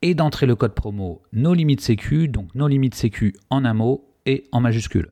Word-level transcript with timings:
et 0.03 0.15
d'entrer 0.15 0.45
le 0.45 0.55
code 0.55 0.75
promo 0.75 1.23
No 1.33 1.55
Limit 1.55 1.81
Sécu, 1.81 2.29
donc 2.29 2.55
No 2.55 2.69
Limit 2.69 2.91
Sécu 2.93 3.35
en 3.49 3.65
un 3.65 3.73
mot 3.73 4.13
et 4.27 4.45
en 4.53 4.61
majuscule. 4.61 5.09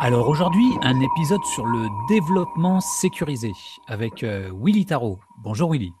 Alors 0.00 0.28
aujourd'hui, 0.28 0.66
un 0.82 1.00
épisode 1.00 1.42
sur 1.44 1.64
le 1.64 1.88
développement 2.08 2.80
sécurisé 2.80 3.52
avec 3.86 4.22
euh, 4.22 4.50
Willy 4.54 4.84
Tarot. 4.84 5.18
Bonjour 5.42 5.72
Willy. 5.72 5.92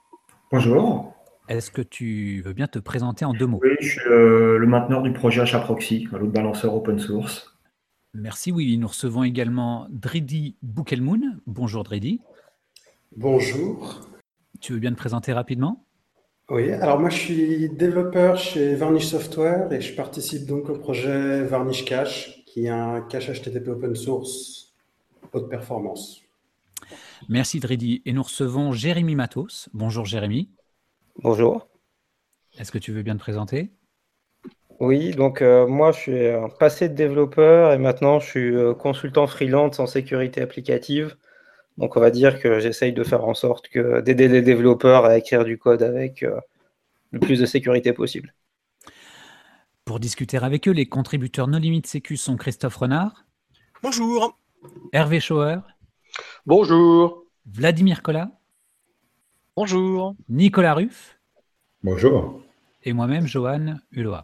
Bonjour. 0.52 1.14
Est-ce 1.48 1.70
que 1.70 1.80
tu 1.82 2.42
veux 2.42 2.52
bien 2.52 2.66
te 2.66 2.78
présenter 2.78 3.24
en 3.24 3.32
deux 3.32 3.46
mots? 3.46 3.60
Oui, 3.62 3.70
je 3.80 3.88
suis 3.88 4.00
le, 4.06 4.58
le 4.58 4.66
mainteneur 4.66 5.02
du 5.02 5.12
projet 5.12 5.40
HAProxy, 5.40 6.08
un 6.12 6.16
autre 6.16 6.32
balanceur 6.32 6.74
open 6.74 6.98
source. 6.98 7.56
Merci 8.12 8.52
Willy. 8.52 8.78
Nous 8.78 8.88
recevons 8.88 9.24
également 9.24 9.86
Dridi 9.90 10.56
Boukelmoun. 10.62 11.40
Bonjour 11.46 11.82
Dridi. 11.82 12.20
Bonjour. 13.16 14.00
Tu 14.60 14.72
veux 14.72 14.78
bien 14.78 14.92
te 14.92 14.96
présenter 14.96 15.32
rapidement? 15.32 15.83
Oui, 16.50 16.70
alors 16.72 17.00
moi 17.00 17.08
je 17.08 17.16
suis 17.16 17.68
développeur 17.70 18.36
chez 18.36 18.74
Varnish 18.74 19.06
Software 19.06 19.72
et 19.72 19.80
je 19.80 19.94
participe 19.94 20.44
donc 20.46 20.68
au 20.68 20.78
projet 20.78 21.42
Varnish 21.42 21.86
Cache 21.86 22.44
qui 22.44 22.66
est 22.66 22.68
un 22.68 23.00
cache 23.00 23.30
HTTP 23.30 23.68
open 23.68 23.94
source 23.94 24.74
haute 25.32 25.48
performance. 25.48 26.20
Merci 27.30 27.60
Dridi. 27.60 28.02
Et 28.04 28.12
nous 28.12 28.22
recevons 28.22 28.72
Jérémy 28.72 29.14
Matos. 29.14 29.70
Bonjour 29.72 30.04
Jérémy. 30.04 30.50
Bonjour. 31.22 31.66
Est-ce 32.58 32.70
que 32.70 32.78
tu 32.78 32.92
veux 32.92 33.02
bien 33.02 33.14
te 33.14 33.20
présenter? 33.20 33.70
Oui, 34.80 35.12
donc 35.12 35.40
euh, 35.40 35.66
moi 35.66 35.92
je 35.92 35.98
suis 35.98 36.28
un 36.28 36.50
passé 36.50 36.90
de 36.90 36.94
développeur 36.94 37.72
et 37.72 37.78
maintenant 37.78 38.18
je 38.18 38.26
suis 38.26 38.54
euh, 38.54 38.74
consultant 38.74 39.26
freelance 39.26 39.78
en 39.78 39.86
sécurité 39.86 40.42
applicative. 40.42 41.16
Donc 41.76 41.96
on 41.96 42.00
va 42.00 42.10
dire 42.10 42.40
que 42.40 42.60
j'essaye 42.60 42.92
de 42.92 43.02
faire 43.02 43.24
en 43.24 43.34
sorte 43.34 43.68
que 43.68 44.00
d'aider 44.00 44.28
les 44.28 44.42
développeurs 44.42 45.04
à 45.04 45.18
écrire 45.18 45.44
du 45.44 45.58
code 45.58 45.82
avec 45.82 46.22
euh, 46.22 46.38
le 47.10 47.18
plus 47.18 47.40
de 47.40 47.46
sécurité 47.46 47.92
possible. 47.92 48.34
Pour 49.84 50.00
discuter 50.00 50.38
avec 50.38 50.68
eux, 50.68 50.72
les 50.72 50.86
contributeurs 50.86 51.48
No 51.48 51.58
Limit 51.58 51.82
Sécu 51.84 52.16
sont 52.16 52.36
Christophe 52.36 52.76
Renard. 52.76 53.26
Bonjour. 53.82 54.38
Hervé 54.92 55.20
Schauer. 55.20 55.58
Bonjour. 56.46 57.24
Vladimir 57.44 58.02
Collat. 58.02 58.30
Bonjour. 59.56 60.16
Nicolas 60.28 60.74
Ruff. 60.74 61.18
Bonjour. 61.82 62.40
Et 62.84 62.92
moi-même, 62.92 63.26
Johan 63.26 63.76
Hulot. 63.92 64.16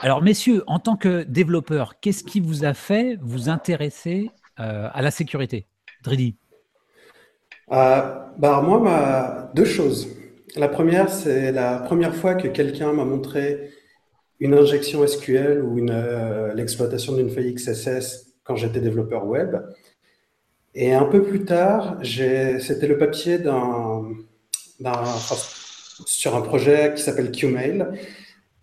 Alors, 0.00 0.20
messieurs, 0.20 0.64
en 0.66 0.80
tant 0.80 0.96
que 0.96 1.22
développeur, 1.22 2.00
qu'est-ce 2.00 2.24
qui 2.24 2.40
vous 2.40 2.64
a 2.64 2.74
fait 2.74 3.18
vous 3.20 3.48
intéresser 3.48 4.30
euh, 4.58 4.88
à 4.92 5.00
la 5.00 5.10
sécurité? 5.12 5.68
Dridi 6.02 6.36
euh, 7.70 8.02
bah, 8.38 8.60
Moi, 8.62 9.50
deux 9.54 9.64
choses. 9.64 10.08
La 10.56 10.68
première, 10.68 11.08
c'est 11.08 11.52
la 11.52 11.78
première 11.78 12.14
fois 12.14 12.34
que 12.34 12.48
quelqu'un 12.48 12.92
m'a 12.92 13.04
montré 13.04 13.70
une 14.40 14.54
injection 14.54 15.06
SQL 15.06 15.62
ou 15.62 15.78
euh, 15.88 16.52
l'exploitation 16.54 17.14
d'une 17.14 17.30
feuille 17.30 17.54
XSS 17.54 18.34
quand 18.44 18.56
j'étais 18.56 18.80
développeur 18.80 19.26
web. 19.26 19.56
Et 20.74 20.92
un 20.92 21.04
peu 21.04 21.22
plus 21.22 21.44
tard, 21.44 21.98
c'était 22.02 22.86
le 22.86 22.98
papier 22.98 23.38
sur 26.06 26.34
un 26.34 26.40
projet 26.40 26.92
qui 26.96 27.02
s'appelle 27.02 27.30
Qmail, 27.30 27.86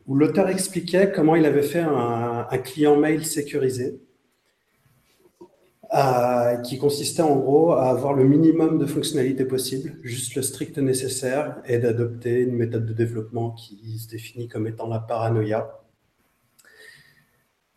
où 0.05 0.15
l'auteur 0.15 0.49
expliquait 0.49 1.11
comment 1.11 1.35
il 1.35 1.45
avait 1.45 1.61
fait 1.63 1.83
un 1.85 2.57
client 2.57 2.97
mail 2.97 3.25
sécurisé, 3.25 3.99
euh, 5.95 6.57
qui 6.57 6.77
consistait 6.77 7.21
en 7.21 7.35
gros 7.35 7.71
à 7.73 7.89
avoir 7.89 8.13
le 8.13 8.23
minimum 8.23 8.77
de 8.77 8.85
fonctionnalités 8.85 9.45
possible, 9.45 9.97
juste 10.03 10.35
le 10.35 10.41
strict 10.41 10.77
nécessaire, 10.77 11.57
et 11.65 11.79
d'adopter 11.79 12.41
une 12.41 12.55
méthode 12.55 12.85
de 12.85 12.93
développement 12.93 13.51
qui 13.51 13.97
se 13.97 14.07
définit 14.07 14.47
comme 14.47 14.67
étant 14.67 14.87
la 14.87 14.99
paranoïa. 14.99 15.79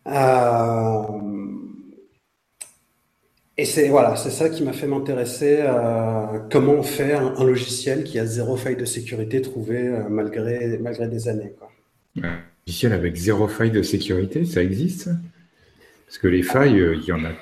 Euh, 0.07 1.01
et 3.55 3.65
c'est 3.65 3.87
voilà, 3.89 4.15
c'est 4.15 4.31
ça 4.31 4.49
qui 4.49 4.63
m'a 4.63 4.73
fait 4.73 4.87
m'intéresser 4.87 5.61
à 5.61 6.45
comment 6.51 6.73
on 6.73 6.83
fait 6.83 7.13
un, 7.13 7.43
logiciel 7.43 8.03
qui 8.03 8.17
a 8.17 8.25
zéro 8.25 8.57
faille 8.57 8.75
de 8.75 8.85
sécurité 8.85 9.41
trouvée 9.41 9.87
euh, 9.87 10.09
malgré, 10.09 10.79
malgré 10.79 11.07
des 11.07 11.27
années. 11.27 11.53
Quoi. 11.59 11.71
Un 12.23 12.39
logiciel 12.65 12.93
avec 12.93 13.15
zéro 13.15 13.47
faille 13.47 13.69
de 13.69 13.83
sécurité, 13.83 14.45
ça 14.45 14.63
existe? 14.63 15.09
Parce 16.07 16.17
que 16.17 16.27
les 16.27 16.41
failles, 16.41 16.79
euh, 16.79 16.95
il 16.95 17.05
y 17.05 17.11
en 17.11 17.23
a 17.23 17.29
euh, 17.29 17.33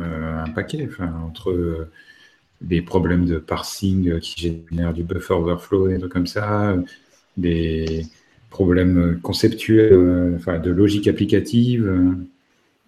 un 0.00 0.50
paquet, 0.50 0.88
entre 1.26 1.50
euh, 1.50 1.90
des 2.60 2.82
problèmes 2.82 3.26
de 3.26 3.38
parsing 3.38 4.18
qui 4.20 4.40
génèrent 4.70 4.92
du 4.92 5.02
buffer 5.02 5.34
overflow, 5.34 5.88
des 5.88 5.98
trucs 5.98 6.12
comme 6.12 6.26
ça, 6.26 6.76
des 7.36 8.06
problèmes 8.50 9.18
conceptuels, 9.22 10.38
de 10.62 10.70
logique 10.70 11.08
applicative. 11.08 11.90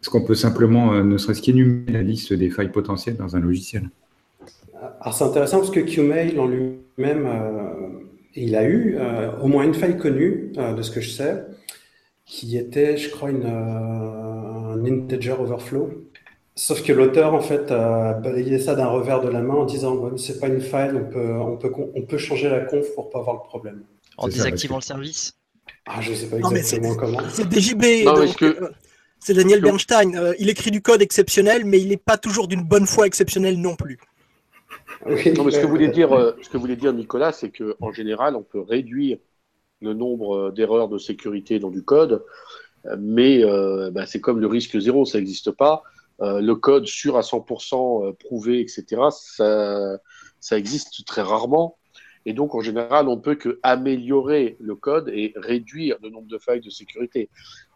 Est-ce 0.00 0.10
qu'on 0.10 0.24
peut 0.24 0.34
simplement, 0.34 1.02
ne 1.02 1.16
serait-ce 1.16 1.40
qu'énumérer 1.40 1.92
la 1.92 2.02
liste 2.02 2.32
des 2.32 2.50
failles 2.50 2.72
potentielles 2.72 3.16
dans 3.16 3.36
un 3.36 3.40
logiciel? 3.40 3.88
Alors 5.00 5.14
c'est 5.14 5.24
intéressant 5.24 5.58
parce 5.58 5.70
que 5.70 5.80
Qmail 5.80 6.38
en 6.38 6.46
lui-même, 6.46 7.26
euh, 7.26 7.98
il 8.34 8.54
a 8.56 8.64
eu 8.64 8.96
euh, 8.98 9.32
au 9.40 9.48
moins 9.48 9.64
une 9.64 9.74
faille 9.74 9.98
connue, 9.98 10.52
euh, 10.58 10.74
de 10.74 10.82
ce 10.82 10.90
que 10.90 11.00
je 11.00 11.10
sais, 11.10 11.42
qui 12.24 12.56
était, 12.56 12.96
je 12.96 13.10
crois, 13.10 13.30
une, 13.30 13.46
un 13.46 14.84
integer 14.84 15.32
overflow. 15.32 15.90
Sauf 16.54 16.82
que 16.82 16.92
l'auteur, 16.92 17.32
en 17.32 17.40
fait, 17.40 17.70
a 17.70 18.12
balayé 18.14 18.58
ça 18.58 18.74
d'un 18.74 18.88
revers 18.88 19.22
de 19.22 19.28
la 19.28 19.40
main 19.40 19.54
en 19.54 19.64
disant 19.64 19.94
bon, 19.94 20.16
c'est 20.18 20.38
pas 20.38 20.48
une 20.48 20.60
faille, 20.60 20.92
on 20.94 21.04
peut, 21.04 21.32
on, 21.32 21.56
peut, 21.56 21.72
on 21.94 22.02
peut 22.02 22.18
changer 22.18 22.50
la 22.50 22.60
conf 22.60 22.86
pour 22.94 23.08
pas 23.08 23.20
avoir 23.20 23.36
le 23.36 23.48
problème. 23.48 23.82
En 24.18 24.28
désactivant 24.28 24.76
le 24.76 24.82
service 24.82 25.34
Ah, 25.86 26.00
je 26.02 26.12
sais 26.12 26.26
pas 26.26 26.36
exactement 26.36 26.90
non, 26.90 26.96
comment. 26.96 27.20
C'est 27.30 27.50
DJB. 27.50 28.04
Que... 28.36 28.70
C'est 29.18 29.34
Daniel 29.34 29.62
Bernstein. 29.62 30.14
Euh, 30.14 30.34
il 30.38 30.50
écrit 30.50 30.70
du 30.70 30.82
code 30.82 31.00
exceptionnel, 31.00 31.64
mais 31.64 31.80
il 31.80 31.88
n'est 31.88 31.96
pas 31.96 32.18
toujours 32.18 32.48
d'une 32.48 32.62
bonne 32.62 32.86
foi 32.86 33.06
exceptionnel 33.06 33.58
non 33.58 33.74
plus. 33.74 33.98
Oui, 35.06 35.32
non, 35.32 35.44
mais 35.44 35.52
ce 35.52 35.60
que 35.60 35.66
voulait 35.66 35.88
dire, 35.88 36.12
euh, 36.12 36.32
ce 36.42 36.50
que 36.50 36.58
voulait 36.58 36.76
dire 36.76 36.92
Nicolas, 36.92 37.32
c'est 37.32 37.50
qu'en 37.50 37.92
général, 37.92 38.36
on 38.36 38.42
peut 38.42 38.60
réduire 38.60 39.18
le 39.80 39.94
nombre 39.94 40.50
d'erreurs 40.50 40.88
de 40.88 40.98
sécurité 40.98 41.58
dans 41.58 41.70
du 41.70 41.82
code, 41.82 42.24
mais 42.98 43.42
euh, 43.42 43.90
bah, 43.90 44.06
c'est 44.06 44.20
comme 44.20 44.38
le 44.38 44.46
risque 44.46 44.78
zéro, 44.78 45.04
ça 45.04 45.18
n'existe 45.18 45.50
pas. 45.50 45.82
Euh, 46.22 46.40
le 46.40 46.54
code 46.54 46.86
sûr 46.86 47.16
à 47.16 47.22
100% 47.22 48.16
prouvé, 48.16 48.60
etc., 48.60 49.02
ça, 49.10 49.98
ça 50.40 50.58
existe 50.58 51.04
très 51.04 51.22
rarement. 51.22 51.76
Et 52.24 52.32
donc, 52.32 52.54
en 52.54 52.60
général, 52.60 53.08
on 53.08 53.16
ne 53.16 53.20
peut 53.20 53.34
que 53.34 53.58
améliorer 53.62 54.56
le 54.60 54.76
code 54.76 55.08
et 55.08 55.32
réduire 55.36 55.96
le 56.02 56.10
nombre 56.10 56.28
de 56.28 56.38
failles 56.38 56.60
de 56.60 56.70
sécurité. 56.70 57.28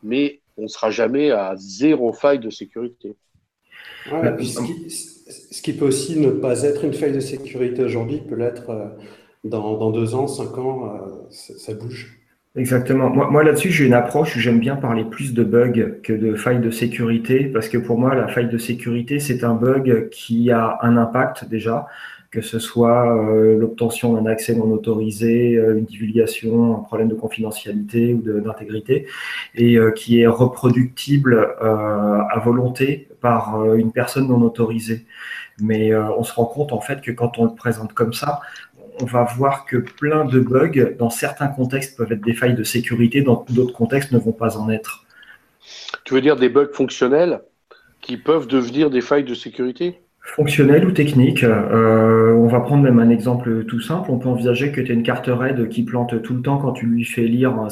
Mais 0.02 0.40
on 0.56 0.62
ne 0.62 0.68
sera 0.68 0.90
jamais 0.90 1.30
à 1.30 1.54
zéro 1.56 2.12
faille 2.12 2.38
de 2.38 2.50
sécurité. 2.50 3.16
Ouais, 4.10 4.44
ce, 4.44 4.60
qui, 4.60 4.90
ce, 4.90 5.62
qui, 5.62 5.72
peut 5.72 5.86
aussi 5.86 6.18
ne 6.18 6.30
pas 6.30 6.62
être 6.62 6.84
une 6.84 6.94
faille 6.94 7.12
de 7.12 7.20
sécurité 7.20 7.82
aujourd'hui 7.82 8.20
peut 8.20 8.36
l'être 8.36 8.70
euh, 8.70 8.88
dans, 9.44 9.76
dans, 9.76 9.90
deux 9.90 10.14
ans, 10.14 10.28
cinq 10.28 10.56
ans, 10.58 10.94
euh, 10.94 11.30
ça 11.30 11.74
bouge. 11.74 12.18
Exactement. 12.56 13.10
Moi, 13.10 13.28
moi 13.30 13.44
là-dessus, 13.44 13.70
j'ai 13.70 13.84
une 13.84 13.92
approche 13.92 14.34
où 14.36 14.40
j'aime 14.40 14.60
bien 14.60 14.76
parler 14.76 15.04
plus 15.04 15.34
de 15.34 15.44
bugs 15.44 15.98
que 16.02 16.12
de 16.14 16.34
failles 16.34 16.60
de 16.60 16.70
sécurité, 16.70 17.44
parce 17.44 17.68
que 17.68 17.76
pour 17.76 17.98
moi, 17.98 18.14
la 18.14 18.28
faille 18.28 18.48
de 18.48 18.56
sécurité, 18.56 19.18
c'est 19.20 19.44
un 19.44 19.54
bug 19.54 20.08
qui 20.10 20.50
a 20.50 20.78
un 20.80 20.96
impact 20.96 21.46
déjà, 21.50 21.86
que 22.30 22.40
ce 22.40 22.58
soit 22.58 23.14
euh, 23.14 23.58
l'obtention 23.58 24.14
d'un 24.14 24.24
accès 24.24 24.54
non 24.54 24.70
autorisé, 24.72 25.56
euh, 25.56 25.76
une 25.78 25.84
divulgation, 25.84 26.78
un 26.78 26.82
problème 26.82 27.08
de 27.08 27.14
confidentialité 27.14 28.14
ou 28.14 28.22
d'intégrité, 28.40 29.06
et 29.54 29.76
euh, 29.76 29.90
qui 29.90 30.22
est 30.22 30.26
reproductible 30.26 31.56
à 31.60 32.38
volonté 32.42 33.08
par 33.20 33.74
une 33.74 33.92
personne 33.92 34.28
non 34.28 34.40
autorisée. 34.40 35.04
Mais 35.60 35.94
on 35.94 36.22
se 36.22 36.34
rend 36.34 36.44
compte 36.44 36.72
en 36.72 36.80
fait 36.80 37.00
que 37.00 37.10
quand 37.10 37.38
on 37.38 37.44
le 37.44 37.54
présente 37.54 37.94
comme 37.94 38.12
ça, 38.12 38.40
on 39.00 39.04
va 39.04 39.24
voir 39.24 39.64
que 39.64 39.76
plein 39.76 40.24
de 40.24 40.40
bugs, 40.40 40.94
dans 40.98 41.10
certains 41.10 41.48
contextes, 41.48 41.96
peuvent 41.96 42.12
être 42.12 42.24
des 42.24 42.34
failles 42.34 42.54
de 42.54 42.64
sécurité, 42.64 43.22
dans 43.22 43.44
d'autres 43.50 43.74
contextes 43.74 44.12
ne 44.12 44.18
vont 44.18 44.32
pas 44.32 44.56
en 44.56 44.70
être. 44.70 45.04
Tu 46.04 46.14
veux 46.14 46.20
dire 46.20 46.36
des 46.36 46.48
bugs 46.48 46.72
fonctionnels 46.72 47.40
qui 48.00 48.16
peuvent 48.16 48.46
devenir 48.46 48.90
des 48.90 49.00
failles 49.00 49.24
de 49.24 49.34
sécurité? 49.34 50.00
Fonctionnel 50.34 50.84
ou 50.84 50.90
technique 50.90 51.44
euh, 51.44 52.34
On 52.34 52.48
va 52.48 52.60
prendre 52.60 52.82
même 52.82 52.98
un 52.98 53.08
exemple 53.10 53.64
tout 53.64 53.80
simple. 53.80 54.10
On 54.10 54.18
peut 54.18 54.28
envisager 54.28 54.72
que 54.72 54.80
tu 54.80 54.90
as 54.90 54.94
une 54.94 55.04
carte 55.04 55.28
RAID 55.28 55.68
qui 55.68 55.84
plante 55.84 56.20
tout 56.20 56.34
le 56.34 56.42
temps 56.42 56.58
quand 56.58 56.72
tu 56.72 56.86
lui 56.86 57.04
fais 57.04 57.22
lire 57.22 57.54
un, 57.58 57.68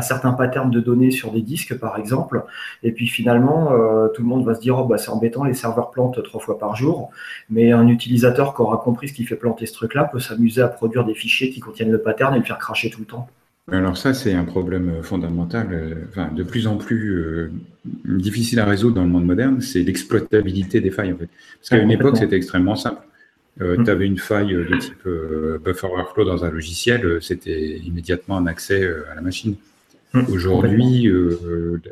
certain 0.00 0.32
pattern 0.32 0.70
de 0.70 0.80
données 0.80 1.10
sur 1.10 1.32
des 1.32 1.42
disques, 1.42 1.76
par 1.78 1.98
exemple. 1.98 2.44
Et 2.84 2.92
puis 2.92 3.08
finalement, 3.08 3.72
euh, 3.72 4.06
tout 4.08 4.22
le 4.22 4.28
monde 4.28 4.46
va 4.46 4.54
se 4.54 4.60
dire 4.60 4.78
oh, 4.78 4.84
bah, 4.84 4.98
c'est 4.98 5.10
embêtant, 5.10 5.44
les 5.44 5.52
serveurs 5.52 5.90
plantent 5.90 6.22
trois 6.22 6.40
fois 6.40 6.58
par 6.58 6.76
jour. 6.76 7.10
Mais 7.50 7.72
un 7.72 7.88
utilisateur 7.88 8.54
qui 8.54 8.62
aura 8.62 8.78
compris 8.78 9.08
ce 9.08 9.12
qui 9.12 9.24
fait 9.24 9.36
planter 9.36 9.66
ce 9.66 9.74
truc-là 9.74 10.04
peut 10.04 10.20
s'amuser 10.20 10.62
à 10.62 10.68
produire 10.68 11.04
des 11.04 11.14
fichiers 11.14 11.50
qui 11.50 11.60
contiennent 11.60 11.92
le 11.92 12.00
pattern 12.00 12.34
et 12.34 12.38
le 12.38 12.44
faire 12.44 12.58
cracher 12.58 12.88
tout 12.88 13.00
le 13.00 13.06
temps. 13.06 13.26
Alors 13.70 13.96
ça, 13.98 14.14
c'est 14.14 14.32
un 14.32 14.44
problème 14.44 14.88
euh, 14.88 15.02
fondamental, 15.02 15.68
euh, 15.72 15.94
enfin, 16.08 16.30
de 16.32 16.42
plus 16.42 16.66
en 16.66 16.76
plus 16.76 17.10
euh, 17.14 17.50
difficile 17.84 18.60
à 18.60 18.64
résoudre 18.64 18.96
dans 18.96 19.04
le 19.04 19.10
monde 19.10 19.26
moderne, 19.26 19.60
c'est 19.60 19.82
l'exploitabilité 19.82 20.80
des 20.80 20.90
failles. 20.90 21.12
En 21.12 21.16
fait. 21.16 21.28
Parce 21.58 21.70
qu'à 21.70 21.78
une 21.78 21.90
époque, 21.90 22.16
c'était 22.16 22.36
extrêmement 22.36 22.76
simple. 22.76 23.02
Hum. 23.60 23.84
Tu 23.84 23.90
avais 23.90 24.06
une 24.06 24.18
faille 24.18 24.54
de 24.54 24.76
type 24.78 25.08
buffer 25.64 25.88
overflow 25.88 26.24
dans 26.24 26.44
un 26.44 26.50
logiciel, 26.50 27.18
c'était 27.20 27.78
immédiatement 27.78 28.36
un 28.36 28.46
accès 28.46 28.88
à 29.10 29.16
la 29.16 29.20
machine. 29.20 29.56
Hum, 30.14 30.24
Aujourd'hui, 30.30 31.10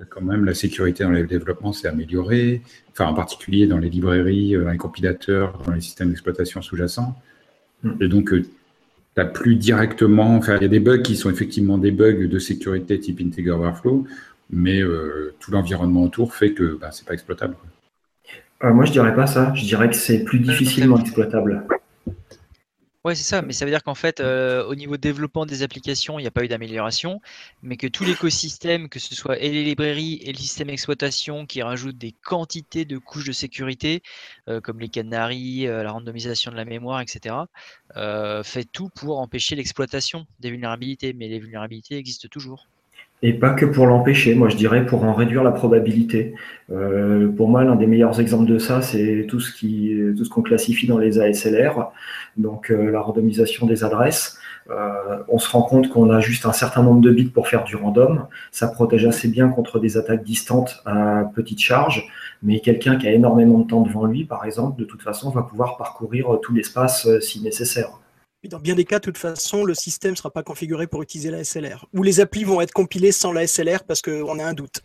quand 0.09 0.21
même, 0.21 0.45
la 0.45 0.55
sécurité 0.55 1.03
dans 1.03 1.11
les 1.11 1.25
développements 1.25 1.73
s'est 1.73 1.89
améliorée, 1.89 2.63
enfin 2.93 3.07
en 3.07 3.15
particulier 3.15 3.67
dans 3.67 3.79
les 3.79 3.91
librairies, 3.91 4.55
dans 4.57 4.71
les 4.71 4.79
compilateurs, 4.79 5.61
dans 5.67 5.73
les 5.73 5.81
systèmes 5.81 6.11
d'exploitation 6.11 6.63
sous-jacents. 6.63 7.21
Hum. 7.85 7.97
Et 8.01 8.07
donc, 8.07 8.33
plus 9.25 9.57
directement, 9.57 10.37
enfin, 10.37 10.57
il 10.57 10.63
y 10.63 10.67
a 10.67 10.69
des 10.69 10.81
bugs 10.81 11.01
qui 11.01 11.17
sont 11.17 11.31
effectivement 11.31 11.79
des 11.79 11.91
bugs 11.91 12.29
de 12.29 12.39
sécurité 12.39 13.01
type 13.01 13.21
Integer 13.21 13.51
Overflow, 13.51 14.07
mais 14.51 14.81
euh, 14.81 15.35
tout 15.41 15.51
l'environnement 15.51 16.03
autour 16.03 16.35
fait 16.35 16.53
que 16.53 16.79
bah, 16.79 16.91
c'est 16.93 17.07
pas 17.07 17.15
exploitable. 17.15 17.57
Euh, 18.65 18.73
moi, 18.73 18.85
je 18.85 18.93
dirais 18.93 19.15
pas 19.15 19.27
ça. 19.27 19.53
Je 19.55 19.65
dirais 19.65 19.89
que 19.89 19.97
c'est 19.97 20.25
plus 20.25 20.39
difficilement 20.39 20.99
exploitable. 20.99 21.65
Oui, 23.07 23.15
c'est 23.15 23.23
ça, 23.23 23.41
mais 23.41 23.53
ça 23.53 23.65
veut 23.65 23.71
dire 23.71 23.85
qu'en 23.85 23.95
fait, 23.95 24.19
euh, 24.19 24.65
au 24.67 24.75
niveau 24.75 24.97
développement 24.97 25.47
des 25.47 25.63
applications, 25.63 26.19
il 26.19 26.23
n'y 26.23 26.27
a 26.27 26.33
pas 26.33 26.43
eu 26.45 26.49
d'amélioration, 26.49 27.21
mais 27.63 27.77
que 27.77 27.87
tout 27.87 28.03
l'écosystème, 28.05 28.89
que 28.89 28.99
ce 28.99 29.15
soit 29.15 29.39
et 29.39 29.53
les 29.53 29.63
librairies 29.63 30.19
et 30.25 30.33
le 30.33 30.39
système 30.39 30.67
d'exploitation 30.67 31.47
qui 31.47 31.63
rajoutent 31.63 31.99
des 31.99 32.11
quantités 32.11 32.85
de 32.85 32.99
couches 32.99 33.27
de 33.29 33.33
sécurité, 33.33 34.03
euh, 34.49 34.61
comme 34.61 34.81
les 34.81 34.89
canaries, 34.89 35.69
euh, 35.69 35.85
la 35.85 35.93
randomisation 35.93 36.51
de 36.51 36.57
la 36.57 36.65
mémoire, 36.65 37.01
etc., 37.01 37.37
fait 38.43 38.65
tout 38.65 38.89
pour 38.89 39.21
empêcher 39.21 39.55
l'exploitation 39.55 40.27
des 40.41 40.51
vulnérabilités, 40.51 41.13
mais 41.13 41.29
les 41.29 41.39
vulnérabilités 41.39 41.97
existent 41.99 42.29
toujours. 42.29 42.67
Et 43.23 43.33
pas 43.33 43.51
que 43.51 43.65
pour 43.65 43.87
l'empêcher, 43.87 44.35
moi 44.35 44.51
je 44.51 44.57
dirais 44.57 44.85
pour 44.85 45.05
en 45.05 45.15
réduire 45.15 45.43
la 45.43 45.51
probabilité. 45.51 46.35
Euh, 46.71 47.29
pour 47.33 47.49
moi, 47.49 47.65
l'un 47.65 47.75
des 47.75 47.87
meilleurs 47.87 48.21
exemples 48.21 48.45
de 48.45 48.59
ça, 48.59 48.83
c'est 48.83 49.27
tout 49.27 49.41
ce 49.41 50.29
qu'on 50.29 50.43
classifie 50.43 50.87
dans 50.87 50.99
les 50.99 51.19
ASLR, 51.19 51.91
donc 52.37 52.71
euh, 52.71 52.91
la 52.91 53.01
randomisation 53.01 53.67
des 53.67 53.85
adresses. 53.85 54.39
Euh, 54.69 55.23
on 55.29 55.39
se 55.39 55.49
rend 55.51 55.63
compte 55.63 55.89
qu'on 55.89 56.11
a 56.11 56.21
juste 56.21 56.45
un 56.45 56.53
certain 56.53 56.83
nombre 56.83 57.01
de 57.01 57.11
bits 57.11 57.31
pour 57.31 57.49
faire 57.49 57.65
du 57.65 57.77
random. 57.77 58.27
Ça 58.51 58.69
protège 58.69 59.07
assez 59.07 59.29
bien 59.29 59.49
contre 59.49 59.79
des 59.79 59.97
attaques 59.97 60.25
distantes 60.25 60.83
à 60.85 61.25
petite 61.35 61.61
charge, 61.61 62.07
mais 62.43 62.61
quelqu'un 62.61 62.97
qui 62.97 63.09
a 63.09 63.13
énormément 63.13 63.61
de 63.61 63.67
temps 63.67 63.81
devant 63.81 64.05
lui, 64.05 64.25
par 64.25 64.45
exemple, 64.45 64.79
de 64.79 64.85
toute 64.85 65.03
façon, 65.03 65.31
va 65.31 65.43
pouvoir 65.43 65.79
parcourir 65.79 66.39
tout 66.43 66.53
l'espace 66.53 67.09
si 67.21 67.41
nécessaire 67.43 67.99
dans 68.45 68.59
bien 68.59 68.75
des 68.75 68.85
cas, 68.85 68.99
de 68.99 69.05
toute 69.05 69.19
façon, 69.19 69.65
le 69.65 69.75
système 69.75 70.13
ne 70.13 70.17
sera 70.17 70.31
pas 70.31 70.43
configuré 70.43 70.87
pour 70.87 71.03
utiliser 71.03 71.31
la 71.31 71.45
SLR. 71.45 71.87
Ou 71.95 72.03
les 72.03 72.21
applis 72.21 72.45
vont 72.45 72.61
être 72.61 72.73
compilées 72.73 73.13
sans 73.13 73.33
la 73.33 73.47
SLR 73.47 73.85
parce 73.85 74.03
qu'on 74.03 74.39
a 74.39 74.45
un 74.45 74.53
doute. 74.53 74.83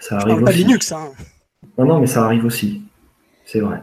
Ça 0.00 0.16
arrive 0.16 0.42
pas 0.42 0.52
Linux. 0.52 0.92
Hein. 0.92 1.12
Non, 1.76 1.84
non, 1.84 2.00
mais 2.00 2.06
ça 2.06 2.24
arrive 2.24 2.44
aussi. 2.44 2.82
C'est 3.44 3.60
vrai. 3.60 3.82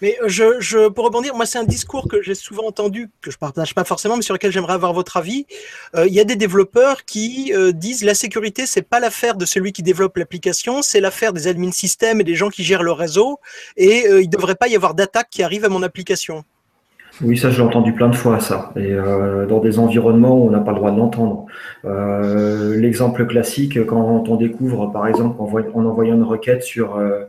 Mais 0.00 0.16
euh, 0.22 0.28
je, 0.28 0.60
je, 0.60 0.88
pour 0.88 1.04
rebondir, 1.04 1.34
moi, 1.34 1.44
c'est 1.44 1.58
un 1.58 1.64
discours 1.64 2.08
que 2.08 2.22
j'ai 2.22 2.34
souvent 2.34 2.66
entendu, 2.66 3.10
que 3.20 3.30
je 3.30 3.36
ne 3.36 3.40
partage 3.40 3.74
pas 3.74 3.84
forcément, 3.84 4.16
mais 4.16 4.22
sur 4.22 4.32
lequel 4.32 4.50
j'aimerais 4.50 4.72
avoir 4.72 4.92
votre 4.92 5.16
avis. 5.16 5.46
Euh, 5.94 6.06
il 6.06 6.14
y 6.14 6.20
a 6.20 6.24
des 6.24 6.36
développeurs 6.36 7.04
qui 7.04 7.52
euh, 7.54 7.72
disent 7.72 8.02
la 8.02 8.14
sécurité, 8.14 8.66
c'est 8.66 8.82
pas 8.82 9.00
l'affaire 9.00 9.36
de 9.36 9.44
celui 9.44 9.72
qui 9.72 9.82
développe 9.82 10.16
l'application, 10.16 10.82
c'est 10.82 11.00
l'affaire 11.00 11.32
des 11.32 11.48
admin 11.48 11.72
systèmes 11.72 12.20
et 12.20 12.24
des 12.24 12.34
gens 12.34 12.48
qui 12.48 12.64
gèrent 12.64 12.82
le 12.82 12.92
réseau, 12.92 13.40
et 13.76 14.06
il 14.06 14.26
ne 14.26 14.30
devrait 14.30 14.54
pas 14.54 14.68
y 14.68 14.76
avoir 14.76 14.94
d'attaque 14.94 15.28
qui 15.30 15.42
arrive 15.42 15.64
à 15.64 15.68
mon 15.68 15.82
application. 15.82 16.44
Oui, 17.22 17.36
ça, 17.36 17.50
j'ai 17.50 17.60
entendu 17.60 17.92
plein 17.92 18.08
de 18.08 18.16
fois, 18.16 18.40
ça. 18.40 18.72
Et 18.76 18.92
euh, 18.92 19.44
dans 19.44 19.60
des 19.60 19.78
environnements 19.78 20.38
où 20.38 20.48
on 20.48 20.50
n'a 20.50 20.60
pas 20.60 20.70
le 20.70 20.78
droit 20.78 20.90
de 20.90 20.96
l'entendre. 20.96 21.44
Euh, 21.84 22.76
l'exemple 22.76 23.26
classique, 23.26 23.84
quand 23.84 24.24
on 24.26 24.36
découvre, 24.36 24.86
par 24.86 25.06
exemple, 25.06 25.36
en, 25.38 25.44
envoyant 25.84 26.14
une 26.14 26.22
requête 26.22 26.62
sur 26.62 26.96
euh, 26.96 27.26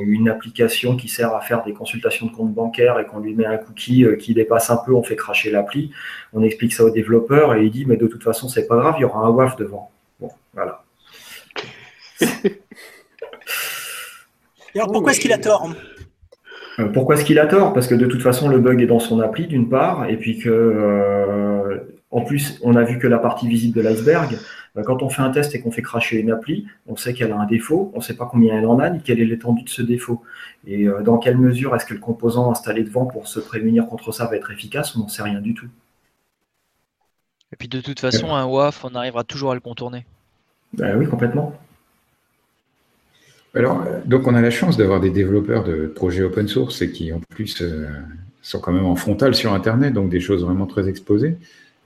une 0.00 0.28
application 0.28 0.96
qui 0.96 1.06
sert 1.08 1.32
à 1.32 1.40
faire 1.40 1.62
des 1.62 1.72
consultations 1.72 2.26
de 2.26 2.32
compte 2.32 2.52
bancaire 2.52 2.98
et 2.98 3.06
qu'on 3.06 3.20
lui 3.20 3.34
met 3.34 3.46
un 3.46 3.56
cookie 3.56 4.04
qui 4.18 4.34
dépasse 4.34 4.68
un 4.70 4.78
peu, 4.78 4.92
on 4.94 5.04
fait 5.04 5.16
cracher 5.16 5.52
l'appli. 5.52 5.92
On 6.32 6.42
explique 6.42 6.72
ça 6.72 6.82
au 6.82 6.90
développeur 6.90 7.54
et 7.54 7.64
il 7.64 7.70
dit, 7.70 7.84
mais 7.86 7.96
de 7.96 8.08
toute 8.08 8.24
façon, 8.24 8.48
c'est 8.48 8.66
pas 8.66 8.76
grave, 8.78 8.96
il 8.98 9.02
y 9.02 9.04
aura 9.04 9.20
un 9.20 9.30
WAF 9.30 9.54
devant. 9.56 9.92
Bon, 10.18 10.30
voilà. 10.54 10.82
alors, 14.74 14.90
pourquoi 14.90 15.12
est-ce 15.12 15.20
qu'il 15.20 15.32
a 15.32 15.38
tort? 15.38 15.68
Pourquoi 16.88 17.14
est-ce 17.16 17.24
qu'il 17.24 17.38
a 17.38 17.46
tort? 17.46 17.72
Parce 17.72 17.86
que 17.86 17.94
de 17.94 18.06
toute 18.06 18.22
façon, 18.22 18.48
le 18.48 18.58
bug 18.58 18.80
est 18.80 18.86
dans 18.86 19.00
son 19.00 19.20
appli, 19.20 19.46
d'une 19.46 19.68
part, 19.68 20.08
et 20.08 20.16
puis 20.16 20.38
que, 20.38 20.48
euh, 20.48 21.78
en 22.10 22.22
plus, 22.22 22.58
on 22.62 22.76
a 22.76 22.82
vu 22.82 22.98
que 22.98 23.06
la 23.06 23.18
partie 23.18 23.48
visible 23.48 23.76
de 23.76 23.82
l'iceberg. 23.82 24.38
Euh, 24.76 24.82
quand 24.82 25.02
on 25.02 25.08
fait 25.08 25.22
un 25.22 25.30
test 25.30 25.54
et 25.54 25.60
qu'on 25.60 25.70
fait 25.70 25.82
cracher 25.82 26.18
une 26.18 26.30
appli, 26.30 26.66
on 26.86 26.96
sait 26.96 27.12
qu'elle 27.12 27.32
a 27.32 27.36
un 27.36 27.46
défaut, 27.46 27.90
on 27.94 27.98
ne 27.98 28.02
sait 28.02 28.14
pas 28.14 28.26
combien 28.30 28.56
elle 28.56 28.66
en 28.66 28.78
a, 28.78 28.90
ni 28.90 29.00
quelle 29.00 29.20
est 29.20 29.24
l'étendue 29.24 29.64
de 29.64 29.68
ce 29.68 29.82
défaut. 29.82 30.22
Et 30.66 30.86
dans 31.04 31.18
quelle 31.18 31.38
mesure 31.38 31.74
est-ce 31.74 31.86
que 31.86 31.94
le 31.94 32.00
composant 32.00 32.50
installé 32.50 32.84
devant 32.84 33.06
pour 33.06 33.26
se 33.26 33.40
prémunir 33.40 33.86
contre 33.86 34.12
ça 34.12 34.26
va 34.26 34.36
être 34.36 34.50
efficace? 34.50 34.94
On 34.96 35.00
n'en 35.00 35.08
sait 35.08 35.22
rien 35.22 35.40
du 35.40 35.54
tout. 35.54 35.66
Et 37.52 37.56
puis 37.56 37.68
de 37.68 37.80
toute 37.80 37.98
façon, 37.98 38.34
un 38.34 38.46
WAF, 38.46 38.84
on 38.84 38.94
arrivera 38.94 39.24
toujours 39.24 39.50
à 39.50 39.54
le 39.54 39.60
contourner. 39.60 40.06
Ben 40.74 40.96
oui, 40.96 41.06
complètement. 41.06 41.52
Alors, 43.54 43.84
donc 44.06 44.26
on 44.26 44.34
a 44.34 44.40
la 44.40 44.50
chance 44.50 44.76
d'avoir 44.76 45.00
des 45.00 45.10
développeurs 45.10 45.64
de 45.64 45.86
projets 45.86 46.22
open 46.22 46.46
source 46.46 46.86
qui 46.86 47.12
en 47.12 47.20
plus 47.20 47.60
euh, 47.62 47.88
sont 48.42 48.60
quand 48.60 48.72
même 48.72 48.86
en 48.86 48.94
frontal 48.94 49.34
sur 49.34 49.52
Internet, 49.52 49.92
donc 49.92 50.08
des 50.08 50.20
choses 50.20 50.44
vraiment 50.44 50.66
très 50.66 50.88
exposées. 50.88 51.36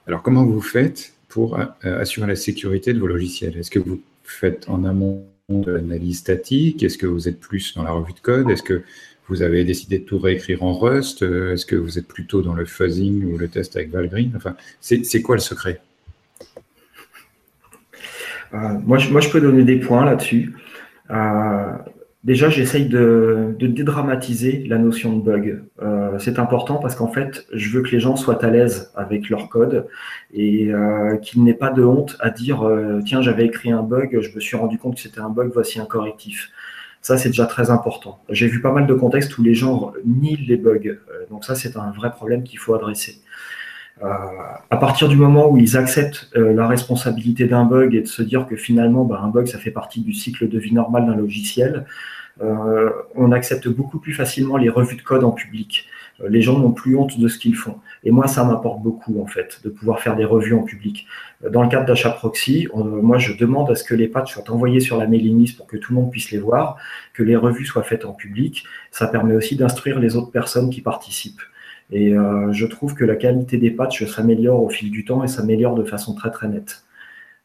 Alors 0.06 0.22
comment 0.22 0.44
vous 0.44 0.60
faites 0.60 1.14
pour 1.28 1.58
euh, 1.58 1.64
assurer 1.82 2.26
la 2.26 2.36
sécurité 2.36 2.92
de 2.92 2.98
vos 2.98 3.06
logiciels? 3.06 3.56
Est-ce 3.56 3.70
que 3.70 3.78
vous 3.78 4.00
faites 4.24 4.68
en 4.68 4.84
amont 4.84 5.24
de 5.48 5.72
l'analyse 5.72 6.18
statique? 6.18 6.82
Est-ce 6.82 6.98
que 6.98 7.06
vous 7.06 7.28
êtes 7.28 7.40
plus 7.40 7.74
dans 7.74 7.82
la 7.82 7.92
revue 7.92 8.12
de 8.12 8.20
code? 8.20 8.50
Est-ce 8.50 8.62
que 8.62 8.82
vous 9.28 9.40
avez 9.40 9.64
décidé 9.64 9.98
de 10.00 10.04
tout 10.04 10.18
réécrire 10.18 10.62
en 10.62 10.74
Rust? 10.74 11.22
Est-ce 11.22 11.64
que 11.64 11.76
vous 11.76 11.98
êtes 11.98 12.06
plutôt 12.06 12.42
dans 12.42 12.52
le 12.52 12.66
fuzzing 12.66 13.24
ou 13.24 13.38
le 13.38 13.48
test 13.48 13.74
avec 13.74 13.90
Valgrind 13.90 14.36
Enfin, 14.36 14.54
c'est 14.80 15.22
quoi 15.22 15.36
le 15.36 15.40
secret? 15.40 15.80
Euh, 18.54 18.78
moi, 18.84 18.98
moi, 19.10 19.20
je 19.20 19.30
peux 19.30 19.40
donner 19.40 19.64
des 19.64 19.76
points 19.76 20.04
là-dessus. 20.04 20.52
Euh, 21.10 21.72
déjà, 22.24 22.48
j'essaye 22.48 22.86
de, 22.86 23.54
dédramatiser 23.60 24.64
la 24.66 24.78
notion 24.78 25.16
de 25.16 25.22
bug. 25.22 25.62
Euh, 25.82 26.18
c'est 26.18 26.38
important 26.38 26.76
parce 26.76 26.94
qu'en 26.94 27.08
fait, 27.08 27.46
je 27.52 27.70
veux 27.70 27.82
que 27.82 27.90
les 27.90 28.00
gens 28.00 28.16
soient 28.16 28.44
à 28.44 28.50
l'aise 28.50 28.92
avec 28.94 29.28
leur 29.28 29.48
code 29.48 29.86
et 30.32 30.72
euh, 30.72 31.16
n'ait 31.36 31.54
pas 31.54 31.70
de 31.70 31.84
honte 31.84 32.16
à 32.20 32.30
dire 32.30 32.68
tiens, 33.04 33.22
j'avais 33.22 33.46
écrit 33.46 33.70
un 33.70 33.82
bug, 33.82 34.20
je 34.20 34.34
me 34.34 34.40
suis 34.40 34.56
rendu 34.56 34.78
compte 34.78 34.96
que 34.96 35.00
c'était 35.00 35.20
un 35.20 35.30
bug, 35.30 35.50
voici 35.52 35.80
un 35.80 35.86
correctif. 35.86 36.50
Ça, 37.02 37.18
c'est 37.18 37.28
déjà 37.28 37.44
très 37.44 37.70
important. 37.70 38.18
J'ai 38.30 38.46
vu 38.46 38.62
pas 38.62 38.72
mal 38.72 38.86
de 38.86 38.94
contextes 38.94 39.36
où 39.36 39.42
les 39.42 39.54
gens 39.54 39.92
nient 40.06 40.38
les 40.48 40.56
bugs. 40.56 40.96
donc 41.30 41.44
ça, 41.44 41.54
c'est 41.54 41.76
un 41.76 41.90
vrai 41.90 42.10
problème 42.10 42.44
qu'il 42.44 42.58
faut 42.58 42.74
adresser. 42.74 43.20
Euh, 44.02 44.08
à 44.70 44.76
partir 44.76 45.08
du 45.08 45.16
moment 45.16 45.48
où 45.48 45.56
ils 45.56 45.76
acceptent 45.76 46.28
euh, 46.36 46.52
la 46.52 46.66
responsabilité 46.66 47.46
d'un 47.46 47.64
bug 47.64 47.94
et 47.94 48.00
de 48.00 48.06
se 48.06 48.22
dire 48.22 48.46
que 48.46 48.56
finalement, 48.56 49.04
bah, 49.04 49.20
un 49.22 49.28
bug, 49.28 49.46
ça 49.46 49.58
fait 49.58 49.70
partie 49.70 50.00
du 50.00 50.12
cycle 50.12 50.48
de 50.48 50.58
vie 50.58 50.72
normal 50.72 51.06
d'un 51.06 51.14
logiciel, 51.14 51.86
euh, 52.42 52.90
on 53.14 53.30
accepte 53.30 53.68
beaucoup 53.68 54.00
plus 54.00 54.12
facilement 54.12 54.56
les 54.56 54.68
revues 54.68 54.96
de 54.96 55.02
code 55.02 55.22
en 55.22 55.30
public. 55.30 55.86
Les 56.28 56.42
gens 56.42 56.58
n'ont 56.58 56.72
plus 56.72 56.96
honte 56.96 57.18
de 57.18 57.26
ce 57.26 57.38
qu'ils 57.38 57.56
font. 57.56 57.76
Et 58.04 58.12
moi, 58.12 58.28
ça 58.28 58.44
m'apporte 58.44 58.80
beaucoup, 58.82 59.20
en 59.20 59.26
fait, 59.26 59.60
de 59.64 59.68
pouvoir 59.68 59.98
faire 59.98 60.14
des 60.14 60.24
revues 60.24 60.54
en 60.54 60.62
public. 60.62 61.08
Dans 61.50 61.62
le 61.62 61.68
cadre 61.68 61.86
d'achat 61.86 62.10
proxy, 62.10 62.68
moi, 62.72 63.18
je 63.18 63.32
demande 63.32 63.68
à 63.70 63.74
ce 63.74 63.82
que 63.82 63.96
les 63.96 64.06
patchs 64.06 64.34
soient 64.34 64.48
envoyés 64.48 64.78
sur 64.78 64.96
la 64.96 65.08
mailing 65.08 65.40
list 65.40 65.56
pour 65.56 65.66
que 65.66 65.76
tout 65.76 65.92
le 65.92 66.00
monde 66.00 66.12
puisse 66.12 66.30
les 66.30 66.38
voir, 66.38 66.76
que 67.14 67.24
les 67.24 67.34
revues 67.34 67.66
soient 67.66 67.82
faites 67.82 68.04
en 68.04 68.12
public. 68.12 68.64
Ça 68.92 69.08
permet 69.08 69.34
aussi 69.34 69.56
d'instruire 69.56 69.98
les 69.98 70.14
autres 70.14 70.30
personnes 70.30 70.70
qui 70.70 70.82
participent. 70.82 71.42
Et 71.90 72.16
euh, 72.16 72.52
je 72.52 72.66
trouve 72.66 72.94
que 72.94 73.04
la 73.04 73.16
qualité 73.16 73.58
des 73.58 73.70
patchs 73.70 74.04
s'améliore 74.06 74.62
au 74.62 74.68
fil 74.68 74.90
du 74.90 75.04
temps 75.04 75.22
et 75.22 75.28
s'améliore 75.28 75.74
de 75.74 75.84
façon 75.84 76.14
très 76.14 76.30
très 76.30 76.48
nette. 76.48 76.84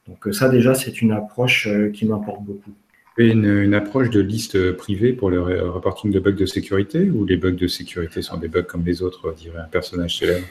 Donc 0.07 0.27
euh, 0.27 0.31
ça 0.31 0.49
déjà, 0.49 0.73
c'est 0.73 1.01
une 1.01 1.11
approche 1.11 1.67
euh, 1.67 1.89
qui 1.89 2.05
m'importe 2.05 2.43
beaucoup. 2.43 2.71
Et 3.17 3.31
une, 3.31 3.73
approche 3.73 4.09
de 4.09 4.21
liste 4.21 4.71
privée 4.77 5.11
pour 5.11 5.29
le 5.29 5.41
reporting 5.41 6.09
de 6.09 6.21
bugs 6.21 6.31
de 6.31 6.45
sécurité 6.45 7.09
ou 7.09 7.25
les 7.25 7.35
bugs 7.35 7.51
de 7.51 7.67
sécurité 7.67 8.21
sont 8.21 8.37
des 8.37 8.47
bugs 8.47 8.63
comme 8.63 8.85
les 8.85 9.01
autres, 9.01 9.33
dirait 9.35 9.59
un 9.59 9.67
personnage 9.67 10.19
célèbre? 10.19 10.45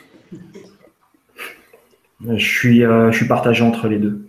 Je 2.28 2.44
suis, 2.44 2.80
je 2.80 3.10
suis 3.12 3.26
partagé 3.26 3.62
entre 3.62 3.88
les 3.88 3.98
deux. 3.98 4.28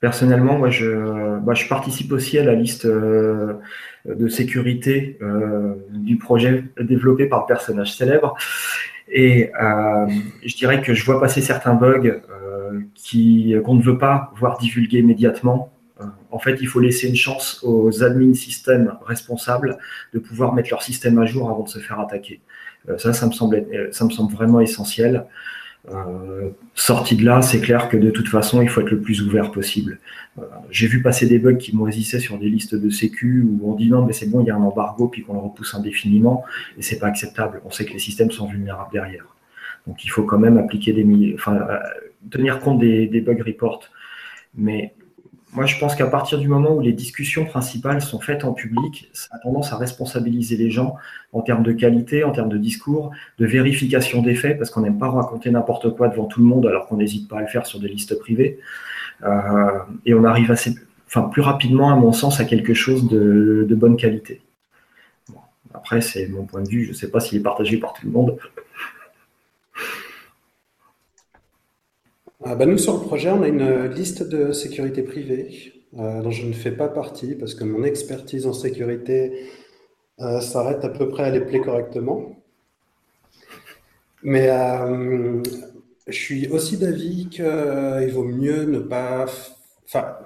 Personnellement, 0.00 0.58
moi, 0.58 0.68
je, 0.68 1.38
bah, 1.38 1.54
je 1.54 1.68
participe 1.68 2.10
aussi 2.10 2.40
à 2.40 2.44
la 2.44 2.56
liste 2.56 2.88
de 4.08 4.28
sécurité 4.28 5.18
du 5.90 6.16
projet 6.16 6.64
développé 6.80 7.26
par 7.26 7.40
le 7.40 7.46
personnage 7.46 7.96
célèbre. 7.96 8.34
Et 9.08 9.50
je 10.44 10.56
dirais 10.56 10.80
que 10.82 10.94
je 10.94 11.04
vois 11.04 11.20
passer 11.20 11.40
certains 11.40 11.74
bugs 11.74 12.20
qui 12.94 13.54
qu'on 13.64 13.74
ne 13.74 13.82
veut 13.82 13.98
pas 13.98 14.32
voir 14.36 14.58
divulguer 14.58 14.98
immédiatement 14.98 15.72
en 16.30 16.38
fait, 16.38 16.58
il 16.60 16.68
faut 16.68 16.80
laisser 16.80 17.08
une 17.08 17.16
chance 17.16 17.60
aux 17.62 18.02
admins 18.02 18.34
système 18.34 18.92
responsables 19.06 19.78
de 20.12 20.18
pouvoir 20.18 20.52
mettre 20.52 20.68
leur 20.70 20.82
système 20.82 21.18
à 21.18 21.24
jour 21.24 21.50
avant 21.50 21.62
de 21.62 21.68
se 21.68 21.78
faire 21.78 21.98
attaquer. 21.98 22.42
Euh, 22.90 22.98
ça, 22.98 23.14
ça 23.14 23.26
me 23.26 23.32
semble, 23.32 23.56
euh, 23.56 23.88
ça 23.90 24.04
me 24.04 24.10
semble 24.10 24.32
vraiment 24.34 24.60
essentiel. 24.60 25.24
Euh, 25.90 26.50
sorti 26.74 27.16
de 27.16 27.24
là, 27.24 27.42
c'est 27.42 27.60
clair 27.60 27.88
que 27.88 27.96
de 27.96 28.10
toute 28.10 28.28
façon, 28.28 28.60
il 28.62 28.68
faut 28.68 28.80
être 28.80 28.90
le 28.90 29.00
plus 29.00 29.22
ouvert 29.22 29.52
possible. 29.52 29.98
J'ai 30.70 30.86
vu 30.86 31.00
passer 31.00 31.26
des 31.26 31.38
bugs 31.38 31.56
qui 31.56 31.74
moisissaient 31.74 32.18
sur 32.18 32.38
des 32.38 32.48
listes 32.48 32.74
de 32.74 32.90
sécu 32.90 33.46
où 33.48 33.70
on 33.70 33.74
dit 33.74 33.88
non, 33.88 34.04
mais 34.04 34.12
c'est 34.12 34.26
bon, 34.26 34.40
il 34.40 34.46
y 34.46 34.50
a 34.50 34.56
un 34.56 34.62
embargo, 34.62 35.08
puis 35.08 35.22
qu'on 35.22 35.34
le 35.34 35.38
repousse 35.38 35.74
indéfiniment, 35.74 36.44
et 36.76 36.82
c'est 36.82 36.98
pas 36.98 37.06
acceptable. 37.06 37.60
On 37.64 37.70
sait 37.70 37.84
que 37.84 37.92
les 37.92 37.98
systèmes 37.98 38.30
sont 38.30 38.46
vulnérables 38.46 38.92
derrière. 38.92 39.26
Donc 39.86 40.04
il 40.04 40.08
faut 40.08 40.24
quand 40.24 40.38
même 40.38 40.58
appliquer 40.58 40.92
des, 40.92 41.34
enfin, 41.34 41.66
tenir 42.30 42.58
compte 42.60 42.80
des, 42.80 43.06
des 43.06 43.20
bug 43.20 43.40
reports. 43.42 43.84
Mais 44.56 44.94
moi, 45.56 45.64
je 45.64 45.78
pense 45.78 45.94
qu'à 45.94 46.06
partir 46.06 46.38
du 46.38 46.48
moment 46.48 46.74
où 46.74 46.80
les 46.82 46.92
discussions 46.92 47.46
principales 47.46 48.02
sont 48.02 48.20
faites 48.20 48.44
en 48.44 48.52
public, 48.52 49.08
ça 49.14 49.28
a 49.32 49.38
tendance 49.38 49.72
à 49.72 49.78
responsabiliser 49.78 50.58
les 50.58 50.70
gens 50.70 50.96
en 51.32 51.40
termes 51.40 51.62
de 51.62 51.72
qualité, 51.72 52.24
en 52.24 52.30
termes 52.30 52.50
de 52.50 52.58
discours, 52.58 53.10
de 53.38 53.46
vérification 53.46 54.20
des 54.20 54.34
faits, 54.34 54.58
parce 54.58 54.68
qu'on 54.68 54.82
n'aime 54.82 54.98
pas 54.98 55.08
raconter 55.08 55.50
n'importe 55.50 55.96
quoi 55.96 56.08
devant 56.08 56.26
tout 56.26 56.40
le 56.40 56.46
monde, 56.46 56.66
alors 56.66 56.86
qu'on 56.86 56.98
n'hésite 56.98 57.26
pas 57.26 57.38
à 57.38 57.40
le 57.40 57.46
faire 57.46 57.64
sur 57.64 57.80
des 57.80 57.88
listes 57.88 58.18
privées. 58.18 58.58
Euh, 59.24 59.78
et 60.04 60.12
on 60.12 60.24
arrive 60.24 60.50
assez, 60.50 60.74
enfin, 61.06 61.22
plus 61.22 61.40
rapidement, 61.40 61.90
à 61.90 61.96
mon 61.96 62.12
sens, 62.12 62.38
à 62.38 62.44
quelque 62.44 62.74
chose 62.74 63.08
de, 63.08 63.66
bonne 63.70 63.96
qualité. 63.96 64.42
après, 65.72 66.02
c'est 66.02 66.28
mon 66.28 66.44
point 66.44 66.62
de 66.62 66.68
vue, 66.68 66.84
je 66.84 66.90
ne 66.90 66.94
sais 66.94 67.10
pas 67.10 67.20
s'il 67.20 67.38
est 67.38 67.42
partagé 67.42 67.78
par 67.78 67.94
tout 67.94 68.04
le 68.04 68.12
monde. 68.12 68.36
Ah, 72.44 72.54
bah, 72.54 72.66
nous, 72.66 72.76
sur 72.76 72.94
le 72.94 73.00
projet, 73.00 73.30
on 73.30 73.42
a 73.42 73.48
une 73.48 73.86
liste 73.86 74.22
de 74.22 74.52
sécurité 74.52 75.02
privée 75.02 75.72
euh, 75.98 76.20
dont 76.20 76.30
je 76.30 76.46
ne 76.46 76.52
fais 76.52 76.70
pas 76.70 76.88
partie 76.88 77.34
parce 77.34 77.54
que 77.54 77.64
mon 77.64 77.82
expertise 77.82 78.46
en 78.46 78.52
sécurité 78.52 79.48
euh, 80.20 80.40
s'arrête 80.40 80.84
à 80.84 80.90
peu 80.90 81.08
près 81.08 81.24
à 81.24 81.30
les 81.30 81.40
plaire 81.40 81.62
correctement. 81.62 82.36
Mais 84.22 84.50
euh, 84.50 85.42
je 86.06 86.12
suis 86.12 86.48
aussi 86.48 86.76
d'avis 86.76 87.28
qu'il 87.30 88.10
vaut 88.12 88.24
mieux 88.24 88.64
ne 88.64 88.80
pas. 88.80 89.26
Enfin, 89.86 90.18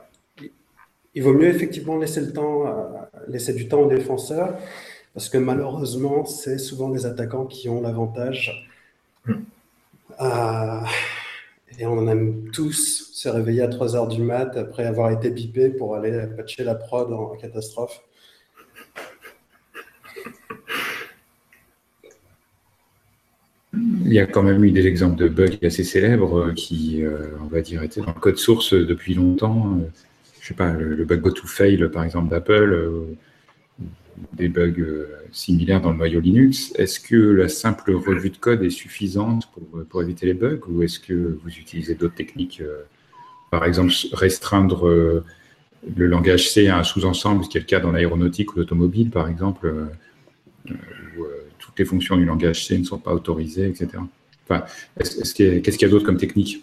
il 1.14 1.22
vaut 1.22 1.34
mieux 1.34 1.48
effectivement 1.48 1.96
laisser 1.96 2.22
le 2.22 2.32
temps, 2.32 2.64
laisser 3.28 3.52
du 3.52 3.68
temps 3.68 3.82
aux 3.82 3.88
défenseurs 3.88 4.56
parce 5.14 5.28
que 5.28 5.38
malheureusement, 5.38 6.24
c'est 6.24 6.58
souvent 6.58 6.88
les 6.90 7.06
attaquants 7.06 7.46
qui 7.46 7.68
ont 7.68 7.80
l'avantage. 7.80 8.68
Hmm. 9.26 9.42
Et 11.78 11.86
on 11.86 12.06
aime 12.08 12.50
tous 12.52 13.10
se 13.12 13.28
réveiller 13.28 13.62
à 13.62 13.68
3 13.68 13.96
heures 13.96 14.08
du 14.08 14.22
mat 14.22 14.56
après 14.56 14.84
avoir 14.84 15.10
été 15.10 15.30
bipé 15.30 15.70
pour 15.70 15.94
aller 15.94 16.26
patcher 16.36 16.64
la 16.64 16.74
prod 16.74 17.12
en 17.12 17.36
catastrophe. 17.36 18.02
Il 23.72 24.12
y 24.12 24.18
a 24.18 24.26
quand 24.26 24.42
même 24.42 24.64
eu 24.64 24.72
des 24.72 24.86
exemples 24.86 25.16
de 25.16 25.28
bugs 25.28 25.58
assez 25.62 25.84
célèbres 25.84 26.52
qui, 26.52 27.04
euh, 27.04 27.28
on 27.40 27.46
va 27.46 27.60
dire, 27.60 27.82
étaient 27.82 28.00
dans 28.00 28.08
le 28.08 28.20
code 28.20 28.36
source 28.36 28.74
depuis 28.74 29.14
longtemps. 29.14 29.78
Je 30.40 30.48
sais 30.48 30.54
pas, 30.54 30.72
le, 30.72 31.04
bug 31.04 31.20
go 31.20 31.30
to 31.30 31.46
fail, 31.46 31.88
par 31.92 32.02
exemple, 32.02 32.28
d'Apple, 32.28 32.72
euh, 32.72 33.16
des 34.32 34.48
bugs 34.48 34.74
euh, 34.78 35.08
similaires 35.32 35.80
dans 35.80 35.90
le 35.90 35.96
noyau 35.96 36.20
Linux. 36.20 36.72
Est-ce 36.76 37.00
que 37.00 37.16
la 37.16 37.48
simple 37.48 37.92
revue 37.92 38.30
de 38.30 38.36
code 38.36 38.62
est 38.62 38.70
suffisante 38.70 39.48
pour, 39.88 40.02
éviter 40.02 40.26
les 40.26 40.34
bugs 40.34 40.60
ou 40.68 40.82
est-ce 40.82 40.98
que 41.00 41.38
vous 41.42 41.50
utilisez 41.50 41.94
d'autres 41.94 42.14
techniques 42.14 42.60
euh, 42.60 42.82
Par 43.50 43.64
exemple, 43.64 43.92
restreindre 44.12 44.86
euh, 44.86 45.24
le 45.96 46.06
langage 46.06 46.50
C 46.50 46.68
à 46.68 46.78
un 46.78 46.84
sous-ensemble, 46.84 47.44
ce 47.44 47.48
qui 47.48 47.58
est 47.58 47.62
le 47.62 47.66
cas 47.66 47.80
dans 47.80 47.92
l'aéronautique 47.92 48.54
ou 48.54 48.58
l'automobile, 48.58 49.10
par 49.10 49.28
exemple, 49.28 49.72
où 50.68 51.24
toutes 51.58 51.78
les 51.78 51.86
fonctions 51.86 52.18
du 52.18 52.26
langage 52.26 52.66
C 52.66 52.78
ne 52.78 52.84
sont 52.84 52.98
pas 52.98 53.14
autorisées, 53.14 53.66
etc. 53.66 53.88
Enfin, 54.46 54.64
qu'est-ce 54.98 55.32
qu'il 55.32 55.62
y 55.64 55.84
a, 55.84 55.88
d'autre 55.88 56.04
comme 56.04 56.18
technique? 56.18 56.62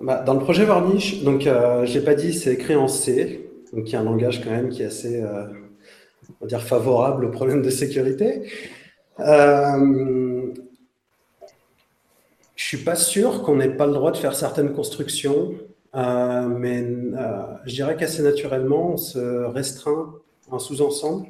Bah, 0.00 0.24
Dans 0.26 0.34
le 0.34 0.40
projet 0.40 0.64
Varnish, 0.64 1.22
donc 1.22 1.42
je 1.42 1.96
n'ai 1.96 2.04
pas 2.04 2.14
dit, 2.14 2.34
c'est 2.34 2.54
écrit 2.54 2.74
en 2.74 2.88
C. 2.88 3.49
Donc 3.72 3.88
il 3.88 3.92
y 3.92 3.96
a 3.96 4.00
un 4.00 4.04
langage 4.04 4.42
quand 4.42 4.50
même 4.50 4.68
qui 4.68 4.82
est 4.82 4.86
assez, 4.86 5.22
euh, 5.22 5.46
on 6.40 6.44
va 6.44 6.46
dire, 6.46 6.62
favorable 6.62 7.24
aux 7.24 7.30
problèmes 7.30 7.62
de 7.62 7.70
sécurité. 7.70 8.50
Euh, 9.20 10.52
je 12.56 12.64
suis 12.64 12.84
pas 12.84 12.96
sûr 12.96 13.42
qu'on 13.42 13.56
n'ait 13.56 13.76
pas 13.76 13.86
le 13.86 13.92
droit 13.92 14.12
de 14.12 14.16
faire 14.16 14.34
certaines 14.34 14.72
constructions, 14.72 15.54
euh, 15.94 16.46
mais 16.48 16.84
je 17.64 17.74
dirais 17.74 17.96
qu'assez 17.96 18.22
naturellement, 18.22 18.92
on 18.92 18.96
se 18.96 19.44
restreint 19.46 20.14
un 20.52 20.58
sous-ensemble. 20.58 21.28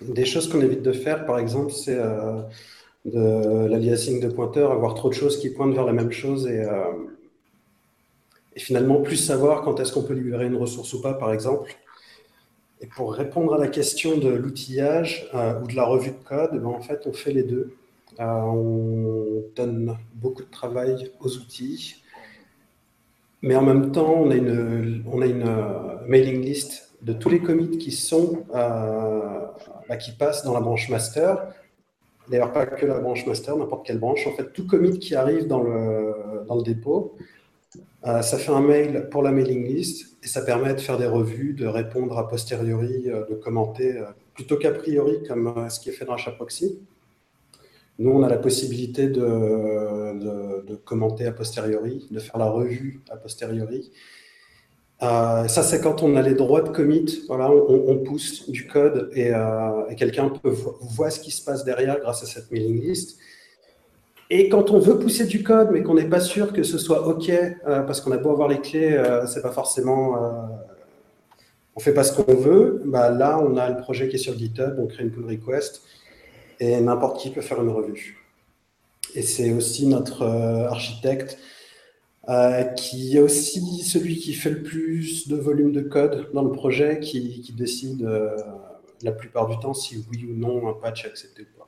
Des 0.00 0.24
choses 0.24 0.48
qu'on 0.48 0.60
évite 0.60 0.82
de 0.82 0.92
faire, 0.92 1.26
par 1.26 1.38
exemple, 1.38 1.72
c'est 1.72 1.98
de 3.04 3.66
l'aliasing 3.66 4.20
de 4.20 4.28
pointeurs, 4.28 4.72
avoir 4.72 4.94
trop 4.94 5.08
de 5.08 5.14
choses 5.14 5.38
qui 5.38 5.50
pointent 5.50 5.74
vers 5.74 5.84
la 5.84 5.92
même 5.92 6.12
chose 6.12 6.46
et 6.48 6.64
et 8.54 8.60
finalement 8.60 9.00
plus 9.00 9.16
savoir 9.16 9.62
quand 9.62 9.80
est-ce 9.80 9.92
qu'on 9.92 10.02
peut 10.02 10.14
libérer 10.14 10.46
une 10.46 10.56
ressource 10.56 10.92
ou 10.92 11.00
pas, 11.00 11.14
par 11.14 11.32
exemple. 11.32 11.74
Et 12.80 12.86
pour 12.86 13.14
répondre 13.14 13.54
à 13.54 13.58
la 13.58 13.68
question 13.68 14.18
de 14.18 14.28
l'outillage 14.28 15.30
euh, 15.34 15.60
ou 15.60 15.68
de 15.68 15.76
la 15.76 15.84
revue 15.84 16.10
de 16.10 16.24
code, 16.24 16.50
ben, 16.52 16.66
en 16.66 16.80
fait, 16.80 17.06
on 17.06 17.12
fait 17.12 17.32
les 17.32 17.44
deux. 17.44 17.76
Euh, 18.20 18.24
on 18.24 19.44
donne 19.54 19.96
beaucoup 20.14 20.42
de 20.42 20.50
travail 20.50 21.10
aux 21.20 21.36
outils, 21.36 22.02
mais 23.40 23.54
en 23.54 23.62
même 23.62 23.92
temps, 23.92 24.14
on 24.18 24.30
a 24.30 24.34
une, 24.34 24.50
a 24.50 25.48
euh, 25.48 25.96
mailing 26.08 26.42
list 26.42 26.90
de 27.02 27.12
tous 27.12 27.28
les 27.28 27.40
commits 27.40 27.78
qui 27.78 27.92
sont 27.92 28.44
bah, 28.52 29.96
qui 29.98 30.12
passent 30.12 30.44
dans 30.44 30.52
la 30.52 30.60
branche 30.60 30.88
master. 30.88 31.48
D'ailleurs, 32.28 32.52
pas 32.52 32.66
que 32.66 32.86
la 32.86 32.98
branche 32.98 33.26
master, 33.26 33.56
n'importe 33.56 33.86
quelle 33.86 33.98
branche. 33.98 34.26
En 34.26 34.32
fait, 34.32 34.52
tout 34.52 34.66
commit 34.66 34.98
qui 34.98 35.14
arrive 35.14 35.46
dans 35.46 35.62
le 35.62 36.62
dépôt, 36.64 37.16
euh, 38.06 38.20
ça 38.22 38.38
fait 38.38 38.50
un 38.50 38.60
mail 38.60 39.08
pour 39.10 39.22
la 39.22 39.30
mailing 39.30 39.66
list 39.66 40.16
et 40.22 40.26
ça 40.26 40.42
permet 40.42 40.74
de 40.74 40.80
faire 40.80 40.98
des 40.98 41.06
revues, 41.06 41.54
de 41.54 41.66
répondre 41.66 42.18
a 42.18 42.28
posteriori, 42.28 43.04
euh, 43.06 43.24
de 43.26 43.34
commenter 43.34 43.96
euh, 43.96 44.04
plutôt 44.34 44.56
qu'a 44.56 44.72
priori 44.72 45.22
comme 45.26 45.68
ce 45.68 45.78
qui 45.78 45.90
est 45.90 45.92
fait 45.92 46.04
dans 46.04 46.16
HAProxy. 46.16 46.80
Nous, 47.98 48.10
on 48.10 48.22
a 48.22 48.28
la 48.28 48.38
possibilité 48.38 49.08
de, 49.08 50.74
commenter 50.84 51.26
a 51.26 51.32
posteriori, 51.32 52.08
de 52.10 52.18
faire 52.18 52.38
la 52.38 52.48
revue 52.48 53.00
a 53.10 53.16
posteriori. 53.16 53.92
ça, 54.98 55.46
c'est 55.46 55.80
quand 55.80 56.02
on 56.02 56.16
a 56.16 56.22
les 56.22 56.34
droits 56.34 56.62
de 56.62 56.70
commit. 56.70 57.22
Voilà, 57.28 57.50
on, 57.50 57.98
pousse 57.98 58.50
du 58.50 58.66
code 58.66 59.10
et, 59.14 59.28
et 59.90 59.94
quelqu'un 59.94 60.32
voir 60.42 61.12
ce 61.12 61.20
qui 61.20 61.30
se 61.30 61.44
passe 61.44 61.64
derrière 61.64 62.00
grâce 62.00 62.22
à 62.22 62.26
cette 62.26 62.50
mailing 62.50 62.80
list. 62.80 63.18
Et 64.34 64.48
quand 64.48 64.70
on 64.70 64.78
veut 64.78 64.98
pousser 64.98 65.26
du 65.26 65.42
code, 65.42 65.68
mais 65.72 65.82
qu'on 65.82 65.92
n'est 65.92 66.08
pas 66.08 66.18
sûr 66.18 66.54
que 66.54 66.62
ce 66.62 66.78
soit 66.78 67.06
OK, 67.06 67.28
euh, 67.28 67.82
parce 67.82 68.00
qu'on 68.00 68.12
a 68.12 68.16
beau 68.16 68.30
avoir 68.30 68.48
les 68.48 68.62
clés, 68.62 68.94
euh, 68.94 69.26
c'est 69.26 69.42
pas 69.42 69.50
forcément. 69.50 70.16
Euh, 70.16 70.30
on 71.76 71.80
fait 71.80 71.92
pas 71.92 72.02
ce 72.02 72.14
qu'on 72.14 72.34
veut. 72.34 72.80
Bah, 72.86 73.10
là, 73.10 73.38
on 73.38 73.58
a 73.58 73.68
le 73.68 73.76
projet 73.76 74.08
qui 74.08 74.16
est 74.16 74.18
sur 74.18 74.32
GitHub, 74.32 74.78
on 74.78 74.86
crée 74.86 75.02
une 75.02 75.10
pull 75.10 75.26
request 75.26 75.82
et 76.60 76.80
n'importe 76.80 77.20
qui 77.20 77.28
peut 77.28 77.42
faire 77.42 77.62
une 77.62 77.68
revue. 77.68 78.24
Et 79.14 79.20
c'est 79.20 79.52
aussi 79.52 79.86
notre 79.86 80.24
architecte 80.24 81.36
qui 82.76 83.16
est 83.16 83.20
aussi 83.20 83.82
celui 83.82 84.16
qui 84.16 84.32
fait 84.32 84.50
le 84.50 84.62
plus 84.62 85.28
de 85.28 85.36
volume 85.36 85.72
de 85.72 85.82
code 85.82 86.30
dans 86.32 86.42
le 86.42 86.52
projet, 86.52 87.00
qui 87.00 87.52
décide 87.54 88.08
la 89.02 89.12
plupart 89.12 89.48
du 89.48 89.58
temps 89.58 89.74
si 89.74 90.02
oui 90.10 90.24
ou 90.24 90.34
non 90.34 90.68
un 90.68 90.72
patch 90.72 91.04
est 91.04 91.08
accepté 91.08 91.42
ou 91.42 91.58
pas. 91.58 91.61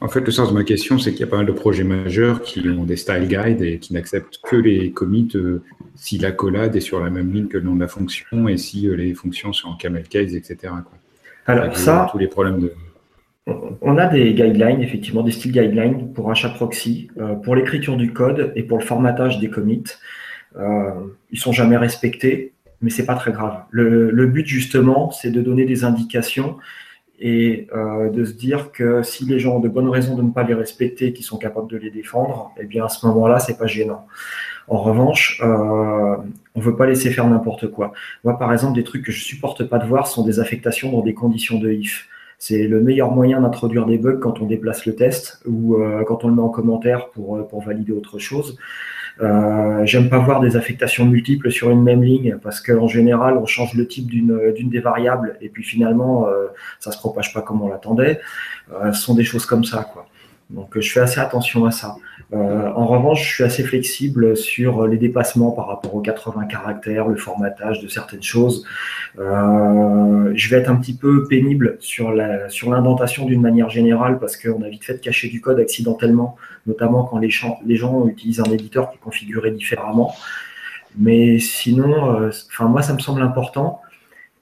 En 0.00 0.08
fait, 0.08 0.20
le 0.20 0.30
sens 0.30 0.50
de 0.50 0.54
ma 0.54 0.64
question, 0.64 0.98
c'est 0.98 1.12
qu'il 1.12 1.20
y 1.20 1.24
a 1.24 1.26
pas 1.26 1.38
mal 1.38 1.46
de 1.46 1.52
projets 1.52 1.84
majeurs 1.84 2.42
qui 2.42 2.68
ont 2.68 2.84
des 2.84 2.96
style 2.96 3.26
guides 3.26 3.62
et 3.62 3.78
qui 3.78 3.94
n'acceptent 3.94 4.38
que 4.42 4.56
les 4.56 4.92
commits 4.92 5.28
euh, 5.34 5.62
si 5.94 6.18
la 6.18 6.32
collade 6.32 6.76
est 6.76 6.80
sur 6.80 7.00
la 7.00 7.10
même 7.10 7.32
ligne 7.32 7.48
que 7.48 7.58
le 7.58 7.64
nom 7.64 7.74
de 7.74 7.80
la 7.80 7.88
fonction 7.88 8.48
et 8.48 8.56
si 8.56 8.88
euh, 8.88 8.94
les 8.94 9.14
fonctions 9.14 9.52
sont 9.52 9.68
en 9.68 9.76
camel 9.76 10.06
case, 10.08 10.34
etc. 10.34 10.72
Alors 11.46 11.76
ça, 11.76 12.08
tous 12.10 12.18
les 12.18 12.28
problèmes 12.28 12.60
de... 12.60 12.72
On 13.80 13.96
a 13.96 14.06
des 14.06 14.34
guidelines, 14.34 14.82
effectivement, 14.82 15.22
des 15.22 15.30
style 15.30 15.52
guidelines 15.52 16.12
pour 16.12 16.30
achat 16.30 16.48
proxy, 16.48 17.08
euh, 17.18 17.34
pour 17.34 17.54
l'écriture 17.54 17.96
du 17.96 18.12
code 18.12 18.52
et 18.56 18.62
pour 18.62 18.78
le 18.78 18.84
formatage 18.84 19.38
des 19.38 19.50
commits. 19.50 19.84
Ils 21.30 21.38
sont 21.38 21.52
jamais 21.52 21.76
respectés, 21.76 22.54
mais 22.80 22.88
c'est 22.88 23.04
pas 23.04 23.14
très 23.14 23.30
grave. 23.30 23.64
Le, 23.70 24.10
le 24.10 24.26
but 24.26 24.46
justement, 24.46 25.10
c'est 25.10 25.30
de 25.30 25.42
donner 25.42 25.66
des 25.66 25.84
indications 25.84 26.56
et 27.18 27.68
euh, 27.74 28.10
de 28.10 28.24
se 28.24 28.32
dire 28.32 28.72
que 28.72 29.02
si 29.02 29.24
les 29.24 29.38
gens 29.38 29.56
ont 29.56 29.60
de 29.60 29.68
bonnes 29.68 29.88
raisons 29.88 30.16
de 30.16 30.22
ne 30.22 30.30
pas 30.30 30.42
les 30.42 30.54
respecter, 30.54 31.12
qui 31.12 31.22
sont 31.22 31.38
capables 31.38 31.68
de 31.68 31.76
les 31.76 31.90
défendre, 31.90 32.52
eh 32.60 32.64
bien 32.64 32.84
à 32.84 32.88
ce 32.88 33.06
moment-là, 33.06 33.38
c'est 33.38 33.58
pas 33.58 33.66
gênant. 33.66 34.06
En 34.68 34.78
revanche, 34.78 35.40
euh, 35.44 36.16
on 36.54 36.60
veut 36.60 36.76
pas 36.76 36.86
laisser 36.86 37.10
faire 37.10 37.26
n'importe 37.26 37.68
quoi. 37.70 37.92
Moi, 38.24 38.38
par 38.38 38.52
exemple, 38.52 38.74
des 38.74 38.84
trucs 38.84 39.04
que 39.04 39.12
je 39.12 39.22
supporte 39.22 39.64
pas 39.64 39.78
de 39.78 39.86
voir 39.86 40.06
sont 40.06 40.24
des 40.24 40.40
affectations 40.40 40.90
dans 40.90 41.02
des 41.02 41.14
conditions 41.14 41.58
de 41.58 41.70
if. 41.70 42.08
C'est 42.38 42.66
le 42.66 42.82
meilleur 42.82 43.12
moyen 43.12 43.40
d'introduire 43.40 43.86
des 43.86 43.96
bugs 43.96 44.18
quand 44.20 44.42
on 44.42 44.46
déplace 44.46 44.84
le 44.84 44.94
test 44.94 45.40
ou 45.46 45.76
euh, 45.76 46.04
quand 46.04 46.24
on 46.24 46.28
le 46.28 46.34
met 46.34 46.42
en 46.42 46.50
commentaire 46.50 47.08
pour, 47.10 47.46
pour 47.48 47.62
valider 47.62 47.92
autre 47.92 48.18
chose. 48.18 48.58
Euh, 49.20 49.86
J'aime 49.86 50.10
pas 50.10 50.18
voir 50.18 50.40
des 50.40 50.56
affectations 50.56 51.06
multiples 51.06 51.50
sur 51.50 51.70
une 51.70 51.82
même 51.82 52.02
ligne 52.02 52.38
parce 52.42 52.60
qu'en 52.60 52.88
général, 52.88 53.38
on 53.38 53.46
change 53.46 53.74
le 53.74 53.86
type 53.86 54.08
d'une 54.08 54.68
des 54.68 54.80
variables 54.80 55.36
et 55.40 55.48
puis 55.48 55.62
finalement, 55.62 56.28
euh, 56.28 56.46
ça 56.80 56.92
se 56.92 56.98
propage 56.98 57.32
pas 57.32 57.42
comme 57.42 57.62
on 57.62 57.68
l'attendait. 57.68 58.20
Euh, 58.72 58.92
ce 58.92 59.02
sont 59.02 59.14
des 59.14 59.24
choses 59.24 59.46
comme 59.46 59.64
ça, 59.64 59.84
quoi. 59.84 60.06
Donc, 60.50 60.78
je 60.78 60.92
fais 60.92 61.00
assez 61.00 61.20
attention 61.20 61.64
à 61.64 61.70
ça. 61.70 61.96
Euh, 62.32 62.70
en 62.74 62.86
revanche, 62.86 63.28
je 63.28 63.34
suis 63.34 63.44
assez 63.44 63.62
flexible 63.62 64.36
sur 64.36 64.86
les 64.86 64.96
dépassements 64.96 65.52
par 65.52 65.68
rapport 65.68 65.94
aux 65.94 66.00
80 66.00 66.46
caractères, 66.46 67.06
le 67.06 67.16
formatage 67.16 67.80
de 67.80 67.88
certaines 67.88 68.22
choses. 68.22 68.64
Euh, 69.18 70.32
je 70.34 70.48
vais 70.48 70.56
être 70.56 70.70
un 70.70 70.76
petit 70.76 70.94
peu 70.94 71.26
pénible 71.28 71.76
sur 71.80 72.12
la 72.12 72.48
sur 72.48 72.70
l'indentation 72.70 73.26
d'une 73.26 73.40
manière 73.40 73.70
générale 73.70 74.18
parce 74.18 74.36
qu'on 74.36 74.62
a 74.62 74.68
vite 74.68 74.84
fait 74.84 74.94
de 74.94 74.98
cacher 74.98 75.28
du 75.28 75.40
code 75.40 75.60
accidentellement, 75.60 76.36
notamment 76.66 77.04
quand 77.04 77.18
les, 77.18 77.30
les 77.64 77.76
gens 77.76 78.06
utilisent 78.06 78.40
un 78.40 78.50
éditeur 78.50 78.90
qui 78.90 78.96
est 78.96 79.00
configuré 79.00 79.52
différemment. 79.52 80.14
Mais 80.98 81.38
sinon, 81.38 82.20
euh, 82.20 82.30
enfin 82.48 82.66
moi, 82.66 82.82
ça 82.82 82.94
me 82.94 82.98
semble 82.98 83.22
important. 83.22 83.80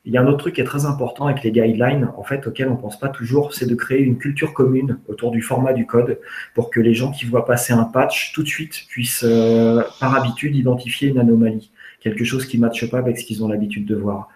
Il 0.06 0.12
y 0.12 0.18
a 0.18 0.20
un 0.20 0.26
autre 0.26 0.36
truc 0.38 0.56
qui 0.56 0.60
est 0.60 0.64
très 0.64 0.84
important 0.84 1.26
avec 1.26 1.42
les 1.42 1.50
guidelines, 1.50 2.10
en 2.18 2.22
fait, 2.22 2.46
auquel 2.46 2.68
on 2.68 2.72
ne 2.72 2.76
pense 2.76 2.98
pas 2.98 3.08
toujours, 3.08 3.54
c'est 3.54 3.66
de 3.66 3.74
créer 3.74 4.00
une 4.00 4.18
culture 4.18 4.52
commune 4.52 4.98
autour 5.08 5.30
du 5.30 5.40
format 5.40 5.72
du 5.72 5.86
code 5.86 6.20
pour 6.54 6.68
que 6.68 6.78
les 6.78 6.92
gens 6.92 7.10
qui 7.10 7.24
voient 7.24 7.46
passer 7.46 7.72
un 7.72 7.84
patch 7.84 8.32
tout 8.34 8.42
de 8.42 8.48
suite 8.48 8.84
puissent, 8.90 9.24
euh, 9.26 9.82
par 10.00 10.14
habitude, 10.14 10.54
identifier 10.56 11.08
une 11.08 11.18
anomalie, 11.18 11.70
quelque 12.00 12.24
chose 12.24 12.44
qui 12.46 12.58
ne 12.58 12.66
matche 12.66 12.90
pas 12.90 12.98
avec 12.98 13.18
ce 13.18 13.24
qu'ils 13.24 13.42
ont 13.42 13.48
l'habitude 13.48 13.86
de 13.86 13.94
voir. 13.94 14.28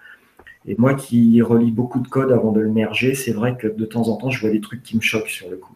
Et 0.66 0.74
moi 0.78 0.94
qui 0.94 1.40
relis 1.42 1.70
beaucoup 1.70 2.00
de 2.00 2.08
code 2.08 2.32
avant 2.32 2.52
de 2.52 2.60
le 2.60 2.70
merger, 2.70 3.14
c'est 3.14 3.32
vrai 3.32 3.56
que 3.58 3.68
de 3.68 3.84
temps 3.84 4.08
en 4.08 4.16
temps, 4.16 4.30
je 4.30 4.40
vois 4.40 4.50
des 4.50 4.60
trucs 4.62 4.82
qui 4.82 4.96
me 4.96 5.02
choquent 5.02 5.28
sur 5.28 5.50
le 5.50 5.56
coup. 5.56 5.74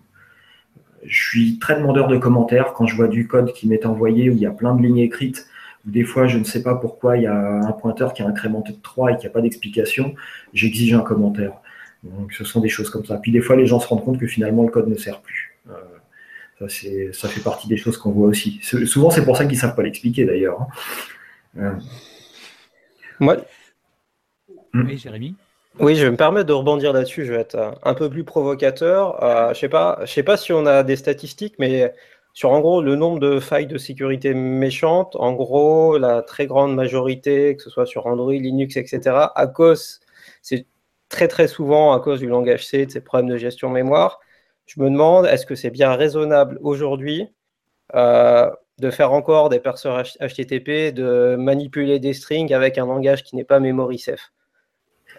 Je 1.05 1.29
suis 1.29 1.59
très 1.59 1.77
demandeur 1.77 2.09
de 2.09 2.17
commentaires 2.17 2.73
quand 2.73 2.87
je 2.87 2.97
vois 2.97 3.09
du 3.09 3.27
code 3.27 3.53
qui 3.53 3.69
m'est 3.69 3.85
envoyé 3.85 4.31
où 4.31 4.33
il 4.33 4.39
y 4.39 4.47
a 4.47 4.51
plein 4.51 4.75
de 4.75 4.83
lignes 4.83 4.99
écrites 4.99 5.47
des 5.85 6.05
fois, 6.05 6.27
je 6.27 6.39
ne 6.39 6.45
sais 6.45 6.63
pas 6.63 6.75
pourquoi 6.75 7.17
il 7.17 7.25
y 7.25 7.27
a 7.27 7.35
un 7.35 7.73
pointeur 7.73 8.15
qui 8.15 8.23
a 8.23 8.27
incrémenté 8.27 8.73
de 8.73 8.81
3 8.83 9.13
et 9.13 9.17
qui 9.17 9.27
n'a 9.27 9.31
pas 9.31 9.41
d'explication, 9.41 10.15
j'exige 10.53 10.95
un 10.95 11.01
commentaire. 11.01 11.55
Donc, 12.05 12.33
ce 12.33 12.45
sont 12.45 12.61
des 12.61 12.69
choses 12.69 12.91
comme 12.91 13.05
ça. 13.05 13.17
Puis, 13.17 13.33
des 13.33 13.41
fois, 13.41 13.57
les 13.57 13.67
gens 13.67 13.81
se 13.81 13.89
rendent 13.89 14.05
compte 14.05 14.19
que 14.19 14.27
finalement, 14.27 14.63
le 14.63 14.71
code 14.71 14.89
ne 14.89 14.97
sert 14.97 15.21
plus. 15.21 15.57
Euh, 15.71 16.69
ça, 16.69 16.69
ça, 17.13 17.29
fait 17.29 17.41
partie 17.41 17.69
des 17.69 17.77
choses 17.77 17.97
qu'on 17.97 18.11
voit 18.11 18.29
aussi. 18.29 18.61
Souvent, 18.63 19.11
c'est 19.11 19.25
pour 19.25 19.37
ça 19.37 19.45
qu'ils 19.45 19.55
ne 19.55 19.61
savent 19.61 19.75
pas 19.75 19.83
l'expliquer, 19.83 20.25
d'ailleurs. 20.25 20.61
Hein. 20.61 20.69
Euh. 21.59 23.33
Hmm. 24.75 24.87
Oui, 24.87 24.99
Jérémy 24.99 25.37
oui, 25.81 25.97
je 25.97 26.05
vais 26.05 26.11
me 26.11 26.17
permettre 26.19 26.47
de 26.47 26.53
rebondir 26.53 26.93
là-dessus. 26.93 27.25
Je 27.25 27.33
vais 27.33 27.41
être 27.41 27.79
un 27.83 27.95
peu 27.95 28.11
plus 28.11 28.25
provocateur. 28.25 29.23
Euh, 29.25 29.55
je 29.55 29.67
ne 29.67 29.71
sais, 29.71 30.07
sais, 30.07 30.23
pas 30.23 30.37
si 30.37 30.53
on 30.53 30.67
a 30.67 30.83
des 30.83 30.97
statistiques, 30.97 31.55
mais 31.59 31.95
sur 32.33 32.51
en 32.51 32.61
gros 32.61 32.83
le 32.83 32.97
nombre 32.97 33.19
de 33.19 33.41
failles 33.41 33.67
de 33.67 33.79
sécurité 33.79 34.35
méchantes, 34.35 35.17
en 35.17 35.33
gros 35.33 35.99
la 35.99 36.23
très 36.23 36.47
grande 36.47 36.75
majorité, 36.75 37.57
que 37.57 37.63
ce 37.63 37.71
soit 37.71 37.87
sur 37.87 38.07
Android, 38.07 38.33
Linux, 38.33 38.77
etc., 38.77 39.17
à 39.35 39.47
cause, 39.47 40.01
c'est 40.41 40.67
très 41.09 41.29
très 41.29 41.47
souvent 41.47 41.93
à 41.93 42.01
cause 42.01 42.21
du 42.21 42.27
langage 42.27 42.67
C, 42.67 42.87
de 42.87 42.91
ces 42.91 43.01
problèmes 43.03 43.31
de 43.31 43.37
gestion 43.37 43.69
mémoire. 43.69 44.19
Je 44.67 44.81
me 44.81 44.89
demande, 44.89 45.27
est-ce 45.27 45.45
que 45.45 45.55
c'est 45.55 45.71
bien 45.71 45.95
raisonnable 45.95 46.59
aujourd'hui 46.63 47.29
euh, 47.95 48.51
de 48.79 48.91
faire 48.91 49.13
encore 49.13 49.51
des 49.51 49.61
parseurs 49.61 50.03
HTTP, 50.21 50.95
de 50.95 51.37
manipuler 51.39 51.99
des 51.99 52.15
strings 52.15 52.53
avec 52.55 52.79
un 52.79 52.87
langage 52.87 53.23
qui 53.23 53.37
n'est 53.37 53.45
pas 53.45 53.61
memory 53.61 53.99
safe 53.99 54.33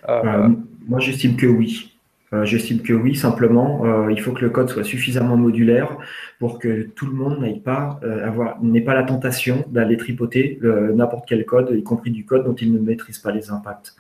euh, 0.10 0.22
euh, 0.26 0.50
Moi, 0.88 1.00
j'estime 1.00 1.38
que 1.38 1.46
oui. 1.46 1.93
Euh, 2.34 2.46
j'estime 2.46 2.82
que 2.82 2.94
oui, 2.94 3.16
simplement, 3.16 3.86
euh, 3.86 4.12
il 4.12 4.20
faut 4.20 4.32
que 4.32 4.42
le 4.42 4.50
code 4.50 4.70
soit 4.70 4.84
suffisamment 4.84 5.38
modulaire 5.38 5.98
pour 6.40 6.58
que 6.58 6.84
tout 6.96 7.06
le 7.06 7.14
monde 7.14 7.40
n'ait 7.42 7.60
pas, 7.60 8.00
euh, 8.04 8.32
n'ait 8.62 8.82
pas 8.82 8.96
la 8.96 9.04
tentation 9.04 9.66
d'aller 9.70 9.98
tripoter 9.98 10.60
n'importe 10.62 11.26
quel 11.28 11.46
code, 11.46 11.70
y 11.78 11.84
compris 11.84 12.10
du 12.12 12.26
code 12.26 12.44
dont 12.44 12.56
il 12.56 12.74
ne 12.74 12.80
maîtrise 12.80 13.20
pas 13.20 13.32
les 13.32 13.52
impacts. 13.52 13.96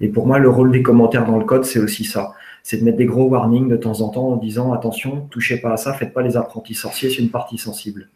Et 0.00 0.08
pour 0.08 0.26
moi, 0.26 0.38
le 0.38 0.48
rôle 0.48 0.72
des 0.72 0.82
commentaires 0.82 1.26
dans 1.26 1.38
le 1.38 1.44
code, 1.44 1.64
c'est 1.64 1.78
aussi 1.78 2.04
ça. 2.04 2.32
C'est 2.62 2.78
de 2.78 2.84
mettre 2.84 2.96
des 2.98 3.06
gros 3.06 3.28
warnings 3.28 3.68
de 3.68 3.76
temps 3.76 4.00
en 4.00 4.08
temps 4.08 4.28
en 4.28 4.36
disant 4.36 4.72
attention, 4.72 5.28
touchez 5.30 5.58
pas 5.58 5.74
à 5.74 5.76
ça, 5.76 5.92
faites 5.92 6.12
pas 6.12 6.22
les 6.22 6.36
apprentis 6.36 6.74
sorciers, 6.74 7.10
c'est 7.10 7.22
une 7.22 7.30
partie 7.30 7.58
sensible. 7.58 8.08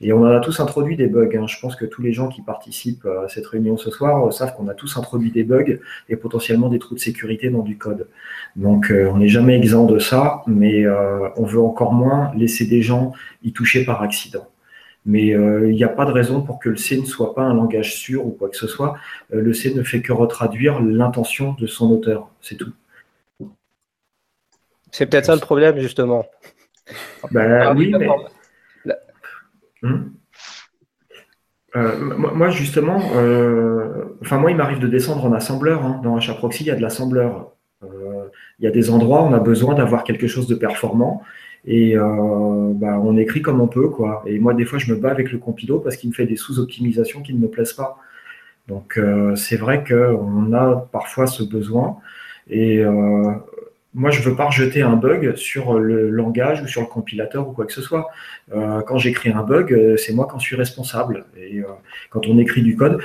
Et 0.00 0.12
on 0.12 0.20
en 0.22 0.26
a 0.26 0.40
tous 0.40 0.60
introduit 0.60 0.96
des 0.96 1.06
bugs. 1.06 1.30
Hein. 1.34 1.46
Je 1.46 1.58
pense 1.58 1.74
que 1.74 1.86
tous 1.86 2.02
les 2.02 2.12
gens 2.12 2.28
qui 2.28 2.42
participent 2.42 3.06
à 3.06 3.28
cette 3.28 3.46
réunion 3.46 3.76
ce 3.78 3.90
soir 3.90 4.26
euh, 4.26 4.30
savent 4.30 4.54
qu'on 4.54 4.68
a 4.68 4.74
tous 4.74 4.96
introduit 4.98 5.30
des 5.30 5.42
bugs 5.42 5.78
et 6.08 6.16
potentiellement 6.16 6.68
des 6.68 6.78
trous 6.78 6.94
de 6.94 7.00
sécurité 7.00 7.48
dans 7.48 7.62
du 7.62 7.78
code. 7.78 8.08
Donc 8.56 8.90
euh, 8.90 9.10
on 9.10 9.18
n'est 9.18 9.28
jamais 9.28 9.56
exempt 9.56 9.86
de 9.86 9.98
ça, 9.98 10.42
mais 10.46 10.84
euh, 10.84 11.28
on 11.36 11.44
veut 11.44 11.60
encore 11.60 11.94
moins 11.94 12.30
laisser 12.36 12.66
des 12.66 12.82
gens 12.82 13.12
y 13.42 13.52
toucher 13.52 13.84
par 13.84 14.02
accident. 14.02 14.46
Mais 15.08 15.26
il 15.28 15.70
n'y 15.70 15.84
a 15.84 15.88
pas 15.88 16.04
de 16.04 16.10
raison 16.10 16.42
pour 16.42 16.58
que 16.58 16.68
le 16.68 16.76
C 16.76 17.00
ne 17.00 17.04
soit 17.04 17.32
pas 17.32 17.42
un 17.42 17.54
langage 17.54 17.94
sûr 17.94 18.26
ou 18.26 18.30
quoi 18.30 18.48
que 18.48 18.56
ce 18.56 18.66
soit. 18.66 18.96
le 19.30 19.54
C 19.54 19.72
ne 19.72 19.84
fait 19.84 20.02
que 20.02 20.12
retraduire 20.12 20.82
l'intention 20.82 21.54
de 21.60 21.68
son 21.68 21.92
auteur, 21.92 22.28
c'est 22.40 22.56
tout. 22.56 22.72
C'est 24.90 25.06
peut-être 25.06 25.26
ça 25.26 25.36
le 25.36 25.40
problème, 25.40 25.78
justement. 25.78 26.26
Ben, 27.30 27.72
oui, 27.76 27.94
mais 27.96 28.08
Hmm. 29.82 30.10
Euh, 31.76 31.96
moi, 32.16 32.48
justement, 32.48 33.00
euh, 33.16 34.16
enfin, 34.22 34.38
moi, 34.38 34.50
il 34.50 34.56
m'arrive 34.56 34.78
de 34.78 34.88
descendre 34.88 35.24
en 35.24 35.32
assembleur. 35.32 35.84
Hein. 35.84 36.00
Dans 36.02 36.16
HAProxy, 36.16 36.64
il 36.64 36.66
y 36.68 36.70
a 36.70 36.76
de 36.76 36.82
l'assembleur. 36.82 37.52
Euh, 37.82 38.28
il 38.58 38.64
y 38.64 38.68
a 38.68 38.70
des 38.70 38.90
endroits 38.90 39.22
où 39.22 39.26
on 39.26 39.34
a 39.34 39.40
besoin 39.40 39.74
d'avoir 39.74 40.04
quelque 40.04 40.26
chose 40.26 40.46
de 40.46 40.54
performant 40.54 41.22
et 41.66 41.96
bah, 41.96 43.00
on 43.02 43.16
écrit 43.16 43.42
comme 43.42 43.60
on 43.60 43.66
peut. 43.66 43.88
Quoi. 43.88 44.22
Et 44.26 44.38
moi, 44.38 44.54
des 44.54 44.64
fois, 44.64 44.78
je 44.78 44.92
me 44.92 44.98
bats 44.98 45.10
avec 45.10 45.32
le 45.32 45.38
compilo 45.38 45.80
parce 45.80 45.96
qu'il 45.96 46.08
me 46.08 46.14
fait 46.14 46.24
des 46.24 46.36
sous-optimisations 46.36 47.22
qui 47.22 47.34
ne 47.34 47.40
me 47.40 47.48
plaisent 47.48 47.72
pas. 47.72 47.98
Donc, 48.68 49.00
c'est 49.34 49.56
vrai 49.56 49.82
qu'on 49.84 50.52
a 50.52 50.88
parfois 50.92 51.26
ce 51.26 51.42
besoin. 51.42 51.98
Et 52.48 52.84
moi, 53.96 54.10
je 54.10 54.20
ne 54.20 54.24
veux 54.24 54.36
pas 54.36 54.44
rejeter 54.44 54.82
un 54.82 54.94
bug 54.94 55.36
sur 55.36 55.78
le 55.78 56.10
langage 56.10 56.60
ou 56.60 56.68
sur 56.68 56.82
le 56.82 56.86
compilateur 56.86 57.48
ou 57.48 57.52
quoi 57.52 57.64
que 57.64 57.72
ce 57.72 57.80
soit. 57.80 58.10
Euh, 58.54 58.82
quand 58.82 58.98
j'écris 58.98 59.30
un 59.30 59.42
bug, 59.42 59.72
euh, 59.72 59.96
c'est 59.96 60.12
moi 60.12 60.28
qui 60.28 60.34
en 60.34 60.38
suis 60.38 60.54
responsable. 60.54 61.24
Et 61.34 61.60
euh, 61.60 61.64
quand 62.10 62.26
on 62.26 62.38
écrit 62.38 62.60
du 62.60 62.76
code, 62.76 63.00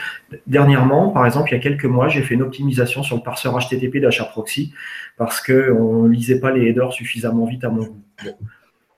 dernièrement, 0.48 1.12
par 1.12 1.26
exemple, 1.26 1.50
il 1.52 1.54
y 1.54 1.58
a 1.58 1.62
quelques 1.62 1.86
mois, 1.86 2.10
j'ai 2.10 2.22
fait 2.22 2.34
une 2.34 2.42
optimisation 2.42 3.04
sur 3.04 3.16
le 3.16 3.24
parseur 3.24 3.58
HTTP 3.58 4.00
d'HAProxy 4.00 4.74
parce 5.18 5.40
qu'on 5.40 6.04
ne 6.04 6.10
lisait 6.10 6.42
pas 6.42 6.52
les 6.52 6.68
headers 6.68 6.92
suffisamment 6.92 7.46
vite 7.46 7.64
à 7.64 7.70
mon 7.70 7.84
goût. 7.84 8.04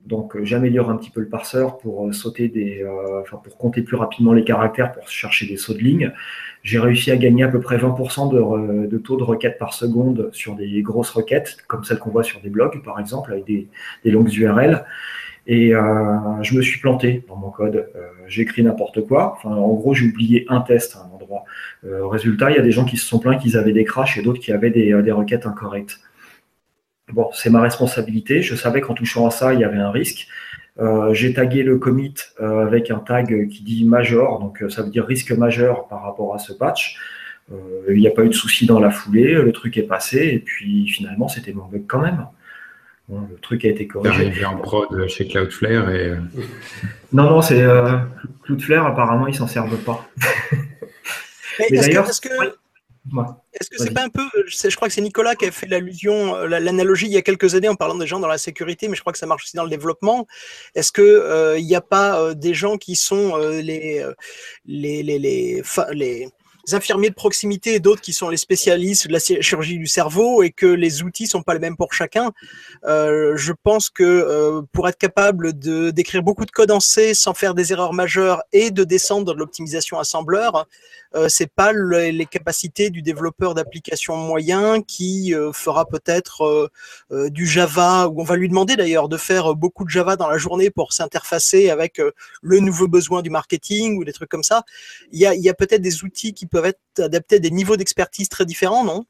Donc, 0.06 0.36
j'améliore 0.44 0.90
un 0.90 0.98
petit 0.98 1.10
peu 1.10 1.22
le 1.22 1.30
parseur 1.30 1.78
pour 1.78 2.14
sauter 2.14 2.50
des, 2.50 2.86
enfin, 3.22 3.38
pour 3.38 3.58
compter 3.58 3.82
plus 3.82 3.96
rapidement 3.96 4.34
les 4.34 4.44
caractères, 4.44 4.92
pour 4.92 5.08
chercher 5.08 5.48
des 5.48 5.56
sauts 5.56 5.74
de 5.74 5.80
ligne 5.80 6.12
j'ai 6.64 6.80
réussi 6.80 7.12
à 7.12 7.18
gagner 7.18 7.44
à 7.44 7.50
peu 7.50 7.60
près 7.60 7.78
20% 7.78 8.32
de, 8.32 8.88
de, 8.88 8.98
taux 8.98 9.18
de 9.18 9.24
requête 9.24 9.58
par 9.60 9.74
seconde 9.74 10.30
sur 10.32 10.56
des 10.56 10.82
grosses 10.82 11.10
requêtes, 11.10 11.58
comme 11.68 11.84
celles 11.84 12.00
qu'on 12.00 12.10
voit 12.10 12.24
sur 12.24 12.40
des 12.40 12.50
blogs, 12.50 12.82
par 12.84 13.00
exemple, 13.00 13.34
avec 13.34 13.46
des, 13.46 13.68
des 14.04 14.12
longues 14.12 14.34
URL. 14.34 14.86
Et 15.46 15.76
euh, 15.76 16.42
je 16.42 16.56
me 16.56 16.62
suis 16.62 16.80
planté 16.80 17.26
dans 17.28 17.36
mon 17.36 17.52
code. 17.52 17.76
Euh, 17.76 18.08
j'ai 18.28 18.44
écrit 18.44 18.64
n'importe 18.64 19.06
quoi. 19.06 19.34
Enfin, 19.36 19.54
en 19.54 19.74
gros, 19.74 19.94
j'ai 19.94 20.08
oublié 20.08 20.46
un 20.48 20.62
test 20.62 20.96
à 20.96 21.00
un 21.00 21.14
endroit. 21.14 21.44
Euh, 21.86 22.08
résultat, 22.08 22.50
il 22.50 22.56
y 22.56 22.60
a 22.60 22.62
des 22.62 22.72
gens 22.72 22.86
qui 22.86 22.96
se 22.96 23.06
sont 23.06 23.20
plaints 23.20 23.38
qu'ils 23.38 23.58
avaient 23.58 23.74
des 23.74 23.84
crashs 23.84 24.18
et 24.18 24.22
d'autres 24.22 24.40
qui 24.40 24.54
avaient 24.54 24.70
des, 24.70 24.94
des 25.04 25.12
requêtes 25.12 25.46
incorrectes. 25.46 26.00
Bon, 27.14 27.30
c'est 27.32 27.50
ma 27.50 27.62
responsabilité. 27.62 28.42
Je 28.42 28.56
savais 28.56 28.82
qu'en 28.82 28.96
touchant 28.96 29.28
à 29.28 29.32
ça, 29.32 29.54
il 29.54 29.60
y 29.60 29.64
avait 29.64 29.78
un 29.78 29.92
risque. 29.92 30.28
Euh, 30.80 31.14
j'ai 31.14 31.32
tagué 31.34 31.62
le 31.62 31.78
commit 31.78 32.16
euh, 32.42 32.66
avec 32.66 32.90
un 32.90 32.98
tag 32.98 33.48
qui 33.50 33.62
dit 33.62 33.86
major, 33.86 34.40
donc 34.40 34.64
euh, 34.64 34.70
ça 34.70 34.82
veut 34.82 34.90
dire 34.90 35.06
risque 35.06 35.32
majeur 35.32 35.88
par 35.88 36.02
rapport 36.02 36.34
à 36.34 36.40
ce 36.40 36.52
patch. 36.52 36.98
il 37.90 38.00
n'y 38.00 38.08
a 38.08 38.12
pas 38.12 38.24
eu 38.24 38.30
de 38.30 38.34
souci 38.34 38.66
dans 38.66 38.80
la 38.80 38.90
foulée, 38.90 39.34
le 39.36 39.52
truc 39.52 39.78
est 39.78 39.84
passé, 39.84 40.32
et 40.34 40.40
puis 40.40 40.88
finalement 40.88 41.28
c'était 41.28 41.54
mon 41.54 41.66
bug 41.66 41.84
quand 41.88 42.00
même. 42.00 42.26
le 43.10 43.38
truc 43.40 43.66
a 43.66 43.68
été 43.68 43.86
corrigé. 43.86 44.26
arrivé 44.26 44.46
en 44.46 44.58
prod 44.58 45.08
chez 45.08 45.28
Cloudflare 45.28 45.92
et. 45.92 46.14
Non, 47.14 47.30
non, 47.30 47.44
c'est 47.44 47.64
Cloudflare, 48.42 48.88
apparemment 48.88 49.28
ils 49.28 49.36
s'en 49.36 49.46
servent 49.46 49.78
pas. 49.78 50.10
Mais, 51.60 51.78
d'ailleurs, 51.78 52.10
est-ce 52.10 52.20
que 52.20 52.30
c'est 53.60 53.94
pas 53.94 54.04
un 54.04 54.10
peu, 54.10 54.24
je 54.48 54.76
crois 54.76 54.88
que 54.88 54.94
c'est 54.94 55.02
Nicolas 55.02 55.36
qui 55.36 55.46
a 55.46 55.52
fait 55.52 55.68
l'allusion, 55.68 56.36
euh, 56.36 56.48
l'analogie 56.48 57.08
il 57.08 57.12
y 57.12 57.18
a 57.18 57.22
quelques 57.22 57.54
années 57.56 57.68
en 57.68 57.76
parlant 57.76 57.96
des 57.96 58.08
gens 58.08 58.20
dans 58.20 58.28
la 58.28 58.38
sécurité, 58.38 58.88
mais 58.88 58.96
je 58.96 59.02
crois 59.02 59.12
que 59.12 59.20
ça 59.20 59.26
marche 59.26 59.44
aussi 59.44 59.58
dans 59.58 59.64
le 59.64 59.70
développement. 59.70 60.26
Est-ce 60.74 60.92
que 60.92 61.02
euh, 61.02 61.60
il 61.60 61.66
n'y 61.66 61.76
a 61.76 61.82
pas 61.82 62.20
euh, 62.20 62.34
des 62.34 62.54
gens 62.54 62.78
qui 62.78 62.96
sont 62.96 63.36
les 63.38 64.06
les 64.66 65.04
les, 65.04 65.20
les, 65.20 65.62
les 65.92 66.30
infirmiers 66.72 67.10
de 67.10 67.16
proximité 67.16 67.74
et 67.76 67.80
d'autres 67.80 68.02
qui 68.02 68.14
sont 68.14 68.30
les 68.30 68.38
spécialistes 68.38 69.08
de 69.08 69.14
la 69.14 69.20
chirurgie 69.20 69.78
du 69.78 69.88
cerveau 69.88 70.44
et 70.44 70.52
que 70.52 70.66
les 70.66 71.04
outils 71.04 71.28
sont 71.28 71.44
pas 71.44 71.54
les 71.54 71.60
mêmes 71.60 71.76
pour 71.76 71.94
chacun. 71.94 72.32
Euh, 72.86 73.36
je 73.36 73.52
pense 73.52 73.90
que 73.90 74.04
euh, 74.04 74.62
pour 74.72 74.88
être 74.88 74.98
capable 74.98 75.58
de 75.58 75.92
d'écrire 75.92 76.24
beaucoup 76.24 76.46
de 76.46 76.52
code 76.52 76.72
en 76.72 76.80
C 76.80 77.14
sans 77.14 77.34
faire 77.34 77.54
des 77.54 77.74
erreurs 77.74 77.94
majeures 77.94 78.44
et 78.54 78.72
de 78.72 78.84
descendre 78.84 79.34
de 79.34 79.38
l'optimisation 79.38 80.00
assembleur, 80.00 80.68
euh, 81.16 81.30
c'est 81.30 81.52
pas 81.52 81.74
les 81.74 82.26
capacités 82.26 82.90
du 82.90 83.02
développeur 83.02 83.54
d'application 83.54 84.16
moyen 84.18 84.82
qui 84.82 85.34
euh, 85.36 85.52
fera 85.54 85.86
peut-être 85.86 86.70
euh, 87.12 87.30
du 87.30 87.46
Java, 87.46 88.08
ou 88.08 88.22
on 88.22 88.24
va 88.24 88.36
lui 88.36 88.50
demander 88.50 88.76
d'ailleurs 88.76 89.10
de 89.10 89.18
faire 89.18 89.54
beaucoup 89.56 89.84
de 89.84 89.90
Java 89.90 90.16
dans 90.16 90.28
la 90.28 90.38
journée 90.38 90.72
pour 90.72 90.94
s'interfacer 90.94 91.70
avec 91.70 92.02
le 92.42 92.60
nouveau 92.60 92.88
besoin 92.88 93.22
du 93.22 93.30
marketing 93.30 93.98
ou 93.98 94.04
des 94.04 94.14
trucs 94.14 94.30
comme 94.30 94.44
ça. 94.44 94.64
Il 95.12 95.20
y 95.20 95.26
a, 95.26 95.36
y 95.36 95.50
a 95.50 95.54
peut-être 95.54 95.82
des 95.82 96.04
outils 96.04 96.34
qui 96.34 96.48
peuvent 96.54 96.66
être 96.66 96.80
adaptés 97.00 97.36
à 97.36 97.40
des 97.40 97.52
niveaux 97.52 97.76
d'expertise 97.76 98.30
très 98.30 98.46
différents, 98.46 98.86
non? 98.86 99.06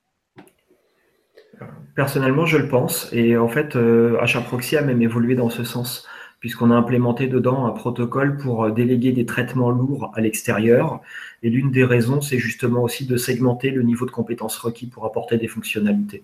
Personnellement, 1.95 2.47
je 2.47 2.57
le 2.57 2.67
pense. 2.67 3.09
Et 3.11 3.37
en 3.37 3.47
fait, 3.47 3.75
HAProxy 3.75 4.77
a 4.77 4.81
même 4.81 5.01
évolué 5.03 5.35
dans 5.35 5.51
ce 5.51 5.63
sens 5.63 6.07
puisqu'on 6.43 6.71
a 6.71 6.75
implémenté 6.75 7.27
dedans 7.27 7.67
un 7.67 7.71
protocole 7.71 8.35
pour 8.35 8.65
euh, 8.65 8.71
déléguer 8.71 9.13
des 9.13 9.25
traitements 9.25 9.71
lourds 9.71 10.11
à 10.13 10.19
l'extérieur. 10.19 10.99
Et 11.41 11.49
l'une 11.49 11.71
des 11.71 11.85
raisons, 11.85 12.19
c'est 12.19 12.37
justement 12.37 12.83
aussi 12.83 13.05
de 13.05 13.15
segmenter 13.15 13.71
le 13.71 13.81
niveau 13.81 14.05
de 14.05 14.11
compétences 14.11 14.57
requis 14.57 14.87
pour 14.87 15.05
apporter 15.05 15.37
des 15.37 15.47
fonctionnalités. 15.47 16.21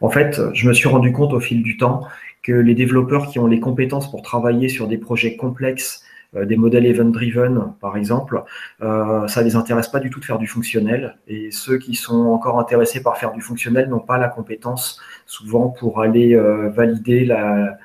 En 0.00 0.10
fait, 0.10 0.40
je 0.52 0.66
me 0.66 0.74
suis 0.74 0.88
rendu 0.88 1.12
compte 1.12 1.32
au 1.32 1.38
fil 1.38 1.62
du 1.62 1.76
temps 1.76 2.08
que 2.42 2.50
les 2.50 2.74
développeurs 2.74 3.28
qui 3.28 3.38
ont 3.38 3.46
les 3.46 3.60
compétences 3.60 4.10
pour 4.10 4.22
travailler 4.22 4.68
sur 4.68 4.88
des 4.88 4.98
projets 4.98 5.36
complexes, 5.36 6.02
euh, 6.02 6.11
des 6.34 6.56
modèles 6.56 6.86
event-driven 6.86 7.74
par 7.80 7.96
exemple, 7.96 8.42
euh, 8.80 9.26
ça 9.28 9.42
les 9.42 9.54
intéresse 9.56 9.88
pas 9.88 10.00
du 10.00 10.08
tout 10.08 10.20
de 10.20 10.24
faire 10.24 10.38
du 10.38 10.46
fonctionnel. 10.46 11.18
Et 11.28 11.50
ceux 11.50 11.78
qui 11.78 11.94
sont 11.94 12.26
encore 12.26 12.58
intéressés 12.58 13.02
par 13.02 13.18
faire 13.18 13.32
du 13.32 13.40
fonctionnel 13.40 13.88
n'ont 13.88 14.00
pas 14.00 14.18
la 14.18 14.28
compétence 14.28 15.00
souvent 15.26 15.68
pour 15.68 16.00
aller 16.00 16.34
euh, 16.34 16.70
valider 16.70 17.24
la, 17.24 17.78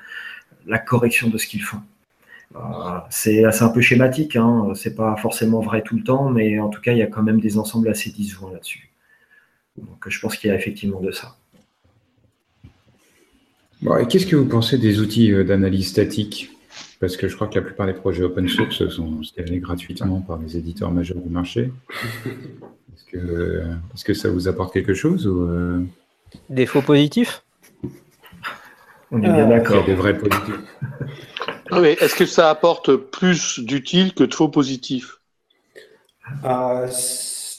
correction 0.86 1.28
de 1.28 1.38
ce 1.38 1.46
qu'ils 1.46 1.62
font. 1.62 1.80
Euh, 2.56 2.60
c'est 3.10 3.44
un 3.44 3.68
peu 3.68 3.80
schématique, 3.80 4.36
hein. 4.36 4.72
c'est 4.74 4.94
pas 4.94 5.16
forcément 5.16 5.60
vrai 5.60 5.82
tout 5.82 5.96
le 5.96 6.02
temps, 6.02 6.30
mais 6.30 6.58
en 6.58 6.68
tout 6.68 6.80
cas, 6.80 6.92
il 6.92 6.98
y 6.98 7.02
a 7.02 7.06
quand 7.06 7.22
même 7.22 7.40
des 7.40 7.58
ensembles 7.58 7.88
assez 7.88 8.10
disjoints 8.10 8.52
là-dessus. 8.52 8.90
Donc 9.76 10.08
je 10.08 10.20
pense 10.20 10.36
qu'il 10.36 10.48
y 10.48 10.52
a 10.52 10.56
effectivement 10.56 11.00
de 11.00 11.10
ça. 11.10 11.36
Qu'est-ce 14.08 14.26
que 14.26 14.36
vous 14.36 14.46
pensez 14.46 14.78
des 14.78 15.00
outils 15.00 15.32
euh, 15.32 15.44
d'analyse 15.44 15.88
statique? 15.88 16.50
Parce 17.00 17.16
que 17.16 17.28
je 17.28 17.36
crois 17.36 17.46
que 17.46 17.54
la 17.54 17.62
plupart 17.62 17.86
des 17.86 17.92
projets 17.92 18.24
open 18.24 18.48
source 18.48 18.88
sont 18.88 19.22
scalés 19.22 19.58
gratuitement 19.58 20.20
par 20.20 20.38
les 20.38 20.56
éditeurs 20.56 20.90
majeurs 20.90 21.18
du 21.18 21.28
marché. 21.28 21.72
Est-ce 23.14 24.04
que, 24.04 24.14
ça 24.14 24.28
vous 24.28 24.48
apporte 24.48 24.72
quelque 24.72 24.94
chose 24.94 25.26
ou 25.26 25.42
euh? 25.42 25.80
Défaut 26.50 26.82
positif 26.82 27.42
on 29.10 29.18
est 29.18 29.32
bien 29.32 29.50
euh, 29.50 29.58
d'accord. 29.58 29.84
Des 29.84 29.94
vrais 29.94 30.16
positifs. 30.16 30.54
est-ce 31.72 32.14
que 32.14 32.26
ça 32.26 32.50
apporte 32.50 32.94
plus 32.94 33.60
d'utile 33.60 34.14
que 34.14 34.24
de 34.24 34.34
faux 34.34 34.48
positifs? 34.48 35.20
Euh, 36.44 36.86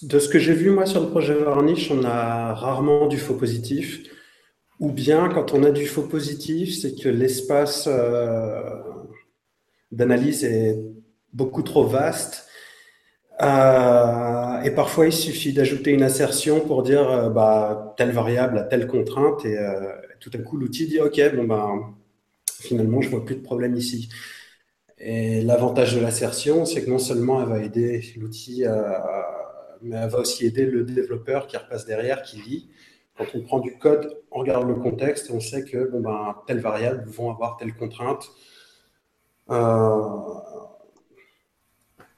De 0.04 0.20
ce 0.20 0.30
que 0.30 0.40
j'ai 0.40 0.54
vu, 0.54 0.70
moi, 0.70 0.86
sur 0.86 1.02
le 1.02 1.08
projet 1.08 1.34
Varnish, 1.34 1.90
on 1.92 2.04
a 2.04 2.54
rarement 2.54 3.08
du 3.08 3.18
faux 3.18 3.34
positif. 3.34 4.04
Ou 4.80 4.92
bien, 4.92 5.28
quand 5.30 5.54
on 5.54 5.64
a 5.64 5.72
du 5.72 5.88
faux 5.88 6.04
positif, 6.04 6.78
c'est 6.80 6.96
que 6.96 7.10
l'espace 7.10 7.88
euh, 7.92 8.62
d'analyse 9.92 10.44
est 10.44 10.80
beaucoup 11.34 11.64
trop 11.64 11.86
vaste. 11.86 12.48
et 13.42 14.72
parfois, 14.72 15.08
il 15.08 15.14
suffit 15.14 15.54
d'ajouter 15.54 15.92
une 15.92 16.04
assertion 16.04 16.62
pour 16.62 16.84
dire 16.84 17.30
bah, 17.32 17.94
telle 17.98 18.12
variable 18.12 18.58
a 18.60 18.64
telle 18.64 18.88
contrainte 18.88 19.46
et, 19.46 19.58
tout 20.20 20.32
à 20.34 20.38
coup, 20.40 20.58
l'outil 20.58 20.88
dit 20.88 21.00
OK, 21.00 21.22
bon 21.36 21.46
ben, 21.46 21.96
finalement, 22.62 23.02
je 23.02 23.10
vois 23.10 23.26
plus 23.26 23.36
de 23.36 23.42
problème 23.42 23.76
ici. 23.76 24.10
Et 24.98 25.42
l'avantage 25.42 25.96
de 25.96 26.02
l'assertion, 26.02 26.66
c'est 26.66 26.84
que 26.84 26.90
non 26.90 27.00
seulement 27.00 27.42
elle 27.42 27.50
va 27.50 27.64
aider 27.64 28.04
l'outil, 28.18 28.66
mais 29.82 29.96
elle 29.96 30.10
va 30.10 30.20
aussi 30.20 30.46
aider 30.46 30.66
le 30.66 30.84
développeur 30.84 31.48
qui 31.48 31.58
repasse 31.58 31.86
derrière, 31.86 32.22
qui 32.22 32.38
lit. 32.38 32.70
Quand 33.18 33.26
on 33.36 33.42
prend 33.42 33.60
du 33.60 33.78
code, 33.78 34.18
on 34.32 34.40
regarde 34.40 34.68
le 34.68 34.76
contexte 34.76 35.30
et 35.30 35.34
on 35.34 35.40
sait 35.40 35.66
que 35.66 35.90
bon 35.90 36.00
ben, 36.02 36.36
telle 36.48 36.60
variable 36.60 37.04
vont 37.08 37.32
avoir 37.32 37.58
telle 37.58 37.74
contrainte. 37.74 38.30
Euh, 39.52 40.20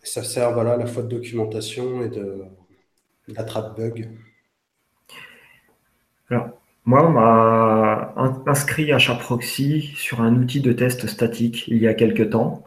ça 0.03 0.23
sert 0.23 0.53
voilà, 0.53 0.73
à 0.73 0.77
la 0.77 0.87
fois 0.87 1.03
de 1.03 1.07
documentation 1.09 2.01
et 2.01 2.09
de 2.09 2.43
d'attrape 3.27 3.77
bug. 3.77 4.09
Alors, 6.29 6.49
moi, 6.85 7.07
on 7.07 7.11
m'a 7.11 8.13
inscrit 8.47 8.91
à 8.91 8.97
Chaproxy 8.97 9.91
sur 9.95 10.21
un 10.21 10.35
outil 10.35 10.61
de 10.61 10.73
test 10.73 11.07
statique 11.07 11.67
il 11.67 11.77
y 11.77 11.87
a 11.87 11.93
quelques 11.93 12.31
temps, 12.31 12.63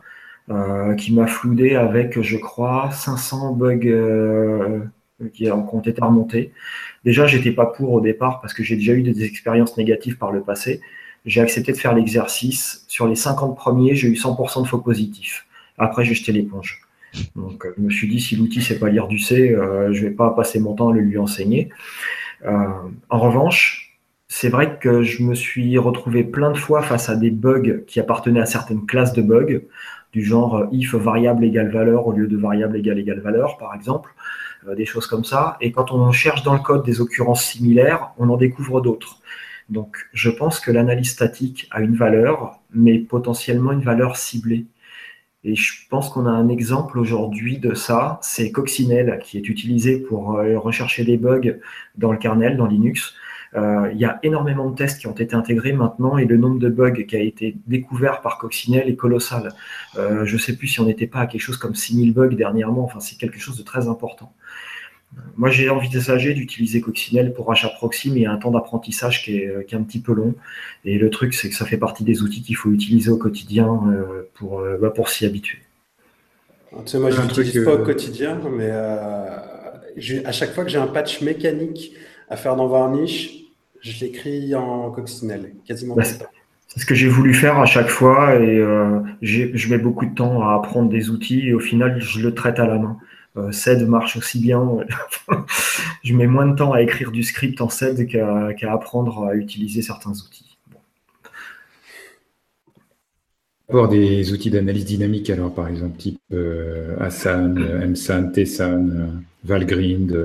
euh, 0.51 0.95
qui 0.95 1.13
m'a 1.13 1.27
floudé 1.27 1.75
avec, 1.75 2.21
je 2.21 2.37
crois, 2.37 2.91
500 2.93 3.53
bugs 3.55 3.81
euh, 3.87 4.81
qui, 5.33 5.51
ont 5.51 5.81
été 5.81 6.01
remontés. 6.01 6.53
Déjà, 7.05 7.27
j'étais 7.27 7.53
pas 7.53 7.67
pour 7.67 7.93
au 7.93 8.01
départ 8.01 8.41
parce 8.41 8.55
que 8.55 8.63
j'ai 8.63 8.77
déjà 8.77 8.93
eu 8.93 9.03
des 9.03 9.25
expériences 9.25 9.77
négatives 9.77 10.19
par 10.19 10.33
le 10.33 10.43
passé. 10.43 10.81
J'ai 11.25 11.41
accepté 11.41 11.73
de 11.73 11.77
faire 11.77 11.95
l'exercice. 11.95 12.85
Sur 12.89 13.07
les 13.07 13.15
50 13.15 13.57
premiers, 13.57 13.95
j'ai 13.95 14.09
eu 14.09 14.15
100% 14.15 14.63
de 14.63 14.69
faux 14.69 14.79
positifs. 14.79 15.47
Après, 15.79 16.05
j'ai 16.05 16.15
jeté 16.15 16.33
l'éponge. 16.33 16.83
Donc, 17.37 17.67
je 17.77 17.83
me 17.83 17.91
suis 17.91 18.09
dit, 18.09 18.21
si 18.21 18.37
l'outil 18.37 18.61
sait 18.61 18.79
pas 18.79 18.91
lire 18.91 19.07
du 19.07 19.19
C, 19.19 19.53
euh, 19.53 19.93
je 19.93 20.03
vais 20.03 20.11
pas 20.11 20.31
passer 20.31 20.61
mon 20.61 20.75
temps 20.75 20.91
à 20.91 20.93
le 20.93 21.01
lui 21.01 21.19
enseigner. 21.19 21.71
en 22.45 23.19
revanche, 23.19 23.85
c'est 24.29 24.49
vrai 24.49 24.79
que 24.81 25.03
je 25.03 25.23
me 25.23 25.35
suis 25.35 25.79
retrouvé 25.79 26.25
plein 26.25 26.51
de 26.51 26.57
fois 26.57 26.83
face 26.83 27.09
à 27.09 27.15
des 27.15 27.31
bugs 27.31 27.85
qui 27.87 28.01
appartenaient 28.01 28.41
à 28.41 28.47
certaines 28.47 28.85
classes 28.85 29.13
de 29.13 29.23
bugs, 29.23 29.61
du 30.13 30.25
genre 30.25 30.57
euh, 30.57 30.67
if 30.73 30.95
variable 30.95 31.45
égale 31.45 31.71
valeur 31.71 32.07
au 32.07 32.13
lieu 32.13 32.27
de 32.27 32.37
variable 32.37 32.77
égale 32.77 32.99
égale 32.99 33.21
valeur, 33.21 33.59
par 33.59 33.75
exemple, 33.75 34.15
euh, 34.67 34.75
des 34.75 34.87
choses 34.87 35.07
comme 35.07 35.25
ça. 35.25 35.57
Et 35.61 35.73
quand 35.73 35.93
on 35.93 36.11
cherche 36.13 36.43
dans 36.43 36.55
le 36.55 36.61
code 36.61 36.85
des 36.85 37.01
occurrences 37.01 37.45
similaires, 37.45 38.11
on 38.19 38.29
en 38.29 38.37
découvre 38.37 38.81
d'autres. 38.81 39.19
Donc, 39.69 40.09
je 40.13 40.31
pense 40.31 40.61
que 40.61 40.71
l'analyse 40.71 41.11
statique 41.11 41.69
a 41.71 41.81
une 41.81 41.95
valeur, 41.95 42.61
mais 42.73 42.99
potentiellement 42.99 43.73
une 43.73 43.83
valeur 43.83 44.17
ciblée. 44.17 44.67
Et 45.45 45.55
je 45.57 45.75
pense 45.91 46.09
qu'on 46.09 46.27
a 46.27 46.31
un 46.31 46.49
exemple 46.49 46.99
aujourd'hui 46.99 47.59
de 47.59 47.75
ça, 47.75 48.19
c'est 48.23 48.51
Coccinelle, 48.51 49.21
qui 49.23 49.37
est 49.37 49.49
utilisé 49.49 49.99
pour 49.99 50.39
euh, 50.39 50.59
rechercher 50.59 51.05
des 51.05 51.19
bugs 51.19 51.59
dans 51.97 52.13
le 52.13 52.19
kernel, 52.19 52.57
dans 52.57 52.67
Linux. 52.67 53.15
Euh, 53.57 53.91
il 53.93 53.99
y 53.99 54.05
a 54.05 54.19
énormément 54.23 54.69
de 54.69 54.75
tests 54.75 55.01
qui 55.01 55.07
ont 55.07 55.13
été 55.13 55.35
intégrés 55.35 55.73
maintenant 55.73 56.19
et 56.19 56.25
le 56.25 56.37
nombre 56.37 56.59
de 56.59 56.69
bugs 56.69 57.05
qui 57.05 57.15
a 57.15 57.21
été 57.21 57.57
découvert 57.67 58.21
par 58.21 58.39
Coccinelle 58.39 58.89
est 58.89 58.97
colossal. 58.97 59.53
Euh, 59.97 60.25
je 60.25 60.35
ne 60.35 60.41
sais 60.41 60.57
plus 60.57 60.67
si 60.67 60.81
on 60.81 60.87
n'était 60.87 61.07
pas 61.07 61.21
à 61.21 61.27
quelque 61.27 61.43
chose 61.43 61.59
comme 61.59 61.75
6000 61.75 62.13
bugs 62.13 62.35
dernièrement. 62.35 62.85
Enfin, 62.85 63.01
c'est 63.01 63.17
quelque 63.17 63.39
chose 63.39 63.57
de 63.57 63.63
très 63.63 63.87
important. 63.87 64.33
Moi, 65.37 65.51
j'ai 65.51 65.69
envisagé 65.69 66.35
d'utiliser 66.35 66.81
Coccinelle 66.81 67.33
pour 67.33 67.51
achat 67.51 67.69
proxy, 67.69 68.11
mais 68.11 68.21
il 68.21 68.23
y 68.23 68.27
a 68.27 68.33
un 68.33 68.37
temps 68.37 68.51
d'apprentissage 68.51 69.25
qui 69.25 69.37
est, 69.39 69.67
qui 69.67 69.75
est, 69.75 69.79
un 69.79 69.83
petit 69.83 70.01
peu 70.01 70.13
long. 70.13 70.35
Et 70.85 70.99
le 70.99 71.11
truc, 71.11 71.35
c'est 71.35 71.49
que 71.49 71.55
ça 71.55 71.65
fait 71.65 71.77
partie 71.77 72.05
des 72.05 72.23
outils 72.23 72.43
qu'il 72.43 72.57
faut 72.57 72.71
utiliser 72.71 73.11
au 73.11 73.17
quotidien 73.17 73.81
euh, 73.89 74.29
pour, 74.35 74.63
bah, 74.81 74.91
pour 74.91 75.09
s'y 75.09 75.27
habituer. 75.27 75.59
Tu 76.71 76.79
sais, 76.87 76.99
moi, 76.99 77.11
je 77.11 77.21
n'utilise 77.21 77.65
pas 77.65 77.75
au 77.75 77.85
quotidien, 77.85 78.41
mais 78.51 78.71
à 78.71 80.33
chaque 80.33 80.53
fois 80.53 80.65
que 80.65 80.71
j'ai 80.71 80.79
un 80.79 80.87
patch 80.87 81.23
mécanique 81.23 81.93
à 82.29 82.37
faire 82.37 82.57
dans 82.57 82.67
Varnish, 82.67 83.45
je 83.81 84.05
l'écris 84.05 84.55
en 84.55 84.91
coccinelle, 84.91 85.53
quasiment. 85.67 85.95
Bah, 85.95 86.05
c'est 86.05 86.81
ce 86.81 86.87
que 86.87 86.95
j'ai 86.95 87.09
voulu 87.09 87.35
faire 87.35 87.59
à 87.59 87.67
chaque 87.67 87.89
fois 87.89 88.35
et 88.35 88.59
euh, 88.59 89.01
je 89.23 89.69
mets 89.69 89.79
beaucoup 89.79 90.07
de 90.07 90.15
temps 90.15 90.43
à 90.43 90.55
apprendre 90.55 90.89
des 90.89 91.11
outils 91.11 91.49
et 91.49 91.55
au 91.55 91.61
final, 91.61 92.01
je 92.01 92.21
le 92.21 92.35
traite 92.35 92.59
à 92.59 92.67
la 92.67 92.79
main. 92.79 92.99
Euh, 93.37 93.51
SED 93.51 93.89
marche 93.89 94.17
aussi 94.17 94.39
bien. 94.41 94.63
je 96.05 96.15
mets 96.15 96.27
moins 96.27 96.47
de 96.47 96.57
temps 96.57 96.73
à 96.73 96.83
écrire 96.83 97.11
du 97.11 97.23
script 97.23 97.61
en 97.61 97.69
SED 97.69 98.07
qu'à 98.07 98.73
apprendre 98.73 99.25
à 99.25 99.35
utiliser 99.35 99.83
certains 99.83 100.13
outils. 100.13 100.57
Bon. 103.71 103.87
des 103.87 104.33
outils 104.33 104.51
d'analyse 104.51 104.85
dynamique, 104.85 105.31
alors 105.31 105.53
par 105.53 105.69
exemple, 105.69 105.97
type 105.97 106.21
euh, 106.33 106.97
Asana, 107.01 107.87
MSAN, 107.87 108.31
TSAN, 108.33 108.89
Valgrind. 109.43 110.17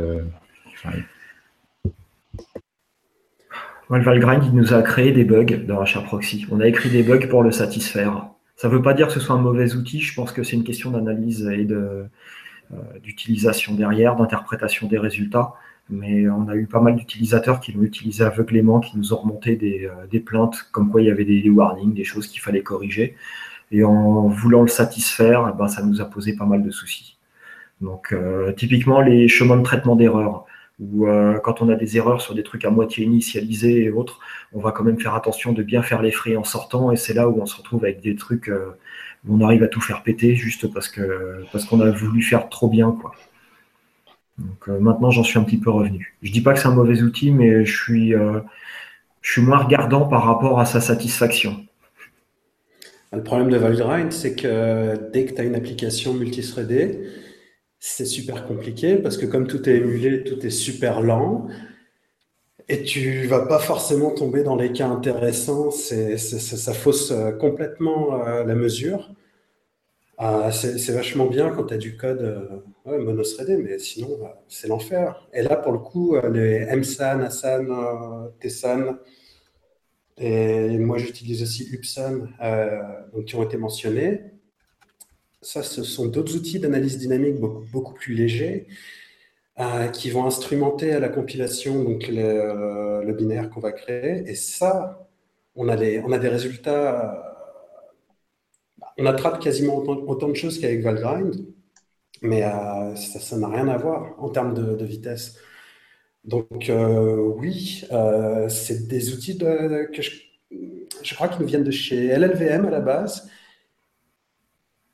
Valgrind, 3.90 4.44
il 4.46 4.54
nous 4.54 4.74
a 4.74 4.84
créé 4.84 5.12
des 5.12 5.24
bugs 5.24 5.66
dans 5.66 5.84
Proxy. 6.04 6.46
On 6.52 6.60
a 6.60 6.68
écrit 6.68 6.90
des 6.90 7.02
bugs 7.02 7.28
pour 7.28 7.42
le 7.42 7.52
satisfaire. 7.52 8.28
Ça 8.56 8.68
ne 8.68 8.74
veut 8.74 8.82
pas 8.82 8.94
dire 8.94 9.08
que 9.08 9.14
ce 9.14 9.20
soit 9.20 9.36
un 9.36 9.42
mauvais 9.42 9.74
outil. 9.74 10.00
Je 10.00 10.14
pense 10.14 10.32
que 10.32 10.44
c'est 10.44 10.56
une 10.56 10.64
question 10.64 10.92
d'analyse 10.92 11.50
et 11.52 11.64
de, 11.64 11.76
euh, 11.76 12.04
d'utilisation 13.04 13.74
derrière, 13.74 14.16
d'interprétation 14.16 14.88
des 14.88 14.98
résultats. 14.98 15.54
Mais 15.90 16.30
on 16.30 16.48
a 16.48 16.56
eu 16.56 16.68
pas 16.68 16.80
mal 16.80 16.96
d'utilisateurs 16.96 17.60
qui 17.60 17.72
l'ont 17.72 17.82
utilisé 17.82 18.24
aveuglément, 18.24 18.80
qui 18.80 18.98
nous 18.98 19.14
ont 19.14 19.18
remonté 19.18 19.56
des, 19.56 19.88
euh, 19.88 20.20
plaintes 20.24 20.68
comme 20.72 20.92
quoi 20.92 21.02
il 21.02 21.08
y 21.08 21.12
avait 21.12 21.26
des, 21.26 21.50
warnings, 21.50 21.94
des 21.94 22.04
choses 22.04 22.28
qu'il 22.28 22.42
fallait 22.42 22.62
corriger. 22.62 23.16
Et 23.72 23.84
en 23.84 24.28
voulant 24.28 24.62
le 24.62 24.68
satisfaire, 24.68 25.52
eh 25.54 25.58
ben, 25.58 25.68
ça 25.68 25.84
nous 25.84 26.02
a 26.02 26.06
posé 26.06 26.36
pas 26.36 26.46
mal 26.46 26.64
de 26.64 26.72
soucis. 26.72 27.18
Donc, 27.82 28.14
typiquement, 28.58 29.00
les 29.00 29.28
chemins 29.28 29.56
de 29.56 29.64
traitement 29.64 29.96
d'erreurs 29.96 30.46
ou 30.80 31.06
quand 31.44 31.62
on 31.62 31.70
a 31.70 31.76
des 31.76 31.98
erreurs 31.98 32.22
sur 32.22 32.36
des 32.36 32.44
trucs 32.44 32.66
à 32.66 32.70
moitié 32.70 33.06
initialisés 33.06 33.84
et 33.84 33.90
autres, 33.90 34.20
on 34.54 34.60
va 34.60 34.72
quand 34.72 34.84
même 34.84 35.00
faire 35.00 35.16
attention 35.16 35.52
de 35.52 35.64
bien 35.64 35.82
faire 35.82 36.02
les 36.02 36.12
frais 36.12 36.36
en 36.36 36.44
sortant, 36.44 36.92
et 36.92 36.96
c'est 36.96 37.14
là 37.14 37.28
où 37.30 37.42
on 37.42 37.46
se 37.46 37.58
retrouve 37.58 37.84
avec 37.84 38.02
des 38.02 38.16
trucs 38.16 38.50
où 39.28 39.36
on 39.36 39.42
arrive 39.42 39.64
à 39.64 39.68
tout 39.68 39.82
faire 39.82 40.04
péter 40.04 40.36
juste 40.36 40.72
parce 40.74 40.88
que 40.88 41.44
parce 41.52 41.66
qu'on 41.66 41.82
a 41.82 41.92
voulu 41.92 42.22
faire 42.22 42.48
trop 42.50 42.70
bien, 42.70 42.92
quoi. 42.92 43.12
Donc 44.38 44.68
maintenant, 44.80 45.12
j'en 45.12 45.24
suis 45.24 45.38
un 45.38 45.44
petit 45.44 45.58
peu 45.58 45.70
revenu. 45.70 46.16
Je 46.22 46.32
dis 46.32 46.42
pas 46.42 46.54
que 46.54 46.60
c'est 46.60 46.68
un 46.68 46.76
mauvais 46.76 47.02
outil, 47.02 47.32
mais 47.32 47.66
je 47.66 47.84
suis 47.84 48.14
je 49.22 49.32
suis 49.32 49.42
moins 49.42 49.58
regardant 49.58 50.08
par 50.08 50.24
rapport 50.24 50.60
à 50.62 50.66
sa 50.66 50.80
satisfaction. 50.80 51.66
Le 53.12 53.24
problème 53.24 53.50
de 53.50 53.58
Valgrind, 53.58 54.12
c'est 54.12 54.36
que 54.36 55.12
dès 55.12 55.26
que 55.26 55.34
tu 55.34 55.42
as 55.42 55.44
une 55.44 55.56
application 55.56 56.14
multithreadée, 56.14 57.02
c'est 57.80 58.06
super 58.06 58.46
compliqué 58.46 58.98
parce 58.98 59.18
que 59.18 59.26
comme 59.26 59.48
tout 59.48 59.68
est 59.70 59.78
émulé, 59.78 60.24
tout 60.24 60.46
est 60.46 60.50
super 60.50 61.02
lent. 61.02 61.48
Et 62.68 62.84
tu 62.84 63.26
vas 63.28 63.46
pas 63.48 63.60
forcément 63.60 64.12
tomber 64.12 64.44
dans 64.44 64.56
les 64.56 64.72
cas 64.72 64.88
intéressants. 64.88 65.72
C'est, 65.72 66.18
ça 66.18 66.74
fausse 66.74 67.12
euh, 67.12 67.32
complètement 67.32 68.24
euh, 68.26 68.44
la 68.44 68.54
mesure. 68.56 69.12
Ah, 70.18 70.52
c'est, 70.52 70.92
vachement 70.92 71.28
bien 71.28 71.50
quand 71.50 71.66
tu 71.66 71.74
as 71.74 71.78
du 71.78 71.96
code 71.96 72.22
euh, 72.22 72.62
ouais, 72.86 73.00
mais 73.58 73.80
sinon, 73.80 74.20
c'est 74.50 74.68
l'enfer. 74.68 75.28
Et 75.34 75.42
là, 75.42 75.56
pour 75.56 75.72
le 75.72 75.80
coup, 75.80 76.16
les 76.34 76.66
MSAN, 76.76 77.22
ASAN, 77.22 78.30
TSAN, 78.42 78.98
et 80.20 80.78
moi, 80.78 80.98
j'utilise 80.98 81.42
aussi 81.42 81.70
UPSAN, 81.72 82.28
euh, 82.42 82.82
donc, 83.14 83.26
qui 83.26 83.36
ont 83.36 83.44
été 83.44 83.58
mentionnés. 83.58 84.22
Ça, 85.42 85.64
ce 85.64 85.84
sont 85.84 86.08
d'autres 86.08 86.36
outils 86.36 86.60
d'analyse 86.60 86.98
dynamique 86.98 87.40
beaucoup, 87.40 87.94
plus 87.94 88.14
légers 88.14 88.68
euh, 89.60 89.88
qui 89.88 90.10
vont 90.10 90.26
instrumenter 90.26 90.92
à 90.92 91.00
la 91.00 91.10
compilation 91.10 91.84
donc, 91.84 92.08
le, 92.08 92.20
euh, 92.20 93.04
le 93.04 93.14
binaire 93.14 93.50
qu'on 93.50 93.62
va 93.62 93.72
créer. 93.72 94.24
Et 94.30 94.36
ça, 94.36 95.10
on 95.56 95.68
a, 95.70 95.76
des 95.76 96.30
résultats. 96.30 97.26
On 98.98 99.06
attrape 99.06 99.42
quasiment 99.42 99.78
autant, 99.78 100.30
de 100.30 100.34
choses 100.34 100.60
qu'avec 100.60 100.82
Valgrind, 100.82 101.46
mais 102.22 102.42
ça 102.96 103.38
n'a 103.38 103.48
rien 103.48 103.68
à 103.68 103.78
voir 103.78 104.16
en 104.20 104.30
termes 104.30 104.54
de, 104.54 104.86
vitesse. 104.86 105.38
Donc 106.26 106.70
euh, 106.70 107.16
oui, 107.16 107.84
euh, 107.92 108.50
c'est 108.50 108.88
des 108.88 109.14
outils 109.14 109.38
que 109.38 110.02
je, 110.02 111.16
crois 111.16 111.28
qu'ils 111.28 111.42
nous 111.42 111.48
viennent 111.48 111.64
de 111.64 111.72
chez 111.72 112.08
LLVM 112.08 112.66
à 112.66 112.70
la 112.70 112.82
base. 112.82 113.30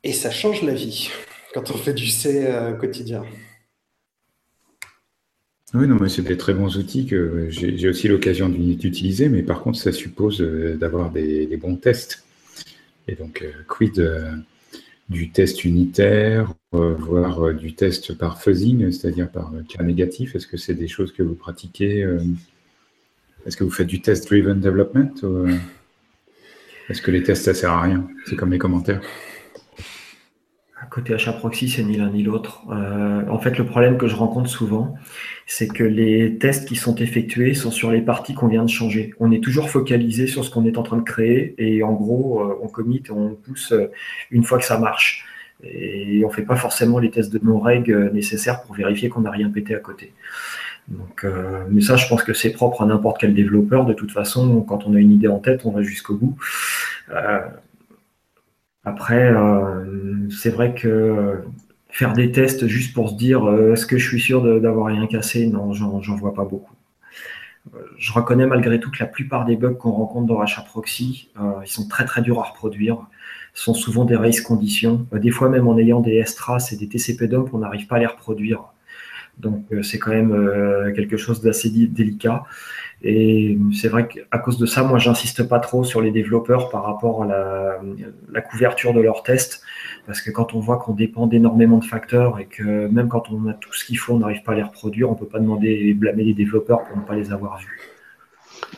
Et 0.06 0.12
ça 0.12 0.30
change 0.30 0.62
la 0.62 0.72
vie 0.72 1.10
quand 1.52 1.70
on 1.70 1.76
fait 1.76 1.92
du 1.92 2.06
C 2.06 2.46
euh, 2.46 2.72
quotidien. 2.72 3.22
Oui, 5.74 5.86
non, 5.86 5.98
mais 6.00 6.08
c'est 6.08 6.22
des 6.22 6.36
très 6.36 6.54
bons 6.54 6.78
outils 6.78 7.06
que 7.06 7.48
j'ai 7.50 7.88
aussi 7.88 8.08
l'occasion 8.08 8.48
d'utiliser, 8.48 9.28
mais 9.28 9.42
par 9.42 9.60
contre, 9.60 9.78
ça 9.78 9.92
suppose 9.92 10.40
d'avoir 10.40 11.10
des, 11.10 11.58
bons 11.60 11.76
tests. 11.76 12.24
Et 13.08 13.14
donc, 13.14 13.44
quid 13.68 14.00
du 15.08 15.30
test 15.30 15.64
unitaire, 15.64 16.52
euh, 16.74 16.94
voire 16.94 17.46
euh, 17.46 17.52
du 17.52 17.74
test 17.74 18.14
par 18.14 18.42
fuzzing, 18.42 18.90
c'est-à-dire 18.90 19.30
par 19.30 19.52
euh, 19.54 19.62
cas 19.62 19.82
négatif? 19.82 20.34
Est-ce 20.34 20.46
que 20.46 20.56
c'est 20.56 20.74
des 20.74 20.88
choses 20.88 21.12
que 21.12 21.22
vous 21.22 21.34
pratiquez 21.34 22.06
Est-ce 23.44 23.56
que 23.56 23.64
vous 23.64 23.70
faites 23.70 23.86
du 23.86 24.00
test-driven 24.00 24.60
development 24.60 25.14
Est-ce 26.88 27.02
que 27.02 27.10
les 27.10 27.22
tests, 27.22 27.44
ça 27.44 27.54
sert 27.54 27.70
à 27.70 27.82
rien? 27.82 28.08
C'est 28.26 28.36
comme 28.36 28.50
les 28.50 28.58
commentaires. 28.58 29.00
Côté 30.90 31.14
achat 31.14 31.32
proxy, 31.32 31.68
c'est 31.68 31.82
ni 31.82 31.96
l'un 31.96 32.10
ni 32.10 32.22
l'autre. 32.22 32.62
en 32.68 33.38
fait, 33.38 33.58
le 33.58 33.64
problème 33.64 33.98
que 33.98 34.06
je 34.06 34.14
rencontre 34.14 34.48
souvent, 34.48 34.94
c'est 35.46 35.68
que 35.68 35.84
les 35.84 36.38
tests 36.38 36.68
qui 36.68 36.74
sont 36.74 36.96
effectués 36.96 37.54
sont 37.54 37.70
sur 37.70 37.92
les 37.92 38.02
parties 38.02 38.34
qu'on 38.34 38.48
vient 38.48 38.64
de 38.64 38.70
changer. 38.70 39.14
On 39.20 39.30
est 39.30 39.42
toujours 39.42 39.70
focalisé 39.70 40.26
sur 40.26 40.44
ce 40.44 40.50
qu'on 40.50 40.64
est 40.64 40.76
en 40.76 40.82
train 40.82 40.96
de 40.96 41.02
créer 41.02 41.54
et 41.58 41.84
en 41.84 41.92
gros, 41.92 42.40
euh, 42.40 42.58
on 42.62 42.68
commit 42.68 43.02
on 43.10 43.34
pousse 43.34 43.72
euh, 43.72 43.90
une 44.32 44.42
fois 44.42 44.58
que 44.58 44.64
ça 44.64 44.78
marche. 44.78 45.24
Et 45.62 46.22
on 46.24 46.28
ne 46.28 46.34
fait 46.34 46.42
pas 46.42 46.56
forcément 46.56 46.98
les 46.98 47.10
tests 47.10 47.32
de 47.32 47.40
non-reg 47.42 47.90
euh, 47.90 48.10
nécessaires 48.10 48.62
pour 48.62 48.74
vérifier 48.74 49.08
qu'on 49.08 49.22
n'a 49.22 49.30
rien 49.30 49.48
pété 49.48 49.74
à 49.74 49.78
côté. 49.78 50.12
Donc, 50.88 51.26
mais 51.68 51.80
ça, 51.80 51.96
je 51.96 52.06
pense 52.06 52.22
que 52.22 52.32
c'est 52.32 52.50
propre 52.50 52.82
à 52.82 52.86
n'importe 52.86 53.18
quel 53.20 53.34
développeur. 53.34 53.86
De 53.86 53.92
toute 53.92 54.12
façon, 54.12 54.60
quand 54.60 54.86
on 54.86 54.94
a 54.94 54.98
une 54.98 55.10
idée 55.10 55.26
en 55.26 55.40
tête, 55.40 55.62
on 55.64 55.72
va 55.72 55.82
jusqu'au 55.82 56.14
bout. 56.14 56.36
Après, 58.86 59.34
c'est 60.30 60.50
vrai 60.50 60.74
que 60.74 61.42
faire 61.96 62.12
des 62.12 62.30
tests 62.30 62.66
juste 62.66 62.92
pour 62.92 63.08
se 63.08 63.14
dire 63.14 63.44
euh, 63.48 63.72
est-ce 63.72 63.86
que 63.86 63.96
je 63.96 64.06
suis 64.06 64.20
sûr 64.20 64.60
d'avoir 64.60 64.86
rien 64.88 65.06
cassé? 65.06 65.46
Non, 65.46 65.72
j'en 65.72 66.16
vois 66.16 66.34
pas 66.34 66.44
beaucoup. 66.44 66.74
Euh, 67.74 67.78
je 67.96 68.12
reconnais 68.12 68.46
malgré 68.46 68.78
tout 68.78 68.90
que 68.90 68.98
la 69.00 69.06
plupart 69.06 69.46
des 69.46 69.56
bugs 69.56 69.72
qu'on 69.72 69.92
rencontre 69.92 70.26
dans 70.26 70.36
Rachat 70.36 70.60
Proxy, 70.60 71.30
euh, 71.40 71.52
ils 71.64 71.70
sont 71.70 71.88
très 71.88 72.04
très 72.04 72.20
durs 72.20 72.38
à 72.38 72.42
reproduire. 72.42 72.98
Sont 73.54 73.72
souvent 73.72 74.04
des 74.04 74.16
race 74.16 74.42
conditions. 74.42 75.06
des 75.12 75.30
fois 75.30 75.48
même 75.48 75.66
en 75.66 75.78
ayant 75.78 76.00
des 76.00 76.16
S-traces 76.16 76.74
et 76.74 76.76
des 76.76 76.86
TCP 76.86 77.26
dump, 77.28 77.48
on 77.54 77.58
n'arrive 77.58 77.86
pas 77.86 77.96
à 77.96 77.98
les 77.98 78.06
reproduire. 78.06 78.64
Donc 79.38 79.64
c'est 79.82 79.98
quand 79.98 80.10
même 80.10 80.92
quelque 80.94 81.16
chose 81.16 81.40
d'assez 81.40 81.70
délicat. 81.70 82.44
Et 83.08 83.56
c'est 83.72 83.88
vrai 83.88 84.08
qu'à 84.08 84.38
cause 84.38 84.58
de 84.58 84.66
ça, 84.66 84.82
moi, 84.82 84.98
j'insiste 84.98 85.48
pas 85.48 85.60
trop 85.60 85.84
sur 85.84 86.00
les 86.00 86.10
développeurs 86.10 86.70
par 86.70 86.82
rapport 86.82 87.22
à 87.22 87.26
la, 87.26 87.80
la 88.32 88.40
couverture 88.40 88.92
de 88.92 89.00
leurs 89.00 89.22
tests. 89.22 89.62
Parce 90.06 90.20
que 90.20 90.30
quand 90.30 90.54
on 90.54 90.60
voit 90.60 90.78
qu'on 90.78 90.92
dépend 90.92 91.26
d'énormément 91.26 91.78
de 91.78 91.84
facteurs 91.84 92.40
et 92.40 92.46
que 92.46 92.88
même 92.88 93.08
quand 93.08 93.30
on 93.30 93.46
a 93.48 93.54
tout 93.54 93.72
ce 93.72 93.84
qu'il 93.84 93.98
faut, 93.98 94.14
on 94.14 94.18
n'arrive 94.18 94.42
pas 94.42 94.52
à 94.52 94.54
les 94.56 94.62
reproduire, 94.62 95.08
on 95.08 95.14
ne 95.14 95.18
peut 95.18 95.26
pas 95.26 95.38
demander 95.38 95.68
et 95.68 95.94
blâmer 95.94 96.24
les 96.24 96.34
développeurs 96.34 96.84
pour 96.84 96.96
ne 96.96 97.02
pas 97.02 97.14
les 97.14 97.32
avoir 97.32 97.58
vus. 97.58 97.80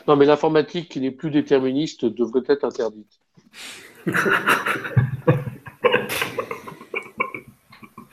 Non, 0.07 0.15
mais 0.15 0.25
l'informatique 0.25 0.89
qui 0.89 1.01
n'est 1.01 1.11
plus 1.11 1.31
déterministe 1.31 2.05
devrait 2.05 2.43
être 2.47 2.65
interdite. 2.65 3.19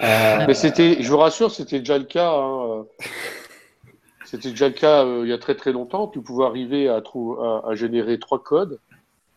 Euh, 0.03 0.45
mais 0.47 0.55
c'était, 0.55 1.03
je 1.03 1.11
vous 1.11 1.17
rassure, 1.17 1.51
c'était 1.51 1.79
déjà 1.79 1.97
le 1.99 2.05
cas. 2.05 2.31
Hein. 2.31 2.85
C'était 4.27 4.51
déjà 4.51 4.69
le 4.69 4.75
cas 4.75 5.05
euh, 5.05 5.23
il 5.25 5.31
y 5.31 5.33
a 5.33 5.39
très 5.39 5.55
très 5.55 5.73
longtemps. 5.73 6.09
Tu 6.09 6.21
pouvais 6.21 6.45
arriver 6.45 6.89
à, 6.89 7.01
à 7.01 7.75
générer 7.75 8.19
trois 8.19 8.43
codes 8.43 8.79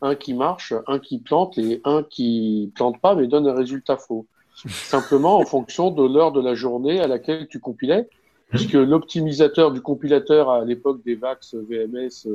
un 0.01 0.15
qui 0.15 0.33
marche, 0.33 0.73
un 0.87 0.99
qui 0.99 1.19
plante 1.19 1.57
et 1.57 1.81
un 1.83 2.03
qui 2.03 2.71
plante 2.75 2.99
pas 3.01 3.15
mais 3.15 3.27
donne 3.27 3.47
un 3.47 3.53
résultat 3.53 3.97
faux. 3.97 4.25
Simplement 4.67 5.37
en 5.37 5.45
fonction 5.45 5.91
de 5.91 6.05
l'heure 6.05 6.31
de 6.31 6.41
la 6.41 6.53
journée 6.53 6.99
à 6.99 7.07
laquelle 7.07 7.47
tu 7.47 7.59
compilais, 7.59 8.09
puisque 8.49 8.73
l'optimisateur 8.73 9.71
du 9.71 9.81
compilateur 9.81 10.49
à 10.49 10.65
l'époque 10.65 11.01
des 11.03 11.15
VAX 11.15 11.55
VMS 11.55 12.27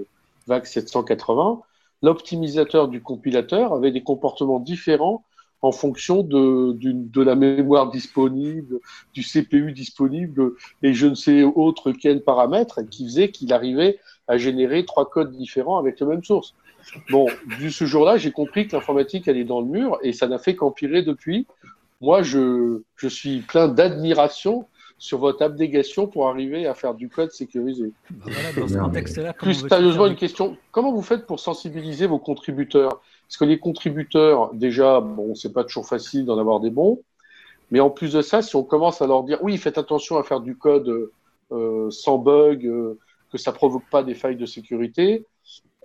VAX 0.47 0.73
780, 0.73 1.61
l'optimisateur 2.03 2.89
du 2.89 3.03
compilateur 3.03 3.75
avait 3.75 3.93
des 3.93 4.03
comportements 4.03 4.61
différents 4.61 5.25
en 5.65 5.73
fonction 5.73 6.23
de, 6.23 6.77
de, 6.79 7.23
la 7.23 7.35
mémoire 7.35 7.91
disponible, 7.91 8.81
du 9.15 9.23
CPU 9.23 9.73
disponible 9.73 10.53
et 10.83 10.93
je 10.93 11.07
ne 11.07 11.15
sais 11.15 11.43
autre 11.43 11.91
quel 11.93 12.23
paramètre 12.23 12.83
qui 12.83 13.07
faisait 13.07 13.31
qu'il 13.31 13.51
arrivait 13.51 13.99
à 14.29 14.37
générer 14.37 14.85
trois 14.85 15.09
codes 15.09 15.33
différents 15.33 15.79
avec 15.79 16.01
la 16.01 16.07
même 16.07 16.23
source. 16.23 16.55
Bon, 17.11 17.27
du 17.59 17.71
ce 17.71 17.87
jour-là, 17.87 18.19
j'ai 18.19 18.31
compris 18.31 18.69
que 18.69 18.77
l'informatique, 18.77 19.27
elle 19.27 19.39
est 19.39 19.45
dans 19.45 19.63
le 19.63 19.67
mur 19.67 19.99
et 20.03 20.13
ça 20.13 20.29
n'a 20.29 20.37
fait 20.37 20.55
qu'empirer 20.55 21.01
depuis. 21.01 21.47
Moi, 22.03 22.23
je, 22.23 22.83
je 22.97 23.09
suis 23.09 23.41
plein 23.41 23.67
d'admiration 23.67 24.67
sur 24.99 25.19
votre 25.19 25.43
abnégation 25.43 26.07
pour 26.07 26.29
arriver 26.29 26.67
à 26.67 26.75
faire 26.75 26.93
du 26.93 27.09
code 27.09 27.33
sécurisé. 27.33 27.93
Dans 28.57 28.69
ce 28.69 28.79
contexte-là, 28.79 29.33
Plus 29.33 29.67
sérieusement, 29.67 30.07
une 30.07 30.17
question. 30.17 30.59
Comment 30.73 30.93
vous 30.93 31.03
faites 31.03 31.27
pour 31.27 31.41
sensibiliser 31.41 32.07
vos 32.07 32.19
contributeurs? 32.19 33.01
Parce 33.29 33.37
que 33.39 33.45
les 33.45 33.59
contributeurs, 33.59 34.53
déjà, 34.55 35.01
bon, 35.01 35.35
c'est 35.35 35.53
pas 35.53 35.65
toujours 35.65 35.87
facile 35.87 36.25
d'en 36.25 36.39
avoir 36.39 36.61
des 36.61 36.71
bons. 36.71 37.03
Mais 37.71 37.81
en 37.81 37.91
plus 37.91 38.13
de 38.13 38.23
ça, 38.23 38.43
si 38.43 38.55
on 38.57 38.63
commence 38.63 39.03
à 39.03 39.07
leur 39.07 39.25
dire, 39.25 39.39
oui, 39.43 39.57
faites 39.59 39.79
attention 39.79 40.19
à 40.19 40.23
faire 40.23 40.41
du 40.41 40.57
code 40.57 41.11
euh, 41.53 41.91
sans 41.91 42.19
bug, 42.19 42.67
euh, 42.67 42.99
que 43.33 43.39
ça 43.39 43.53
provoque 43.53 43.89
pas 43.91 44.03
des 44.03 44.15
failles 44.15 44.37
de 44.37 44.47
sécurité, 44.47 45.27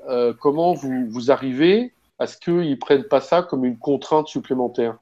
euh, 0.08 0.34
comment 0.40 0.74
vous, 0.74 1.08
vous, 1.10 1.32
arrivez 1.32 1.94
à 2.20 2.28
ce 2.28 2.38
qu'ils 2.38 2.70
ne 2.70 2.76
prennent 2.76 3.06
pas 3.06 3.22
ça 3.22 3.42
comme 3.42 3.66
une 3.66 3.78
contrainte 3.78 4.28
supplémentaire? 4.28 4.98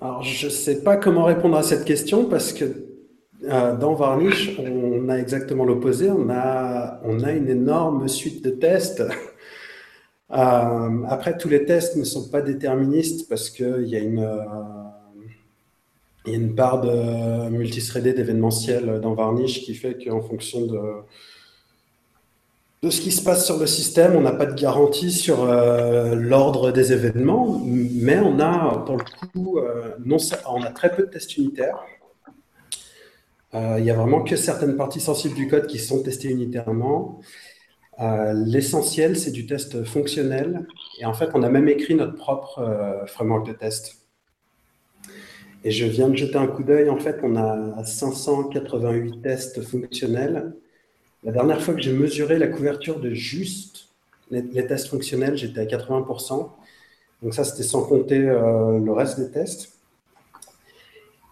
Alors, 0.00 0.22
je 0.22 0.46
ne 0.46 0.50
sais 0.50 0.82
pas 0.82 0.96
comment 0.96 1.24
répondre 1.24 1.56
à 1.56 1.62
cette 1.62 1.84
question 1.84 2.26
parce 2.26 2.52
que 2.52 2.85
euh, 3.48 3.76
dans 3.76 3.94
Varnish, 3.94 4.58
on 4.58 5.08
a 5.08 5.16
exactement 5.16 5.64
l'opposé. 5.64 6.10
On 6.10 6.28
a, 6.30 7.00
une 7.04 7.48
énorme 7.48 8.08
suite 8.08 8.44
de 8.44 8.50
tests. 8.50 9.02
Euh, 10.32 11.04
après, 11.08 11.38
tous 11.38 11.48
les 11.48 11.64
tests 11.64 11.96
ne 11.96 12.02
sont 12.02 12.28
pas 12.28 12.42
déterministes 12.42 13.28
parce 13.28 13.48
qu'il 13.48 13.86
y 13.86 13.94
a 13.94 14.00
une 14.00 14.28
il 16.26 16.32
y 16.32 16.34
a 16.34 16.38
une 16.38 16.54
part 16.56 16.80
de 16.80 17.48
multithreadé 17.50 18.12
d'événementiel 18.12 19.00
dans 19.00 19.14
Varnish 19.14 19.62
qui 19.62 19.74
fait 19.74 19.96
qu'en 20.04 20.20
fonction 20.20 20.66
de, 20.66 20.80
ce 22.90 23.00
qui 23.00 23.12
se 23.12 23.22
passe 23.22 23.46
sur 23.46 23.58
le 23.58 23.66
système. 23.66 24.16
On 24.16 24.20
n'a 24.20 24.32
pas 24.32 24.46
de 24.46 24.58
garantie 24.60 25.12
sur 25.12 25.44
euh, 25.44 26.14
l'ordre 26.14 26.72
des 26.72 26.92
événements, 26.92 27.60
mais 27.64 28.18
on 28.18 28.38
a, 28.40 28.82
pour 28.84 28.96
le 28.96 29.04
coup, 29.32 29.58
euh, 29.58 29.96
on 30.48 30.62
a 30.62 30.70
très 30.70 30.94
peu 30.94 31.04
de 31.04 31.10
tests 31.10 31.36
unitaires. 31.36 31.78
Euh, 33.56 33.76
il 33.78 33.84
n'y 33.84 33.90
a 33.90 33.94
vraiment 33.94 34.22
que 34.22 34.36
certaines 34.36 34.76
parties 34.76 35.00
sensibles 35.00 35.34
du 35.34 35.48
code 35.48 35.66
qui 35.66 35.78
sont 35.78 36.02
testées 36.02 36.30
unitairement. 36.30 37.20
L'essentiel, 37.98 39.16
c'est 39.16 39.30
du 39.30 39.46
test 39.46 39.82
fonctionnel. 39.84 40.66
Et 41.00 41.06
en 41.06 41.14
fait, 41.14 41.30
on 41.32 41.42
a 41.42 41.48
même 41.48 41.66
écrit 41.66 41.94
notre 41.94 42.14
propre 42.14 43.04
framework 43.06 43.46
de 43.46 43.54
test. 43.54 43.96
Et 45.64 45.70
je 45.70 45.86
viens 45.86 46.08
de 46.10 46.16
jeter 46.16 46.36
un 46.36 46.46
coup 46.46 46.62
d'œil. 46.62 46.90
En 46.90 46.98
fait, 46.98 47.20
on 47.22 47.36
a 47.36 47.82
588 47.84 49.22
tests 49.22 49.62
fonctionnels 49.62 50.52
la 51.26 51.32
dernière 51.32 51.60
fois 51.60 51.74
que 51.74 51.80
j'ai 51.80 51.92
mesuré 51.92 52.38
la 52.38 52.46
couverture 52.46 53.00
de 53.00 53.10
juste 53.10 53.88
les, 54.30 54.66
tests 54.66 54.88
fonctionnels, 54.88 55.36
j'étais 55.36 55.60
à 55.60 55.64
80%. 55.64 56.50
Donc 57.22 57.34
ça, 57.34 57.42
c'était 57.42 57.64
sans 57.64 57.82
compter 57.82 58.20
euh, 58.20 58.78
le 58.78 58.92
reste 58.92 59.18
des 59.18 59.30
tests. 59.32 59.75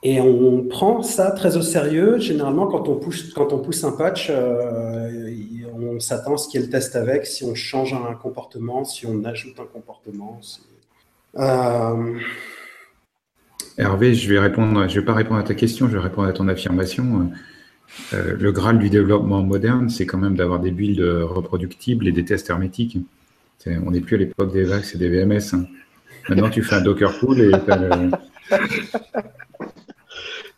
Et 0.07 0.21
on 0.21 0.63
prend 0.65 1.03
ça 1.03 1.31
très 1.31 1.57
au 1.57 1.63
sérieux. 1.63 2.19
Généralement, 2.19 2.67
quand 2.67 2.89
on 2.89 2.97
pousse, 2.97 3.33
quand 3.33 3.55
on 3.55 3.59
pousse 3.59 3.83
un 3.85 3.93
patch, 3.93 4.29
euh, 4.31 5.35
on 5.75 5.99
s'attend 5.99 6.35
à 6.35 6.37
ce 6.37 6.47
qu'il 6.47 6.61
y 6.61 6.63
ait 6.63 6.67
le 6.67 6.71
test 6.71 6.95
avec, 6.95 7.25
si 7.25 7.43
on 7.43 7.55
change 7.55 7.95
un 7.95 8.13
comportement, 8.15 8.85
si 8.85 9.07
on 9.07 9.25
ajoute 9.25 9.59
un 9.59 9.65
comportement. 9.65 10.41
Euh, 11.37 12.19
Hervé, 13.79 14.15
je 14.15 14.29
vais 14.29 14.39
répondre, 14.39 14.87
je 14.89 15.01
vais 15.01 15.07
pas 15.07 15.15
répondre 15.15 15.41
à 15.41 15.43
ta 15.43 15.55
question, 15.55 15.89
je 15.89 15.95
vais 15.97 16.03
répondre 16.03 16.29
à 16.29 16.35
ton 16.35 16.49
affirmation. 16.49 17.31
Euh, 18.13 18.37
le 18.39 18.53
graal 18.53 18.79
du 18.79 18.91
développement 18.91 19.43
moderne, 19.43 19.89
c'est 19.89 20.05
quand 20.05 20.19
même 20.19 20.37
d'avoir 20.37 20.61
des 20.61 20.71
builds 20.71 21.01
reproductibles 21.01 22.07
et 22.07 22.13
des 22.13 22.27
tests 22.27 22.51
hermétiques. 22.51 22.99
on 23.67 23.91
n'est 23.91 24.01
plus 24.01 24.17
à 24.17 24.19
l'époque 24.19 24.53
des 24.53 24.65
VAX 24.65 24.95
et 24.95 24.99
des 24.99 25.09
VMS. 25.09 25.55
Hein. 25.55 25.65
Maintenant, 26.29 26.51
tu 26.51 26.63
fais 26.63 26.75
un 26.75 26.83
Docker 26.83 27.19
pool 27.19 27.41
et 27.41 27.51
le... 27.51 28.11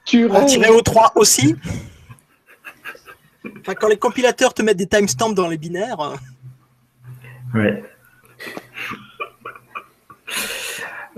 Tu 0.07 0.29
tiré 0.47 0.71
au 0.71 0.81
3 0.81 1.13
aussi 1.17 1.57
enfin, 3.61 3.75
Quand 3.75 3.89
les 3.89 3.99
compilateurs 3.99 4.55
te 4.55 4.63
mettent 4.63 4.77
des 4.77 4.87
timestamps 4.87 5.31
dans 5.31 5.49
les 5.49 5.59
binaires. 5.59 6.01
Euh. 6.01 6.17
Ouais. 7.55 7.83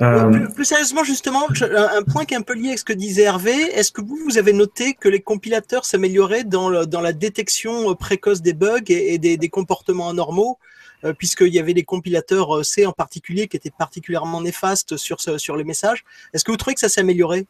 Euh, 0.00 0.46
plus, 0.54 0.64
sérieusement, 0.64 1.02
justement, 1.02 1.48
un 1.60 2.02
point 2.02 2.24
qui 2.24 2.34
est 2.34 2.36
un 2.36 2.42
peu 2.42 2.54
lié 2.54 2.68
avec 2.68 2.78
ce 2.78 2.84
que 2.84 2.92
disait 2.92 3.22
Hervé, 3.22 3.52
est-ce 3.52 3.90
que 3.90 4.00
vous, 4.00 4.16
vous 4.24 4.38
avez 4.38 4.52
noté 4.52 4.94
que 4.94 5.08
les 5.08 5.20
compilateurs 5.20 5.84
s'amélioraient 5.84 6.44
dans, 6.44 6.84
dans, 6.86 7.00
la 7.00 7.12
détection 7.12 7.90
euh, 7.90 7.94
précoce 7.94 8.40
des 8.40 8.52
bugs 8.52 8.78
et, 8.86 9.18
des, 9.18 9.36
des, 9.36 9.48
comportements 9.48 10.08
anormaux, 10.08 10.58
euh, 11.04 11.12
puisqu'il 11.12 11.52
y 11.52 11.58
avait 11.58 11.74
des 11.74 11.82
compilateurs 11.82 12.64
C 12.64 12.86
en 12.86 12.92
particulier 12.92 13.48
qui 13.48 13.56
étaient 13.56 13.72
particulièrement 13.76 14.40
néfastes 14.40 14.96
sur, 14.96 15.18
sur 15.20 15.56
les 15.56 15.64
messages 15.64 16.04
Est-ce 16.32 16.44
que 16.44 16.52
vous 16.52 16.56
trouvez 16.56 16.74
que 16.74 16.80
ça 16.80 16.88
s'est 16.88 17.00
amélioré? 17.00 17.46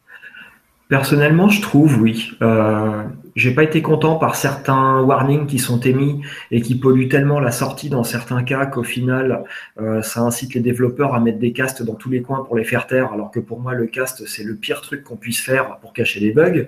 Personnellement, 0.89 1.49
je 1.49 1.61
trouve, 1.61 2.01
oui. 2.01 2.31
Euh, 2.41 3.03
j'ai 3.35 3.53
pas 3.53 3.61
été 3.61 3.83
content 3.83 4.15
par 4.15 4.33
certains 4.33 5.01
warnings 5.01 5.45
qui 5.45 5.59
sont 5.59 5.79
émis 5.79 6.23
et 6.49 6.61
qui 6.61 6.73
polluent 6.73 7.07
tellement 7.07 7.39
la 7.39 7.51
sortie 7.51 7.91
dans 7.91 8.03
certains 8.03 8.41
cas 8.41 8.65
qu'au 8.65 8.81
final, 8.81 9.43
euh, 9.79 10.01
ça 10.01 10.21
incite 10.21 10.55
les 10.55 10.61
développeurs 10.61 11.13
à 11.13 11.19
mettre 11.19 11.37
des 11.37 11.53
castes 11.53 11.83
dans 11.83 11.93
tous 11.93 12.09
les 12.09 12.23
coins 12.23 12.43
pour 12.43 12.57
les 12.57 12.63
faire 12.63 12.87
taire, 12.87 13.13
alors 13.13 13.29
que 13.29 13.39
pour 13.39 13.59
moi, 13.59 13.75
le 13.75 13.85
cast, 13.85 14.25
c'est 14.25 14.43
le 14.43 14.55
pire 14.55 14.81
truc 14.81 15.03
qu'on 15.03 15.15
puisse 15.15 15.39
faire 15.39 15.77
pour 15.77 15.93
cacher 15.93 16.19
les 16.21 16.31
bugs. 16.31 16.65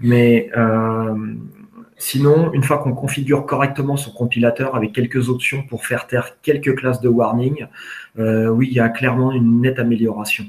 Mais 0.00 0.50
euh, 0.56 1.14
sinon, 1.96 2.52
une 2.54 2.64
fois 2.64 2.78
qu'on 2.78 2.92
configure 2.92 3.46
correctement 3.46 3.96
son 3.96 4.10
compilateur 4.10 4.74
avec 4.74 4.92
quelques 4.92 5.28
options 5.28 5.62
pour 5.62 5.86
faire 5.86 6.08
taire 6.08 6.40
quelques 6.42 6.74
classes 6.74 7.00
de 7.00 7.08
warning, 7.08 7.68
euh, 8.18 8.48
oui, 8.48 8.68
il 8.70 8.76
y 8.76 8.80
a 8.80 8.88
clairement 8.88 9.30
une 9.30 9.60
nette 9.60 9.78
amélioration 9.78 10.44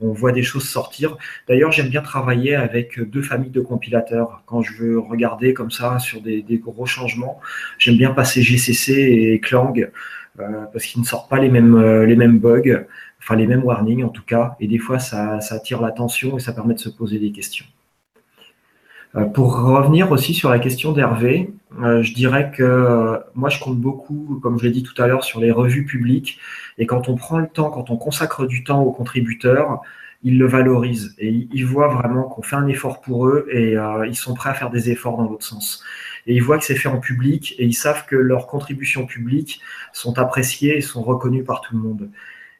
on 0.00 0.12
voit 0.12 0.32
des 0.32 0.42
choses 0.42 0.68
sortir. 0.68 1.16
D'ailleurs, 1.48 1.72
j'aime 1.72 1.88
bien 1.88 2.02
travailler 2.02 2.54
avec 2.54 3.00
deux 3.00 3.22
familles 3.22 3.50
de 3.50 3.60
compilateurs. 3.60 4.42
Quand 4.46 4.62
je 4.62 4.74
veux 4.74 4.98
regarder 4.98 5.54
comme 5.54 5.70
ça 5.70 5.98
sur 5.98 6.20
des, 6.20 6.44
gros 6.62 6.86
changements, 6.86 7.40
j'aime 7.78 7.96
bien 7.96 8.12
passer 8.12 8.42
GCC 8.42 8.92
et 8.92 9.40
Clang 9.40 9.74
euh, 10.38 10.64
parce 10.72 10.84
qu'ils 10.84 11.00
ne 11.00 11.06
sortent 11.06 11.30
pas 11.30 11.38
les 11.38 11.50
mêmes, 11.50 11.74
euh, 11.74 12.06
les 12.06 12.16
mêmes 12.16 12.38
bugs, 12.38 12.84
enfin 13.18 13.36
les 13.36 13.46
mêmes 13.46 13.64
warnings 13.64 14.04
en 14.04 14.08
tout 14.08 14.24
cas. 14.24 14.56
Et 14.60 14.68
des 14.68 14.78
fois, 14.78 14.98
ça 14.98 15.38
attire 15.50 15.80
l'attention 15.80 16.36
et 16.36 16.40
ça 16.40 16.52
permet 16.52 16.74
de 16.74 16.80
se 16.80 16.88
poser 16.88 17.18
des 17.18 17.32
questions. 17.32 17.66
Euh, 19.16 19.24
pour 19.24 19.56
revenir 19.60 20.10
aussi 20.12 20.34
sur 20.34 20.50
la 20.50 20.58
question 20.58 20.92
d'Hervé, 20.92 21.52
je 21.78 22.12
dirais 22.12 22.52
que 22.54 23.18
moi 23.34 23.48
je 23.48 23.58
compte 23.58 23.78
beaucoup, 23.78 24.38
comme 24.42 24.58
je 24.58 24.64
l'ai 24.64 24.70
dit 24.70 24.82
tout 24.82 25.00
à 25.00 25.06
l'heure, 25.06 25.24
sur 25.24 25.40
les 25.40 25.50
revues 25.50 25.86
publiques 25.86 26.38
et 26.78 26.86
quand 26.86 27.08
on 27.08 27.14
prend 27.14 27.38
le 27.38 27.46
temps, 27.46 27.70
quand 27.70 27.90
on 27.90 27.96
consacre 27.96 28.46
du 28.46 28.64
temps 28.64 28.82
aux 28.82 28.92
contributeurs, 28.92 29.80
ils 30.22 30.38
le 30.38 30.46
valorisent 30.46 31.14
et 31.18 31.48
ils 31.52 31.64
voient 31.64 31.88
vraiment 31.88 32.24
qu'on 32.24 32.42
fait 32.42 32.56
un 32.56 32.66
effort 32.66 33.00
pour 33.00 33.26
eux 33.26 33.46
et 33.50 33.76
euh, 33.76 34.06
ils 34.06 34.16
sont 34.16 34.34
prêts 34.34 34.50
à 34.50 34.54
faire 34.54 34.70
des 34.70 34.90
efforts 34.90 35.16
dans 35.16 35.28
l'autre 35.28 35.44
sens. 35.44 35.82
Et 36.26 36.34
ils 36.34 36.42
voient 36.42 36.58
que 36.58 36.64
c'est 36.64 36.76
fait 36.76 36.88
en 36.88 36.98
public 37.00 37.54
et 37.58 37.64
ils 37.64 37.74
savent 37.74 38.04
que 38.06 38.16
leurs 38.16 38.46
contributions 38.46 39.06
publiques 39.06 39.60
sont 39.92 40.18
appréciées 40.18 40.76
et 40.76 40.80
sont 40.80 41.02
reconnues 41.02 41.44
par 41.44 41.62
tout 41.62 41.74
le 41.74 41.82
monde. 41.82 42.10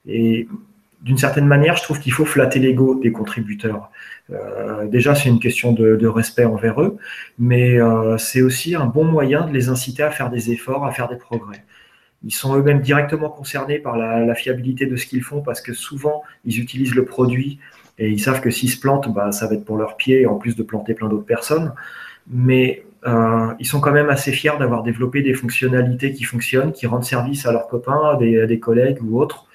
Et 0.07 0.49
d'une 1.03 1.19
certaine 1.19 1.47
manière, 1.47 1.77
je 1.77 1.83
trouve 1.83 1.99
qu'il 1.99 2.13
faut 2.13 2.25
flatter 2.25 2.59
l'ego 2.59 2.95
des 2.95 3.13
contributeurs. 3.13 3.91
Euh, 4.31 4.87
déjà, 4.87 5.15
c'est 5.15 5.29
une 5.29 5.41
question 5.41 5.73
de, 5.73 6.07
respect 6.07 6.45
envers 6.45 6.81
eux, 6.83 6.99
mais 7.39 7.81
euh, 7.81 8.19
c'est 8.19 8.43
aussi 8.43 8.75
un 8.75 8.87
bon 8.87 9.05
moyen 9.05 9.47
de 9.47 9.53
les 9.53 9.69
inciter 9.69 10.03
à 10.03 10.11
faire 10.11 10.31
des 10.31 10.53
efforts, 10.53 10.85
à 10.85 10.93
faire 10.93 11.09
des 11.09 11.17
progrès 11.17 11.65
ils 12.25 12.35
sont 12.35 12.57
eux-mêmes 12.57 12.81
directement 12.81 13.31
concernés 13.31 13.79
par 13.79 13.97
la, 13.97 14.35
fiabilité 14.35 14.87
de 14.87 14.97
ce 14.97 15.07
qu'ils 15.07 15.23
font 15.23 15.41
parce 15.41 15.61
que 15.61 15.73
souvent, 15.73 16.23
ils 16.45 16.61
utilisent 16.61 16.95
le 16.95 17.05
produit 17.05 17.59
et 17.99 18.09
ils 18.09 18.21
savent 18.21 18.41
que 18.41 18.51
s'ils 18.51 18.71
se 18.71 18.81
plantent, 18.81 19.13
bah, 19.13 19.33
ça 19.33 19.47
va 19.47 19.55
être 19.55 19.65
pour 19.65 19.77
leurs 19.77 19.97
pieds, 19.97 20.27
en 20.27 20.37
plus 20.37 20.57
de 20.57 20.63
planter 20.63 20.95
plein 20.95 21.09
d'autres 21.09 21.25
personnes. 21.25 21.73
Mais 22.29 22.85
euh, 23.07 23.53
ils 23.59 23.67
sont 23.67 23.81
quand 23.81 23.93
même 23.93 24.11
assez 24.11 24.33
fiers 24.33 24.59
d'avoir 24.59 24.83
développé 24.83 25.23
des 25.23 25.35
fonctionnalités 25.35 26.13
qui 26.13 26.25
fonctionnent, 26.25 26.73
qui 26.73 26.87
rendent 26.87 27.05
service 27.05 27.47
à 27.47 27.53
leurs 27.53 27.69
copains, 27.69 28.11
à 28.13 28.17
des, 28.17 28.61
collègues 28.61 28.99
ou 29.03 29.21
autres, 29.21 29.47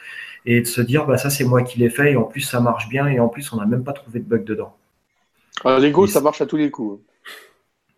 et 0.46 0.62
de 0.62 0.66
se 0.66 0.82
dire, 0.82 1.06
bah, 1.06 1.18
ça 1.18 1.30
c'est 1.30 1.44
moi 1.44 1.64
qui 1.64 1.80
l'ai 1.80 1.90
fait, 1.90 2.14
et 2.14 2.16
en 2.16 2.24
plus 2.24 2.42
ça 2.42 2.60
marche 2.60 2.88
bien, 2.90 3.08
et 3.08 3.20
en 3.20 3.28
plus 3.28 3.52
on 3.54 3.58
n'a 3.58 3.66
même 3.66 3.84
pas 3.84 3.94
trouvé 3.94 4.20
de 4.20 4.26
bug 4.26 4.44
dedans. 4.44 4.76
Ah, 5.64 5.80
L'ego, 5.80 6.06
ça 6.08 6.22
marche 6.22 6.42
à 6.42 6.46
tous 6.46 6.58
les 6.58 6.70
coups. 6.70 7.00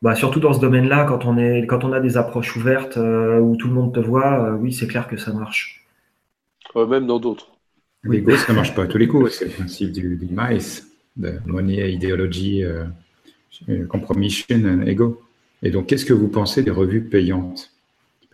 Bah, 0.02 0.16
surtout 0.16 0.40
dans 0.40 0.54
ce 0.54 0.60
domaine-là, 0.60 1.06
quand 1.06 1.26
on 1.26 1.38
est, 1.38 1.66
quand 1.66 1.84
on 1.84 1.92
a 1.92 2.00
des 2.00 2.18
approches 2.18 2.56
ouvertes 2.56 2.98
euh, 2.98 3.40
où 3.40 3.56
tout 3.56 3.68
le 3.68 3.74
monde 3.74 3.94
te 3.94 4.00
voit, 4.00 4.44
euh, 4.44 4.56
oui, 4.56 4.72
c'est 4.72 4.88
clair 4.88 5.08
que 5.08 5.18
ça 5.18 5.34
marche. 5.34 5.86
même 6.76 7.08
dans 7.08 7.20
d'autres. 7.20 7.52
L'ego, 8.04 8.36
ça 8.38 8.52
ne 8.52 8.58
marche 8.58 8.76
pas 8.76 8.84
à 8.84 8.88
tous 8.88 9.00
les 9.00 9.08
coups. 9.08 9.32
C'est 9.32 9.46
le 9.46 9.52
principe 9.52 9.92
du, 9.92 10.16
du 10.16 10.28
MICE, 10.32 10.88
de 11.18 11.40
Money, 11.46 11.92
Idéologie, 11.92 12.64
euh, 12.64 12.86
Compromission 13.90 14.84
Ego. 14.86 15.22
Et 15.64 15.72
donc, 15.72 15.88
qu'est-ce 15.88 16.06
que 16.06 16.14
vous 16.14 16.28
pensez 16.28 16.62
des 16.62 16.72
revues 16.72 17.04
payantes? 17.04 17.72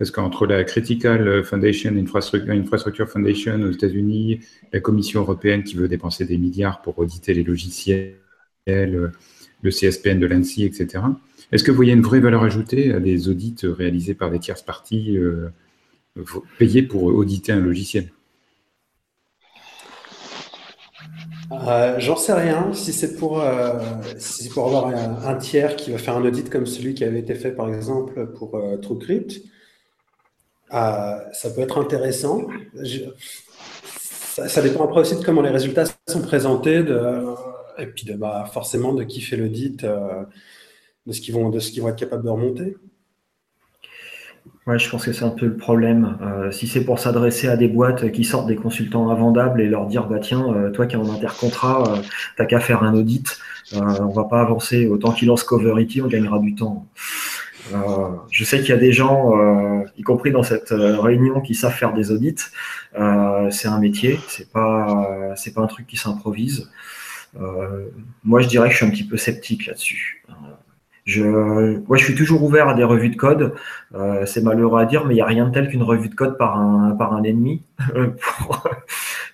Parce 0.04 0.12
qu'entre 0.12 0.46
la 0.46 0.66
Critical 0.66 1.46
Foundation, 1.46 1.96
Infrastructure, 1.96 3.08
Foundation 3.08 3.62
aux 3.62 3.72
États-Unis, 3.72 4.42
la 4.74 4.82
Commission 4.82 5.22
européenne 5.22 5.64
qui 5.64 5.76
veut 5.76 5.88
dépenser 5.88 6.26
des 6.26 6.38
milliards 6.38 6.82
pour 6.82 7.00
auditer 7.00 7.34
les 7.34 7.42
logiciels, 7.42 8.18
le 8.68 9.12
CSPN 9.64 10.20
de 10.20 10.26
l'ANSI, 10.26 10.66
etc. 10.66 11.06
Est-ce 11.54 11.64
que 11.64 11.72
vous 11.72 11.78
voyez 11.78 11.94
une 11.94 12.02
vraie 12.02 12.20
valeur 12.20 12.44
ajoutée 12.44 12.92
à 12.92 13.00
des 13.00 13.30
audits 13.30 13.56
réalisés 13.64 14.14
par 14.14 14.30
des 14.30 14.40
tierces 14.40 14.62
parties 14.62 15.18
euh, 15.18 15.48
payées 16.60 16.84
pour 16.84 17.04
auditer 17.06 17.54
un 17.54 17.62
logiciel? 17.62 18.12
Euh, 21.50 21.96
J'en 22.00 22.18
sais 22.18 22.34
rien. 22.34 22.74
Si 22.74 22.92
c'est 22.92 23.16
pour, 23.16 23.40
euh, 23.40 23.80
pour 24.54 24.66
avoir 24.66 24.88
un, 25.26 25.36
tiers 25.36 25.78
qui 25.78 25.92
va 25.92 25.98
faire 25.98 26.18
un 26.18 26.26
audit 26.26 26.50
comme 26.50 26.66
celui 26.66 26.94
qui 26.94 27.06
avait 27.06 27.20
été 27.20 27.36
fait 27.36 27.52
par 27.52 27.74
exemple 27.74 28.28
pour 28.34 28.62
TrueCrypt, 28.82 29.42
ça 30.74 31.50
peut 31.56 31.62
être 31.62 31.80
intéressant. 31.80 32.48
ça, 33.96 34.62
dépend 34.62 34.86
après 34.86 35.02
aussi 35.02 35.16
de 35.16 35.24
comment 35.24 35.42
les 35.42 35.50
résultats 35.50 35.86
sont 36.08 36.22
présentés 36.22 36.84
et 37.78 37.86
puis 37.88 38.06
de, 38.06 38.14
bah, 38.16 38.50
forcément 38.52 38.94
de 38.94 39.04
qui 39.04 39.22
fait 39.22 39.38
l'audit 39.38 39.86
de 41.06 41.12
ce 41.12 41.22
qu'ils 41.22 41.34
vont, 41.34 41.50
de 41.50 41.60
ce 41.60 41.72
qu'ils 41.72 41.82
vont 41.82 41.90
être 41.90 41.98
capables 41.98 42.24
de 42.24 42.30
remonter. 42.30 42.78
Ouais, 44.66 44.80
je 44.80 44.90
pense 44.90 45.06
que 45.06 45.12
c'est 45.12 45.26
un 45.26 45.30
peu 45.30 45.46
le 45.46 45.58
problème. 45.58 46.18
Euh, 46.22 46.50
si 46.52 46.68
c'est 46.68 46.86
pour 46.86 46.98
s'adresser 46.98 47.50
à 47.50 47.58
des 47.58 47.68
boîtes 47.68 48.12
qui 48.14 48.24
sortent 48.24 48.48
des 48.48 48.56
consultants 48.56 49.10
invendables 49.10 49.60
et 49.60 49.68
leur 49.68 49.88
dire 49.88 50.08
bah 50.08 50.20
tiens, 50.20 50.54
euh, 50.54 50.72
toi 50.72 50.86
qui 50.86 50.96
es 50.96 50.98
en 50.98 51.14
intercontrat, 51.14 51.84
euh, 51.90 52.02
t'as 52.38 52.46
qu'à 52.46 52.62
faire 52.62 52.82
un 52.82 52.94
audit, 52.94 53.28
on 53.74 54.08
va 54.08 54.24
pas 54.24 54.40
avancer. 54.40 54.88
Autant 54.88 55.12
qu'ils 55.12 55.28
lancent 55.28 55.44
Coverity, 55.44 56.02
on 56.02 56.08
gagnera 56.08 56.40
du 56.40 56.56
temps. 56.56 56.86
Je 58.32 58.44
sais 58.44 58.60
qu'il 58.60 58.70
y 58.70 58.74
a 58.74 58.78
des 58.78 58.92
gens, 58.92 59.34
y 59.98 60.02
compris 60.04 60.32
dans 60.32 60.44
cette 60.44 60.70
réunion, 60.72 61.42
qui 61.42 61.56
savent 61.56 61.74
faire 61.74 61.94
des 61.94 62.12
audits. 62.12 62.36
c'est 63.52 63.68
un 63.68 63.80
métier, 63.80 64.20
c'est 64.28 64.52
pas 64.52 65.34
c'est 65.36 65.54
pas 65.54 65.62
un 65.62 65.68
truc 65.68 65.88
qui 65.88 65.98
s'improvise. 65.98 66.70
moi, 68.24 68.42
je 68.42 68.48
dirais 68.48 68.68
que 68.68 68.74
je 68.74 68.78
suis 68.78 68.86
un 68.86 68.92
petit 68.92 69.08
peu 69.08 69.18
sceptique 69.18 69.66
là-dessus. 69.68 70.24
Je, 71.06 71.80
moi, 71.86 71.98
je 71.98 72.06
suis 72.06 72.16
toujours 72.16 72.44
ouvert 72.44 72.70
à 72.70 72.74
des 72.74 72.84
revues 72.84 73.10
de 73.10 73.18
code. 73.18 73.54
Euh, 73.94 74.26
c'est 74.26 74.42
malheureux 74.42 74.80
à 74.80 74.86
dire, 74.86 75.06
mais 75.06 75.14
il 75.14 75.18
n'y 75.18 75.22
a 75.22 75.26
rien 75.26 75.48
de 75.48 75.54
tel 75.54 75.68
qu'une 75.68 75.84
revue 75.84 76.08
de 76.08 76.16
code 76.16 76.38
par 76.38 76.58
un, 76.58 76.92
par 76.92 77.14
un 77.14 77.24
ennemi 77.24 77.62
pour, 78.22 78.64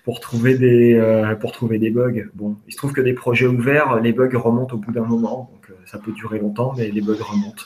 pour, 0.04 0.20
trouver 0.20 0.58
des, 0.58 0.94
euh, 0.94 1.36
pour 1.36 1.52
trouver 1.52 1.78
des 1.78 1.90
bugs. 1.90 2.24
Bon, 2.34 2.56
il 2.66 2.72
se 2.72 2.76
trouve 2.76 2.92
que 2.92 3.00
des 3.00 3.12
projets 3.12 3.46
ouverts, 3.46 4.00
les 4.00 4.12
bugs 4.12 4.36
remontent 4.36 4.74
au 4.74 4.78
bout 4.78 4.90
d'un 4.90 5.04
moment. 5.04 5.50
Donc, 5.52 5.76
ça 5.86 5.98
peut 5.98 6.12
durer 6.12 6.40
longtemps, 6.40 6.74
mais 6.76 6.90
les 6.90 7.00
bugs 7.00 7.14
remontent. 7.20 7.64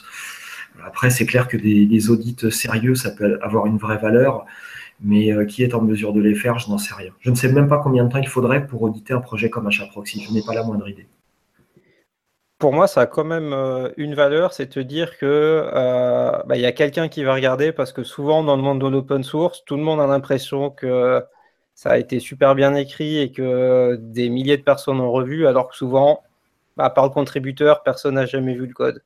Après, 0.83 1.09
c'est 1.09 1.25
clair 1.25 1.47
que 1.47 1.57
des, 1.57 2.09
audits 2.09 2.51
sérieux, 2.51 2.95
ça 2.95 3.11
peut 3.11 3.39
avoir 3.41 3.65
une 3.65 3.77
vraie 3.77 3.97
valeur. 3.97 4.45
Mais 5.01 5.33
qui 5.47 5.61
est 5.61 5.73
en 5.73 5.81
mesure 5.81 6.13
de 6.13 6.21
les 6.21 6.35
faire, 6.35 6.57
je 6.57 6.69
n'en 6.69 6.77
sais 6.77 6.93
rien. 6.93 7.11
Je 7.19 7.29
ne 7.29 7.35
sais 7.35 7.51
même 7.51 7.67
pas 7.67 7.79
combien 7.79 8.05
de 8.05 8.11
temps 8.11 8.19
il 8.19 8.29
faudrait 8.29 8.65
pour 8.65 8.81
auditer 8.81 9.13
un 9.13 9.19
projet 9.19 9.49
comme 9.49 9.67
HAProxy. 9.67 10.23
Je 10.23 10.33
n'ai 10.33 10.41
pas 10.41 10.53
la 10.53 10.63
moindre 10.63 10.87
idée 10.87 11.05
pour 12.65 12.73
moi, 12.73 12.87
ça 12.87 13.01
a 13.01 13.05
quand 13.05 13.23
même 13.25 13.53
euh, 13.53 13.89
une 13.97 14.15
valeur, 14.15 14.53
c'est 14.53 14.75
de 14.77 14.81
dire 14.81 15.17
que 15.19 15.25
euh, 15.25 16.31
bah, 16.47 16.57
y 16.57 16.65
a 16.65 16.71
quelqu'un 16.71 17.09
qui 17.09 17.23
va 17.23 17.33
regarder 17.35 17.71
parce 17.71 17.93
que 17.93 18.03
souvent 18.03 18.43
dans 18.43 18.55
le 18.55 18.63
monde 18.63 18.81
de 18.81 18.87
l'open 18.87 19.23
source, 19.23 19.63
tout 19.65 19.75
le 19.75 19.83
monde 19.83 19.99
a 20.01 20.07
l'impression 20.07 20.71
que 20.71 21.23
ça 21.75 21.91
a 21.91 21.97
été 21.97 22.19
super 22.19 22.55
bien 22.55 22.73
écrit 22.75 23.19
et 23.19 23.31
que 23.31 23.97
des 24.01 24.29
milliers 24.29 24.57
de 24.57 24.63
personnes 24.63 24.99
ont 25.01 25.11
revu, 25.11 25.47
alors 25.47 25.69
que 25.69 25.75
souvent, 25.75 26.23
bah, 26.77 26.85
à 26.85 26.89
part 26.89 27.05
le 27.05 27.11
contributeur, 27.11 27.83
personne 27.83 28.15
n'a 28.15 28.25
jamais 28.25 28.55
vu 28.55 28.67
le 28.67 28.73
code. 28.73 29.03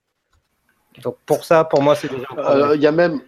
Donc 1.03 1.17
pour 1.25 1.45
ça, 1.45 1.63
pour 1.63 1.81
moi, 1.81 1.95
c'est 1.95 2.09
déjà. 2.09 2.27
Euh, 2.37 2.75
il 2.75 2.81
y 2.81 2.87
a 2.87 2.91
même 2.91 3.21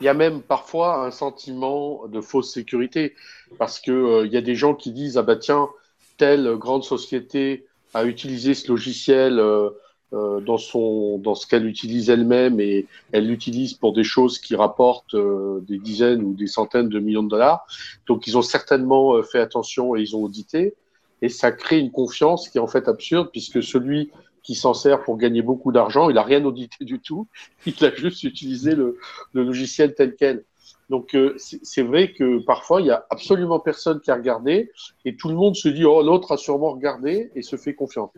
il 0.00 0.04
y 0.04 0.08
a 0.08 0.14
même 0.14 0.42
parfois 0.42 1.04
un 1.06 1.10
sentiment 1.10 2.08
de 2.08 2.20
fausse 2.20 2.52
sécurité 2.52 3.14
parce 3.58 3.78
que 3.78 4.24
il 4.24 4.32
y 4.32 4.36
a 4.36 4.40
des 4.40 4.56
gens 4.56 4.74
qui 4.74 4.90
disent 4.90 5.16
ah 5.16 5.22
bah 5.22 5.36
tiens 5.36 5.68
telle 6.16 6.56
grande 6.56 6.84
société 6.84 7.66
à 7.94 8.04
utiliser 8.04 8.54
ce 8.54 8.68
logiciel 8.68 9.38
euh, 9.38 9.70
euh, 10.12 10.40
dans, 10.40 10.58
son, 10.58 11.18
dans 11.18 11.34
ce 11.34 11.46
qu'elle 11.46 11.66
utilise 11.66 12.10
elle-même 12.10 12.60
et 12.60 12.86
elle 13.12 13.26
l'utilise 13.26 13.74
pour 13.74 13.92
des 13.92 14.04
choses 14.04 14.38
qui 14.38 14.54
rapportent 14.54 15.14
euh, 15.14 15.60
des 15.62 15.78
dizaines 15.78 16.22
ou 16.22 16.34
des 16.34 16.46
centaines 16.46 16.88
de 16.88 16.98
millions 16.98 17.22
de 17.22 17.28
dollars. 17.28 17.66
Donc 18.06 18.26
ils 18.26 18.36
ont 18.36 18.42
certainement 18.42 19.22
fait 19.22 19.40
attention 19.40 19.96
et 19.96 20.02
ils 20.02 20.16
ont 20.16 20.22
audité. 20.22 20.74
Et 21.22 21.28
ça 21.28 21.52
crée 21.52 21.78
une 21.78 21.92
confiance 21.92 22.48
qui 22.48 22.58
est 22.58 22.60
en 22.60 22.66
fait 22.66 22.88
absurde 22.88 23.28
puisque 23.30 23.62
celui 23.62 24.10
qui 24.42 24.54
s'en 24.54 24.74
sert 24.74 25.02
pour 25.02 25.16
gagner 25.16 25.42
beaucoup 25.42 25.72
d'argent, 25.72 26.10
il 26.10 26.14
n'a 26.14 26.22
rien 26.22 26.44
audité 26.44 26.84
du 26.84 27.00
tout. 27.00 27.28
Il 27.66 27.84
a 27.84 27.94
juste 27.94 28.22
utilisé 28.24 28.74
le, 28.74 28.98
logiciel 29.34 29.94
tel 29.94 30.16
quel. 30.16 30.44
Donc 30.90 31.14
euh, 31.14 31.36
c'est 31.38 31.82
vrai 31.82 32.12
que 32.12 32.38
parfois 32.44 32.80
il 32.80 32.88
y 32.88 32.90
a 32.90 33.06
absolument 33.08 33.60
personne 33.60 34.00
qui 34.00 34.10
a 34.10 34.14
regardé 34.14 34.70
et 35.04 35.16
tout 35.16 35.28
le 35.28 35.34
monde 35.34 35.56
se 35.56 35.68
dit 35.68 35.84
oh 35.84 36.02
l'autre 36.02 36.32
a 36.32 36.36
sûrement 36.36 36.72
regardé 36.72 37.30
et 37.34 37.42
se 37.42 37.56
fait 37.56 37.74
confiance. 37.74 38.10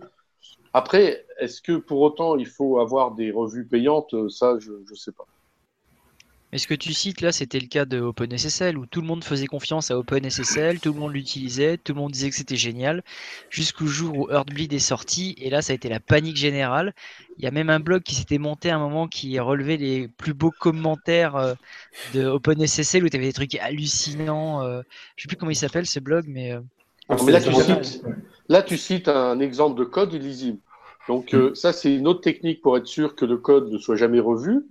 Après, 0.72 1.24
est-ce 1.38 1.62
que 1.62 1.76
pour 1.76 2.00
autant 2.00 2.36
il 2.36 2.48
faut 2.48 2.80
avoir 2.80 3.12
des 3.12 3.30
revues 3.30 3.66
payantes? 3.66 4.28
Ça, 4.28 4.58
je 4.58 4.72
ne 4.72 4.96
sais 4.96 5.12
pas. 5.12 5.26
Mais 6.54 6.58
ce 6.58 6.68
que 6.68 6.74
tu 6.74 6.92
cites 6.92 7.20
là, 7.20 7.32
c'était 7.32 7.58
le 7.58 7.66
cas 7.66 7.84
de 7.84 8.00
OpenSSL 8.00 8.78
où 8.78 8.86
tout 8.86 9.00
le 9.00 9.08
monde 9.08 9.24
faisait 9.24 9.48
confiance 9.48 9.90
à 9.90 9.98
OpenSSL, 9.98 10.78
tout 10.78 10.92
le 10.92 11.00
monde 11.00 11.12
l'utilisait, 11.12 11.78
tout 11.78 11.94
le 11.94 11.98
monde 12.00 12.12
disait 12.12 12.30
que 12.30 12.36
c'était 12.36 12.54
génial, 12.54 13.02
jusqu'au 13.50 13.86
jour 13.86 14.16
où 14.16 14.30
Heartbleed 14.30 14.72
est 14.72 14.78
sorti 14.78 15.34
et 15.38 15.50
là 15.50 15.62
ça 15.62 15.72
a 15.72 15.74
été 15.74 15.88
la 15.88 15.98
panique 15.98 16.36
générale. 16.36 16.94
Il 17.38 17.44
y 17.44 17.48
a 17.48 17.50
même 17.50 17.70
un 17.70 17.80
blog 17.80 18.04
qui 18.04 18.14
s'était 18.14 18.38
monté 18.38 18.70
à 18.70 18.76
un 18.76 18.78
moment 18.78 19.08
qui 19.08 19.36
relevait 19.40 19.78
les 19.78 20.06
plus 20.06 20.32
beaux 20.32 20.52
commentaires 20.52 21.34
euh, 21.34 21.54
de 22.14 22.24
OpenSSL 22.24 23.02
où 23.02 23.08
tu 23.08 23.16
avais 23.16 23.26
des 23.26 23.32
trucs 23.32 23.56
hallucinants. 23.56 24.62
Euh, 24.62 24.82
je 25.16 25.22
sais 25.22 25.26
plus 25.26 25.36
comment 25.36 25.50
il 25.50 25.56
s'appelle 25.56 25.86
ce 25.86 25.98
blog, 25.98 26.26
mais. 26.28 26.52
Euh, 26.52 26.60
ah, 27.08 27.16
là, 27.26 27.40
tu 27.40 27.52
cites, 27.52 28.04
là, 28.48 28.62
tu 28.62 28.78
cites, 28.78 29.08
un 29.08 29.40
exemple 29.40 29.76
de 29.76 29.84
code 29.84 30.12
illisible. 30.12 30.58
Donc 31.08 31.34
ça, 31.54 31.72
c'est 31.72 31.92
une 31.92 32.06
autre 32.06 32.20
technique 32.20 32.62
pour 32.62 32.76
être 32.76 32.86
sûr 32.86 33.16
que 33.16 33.24
le 33.24 33.38
code 33.38 33.72
ne 33.72 33.78
soit 33.78 33.96
jamais 33.96 34.20
revu, 34.20 34.66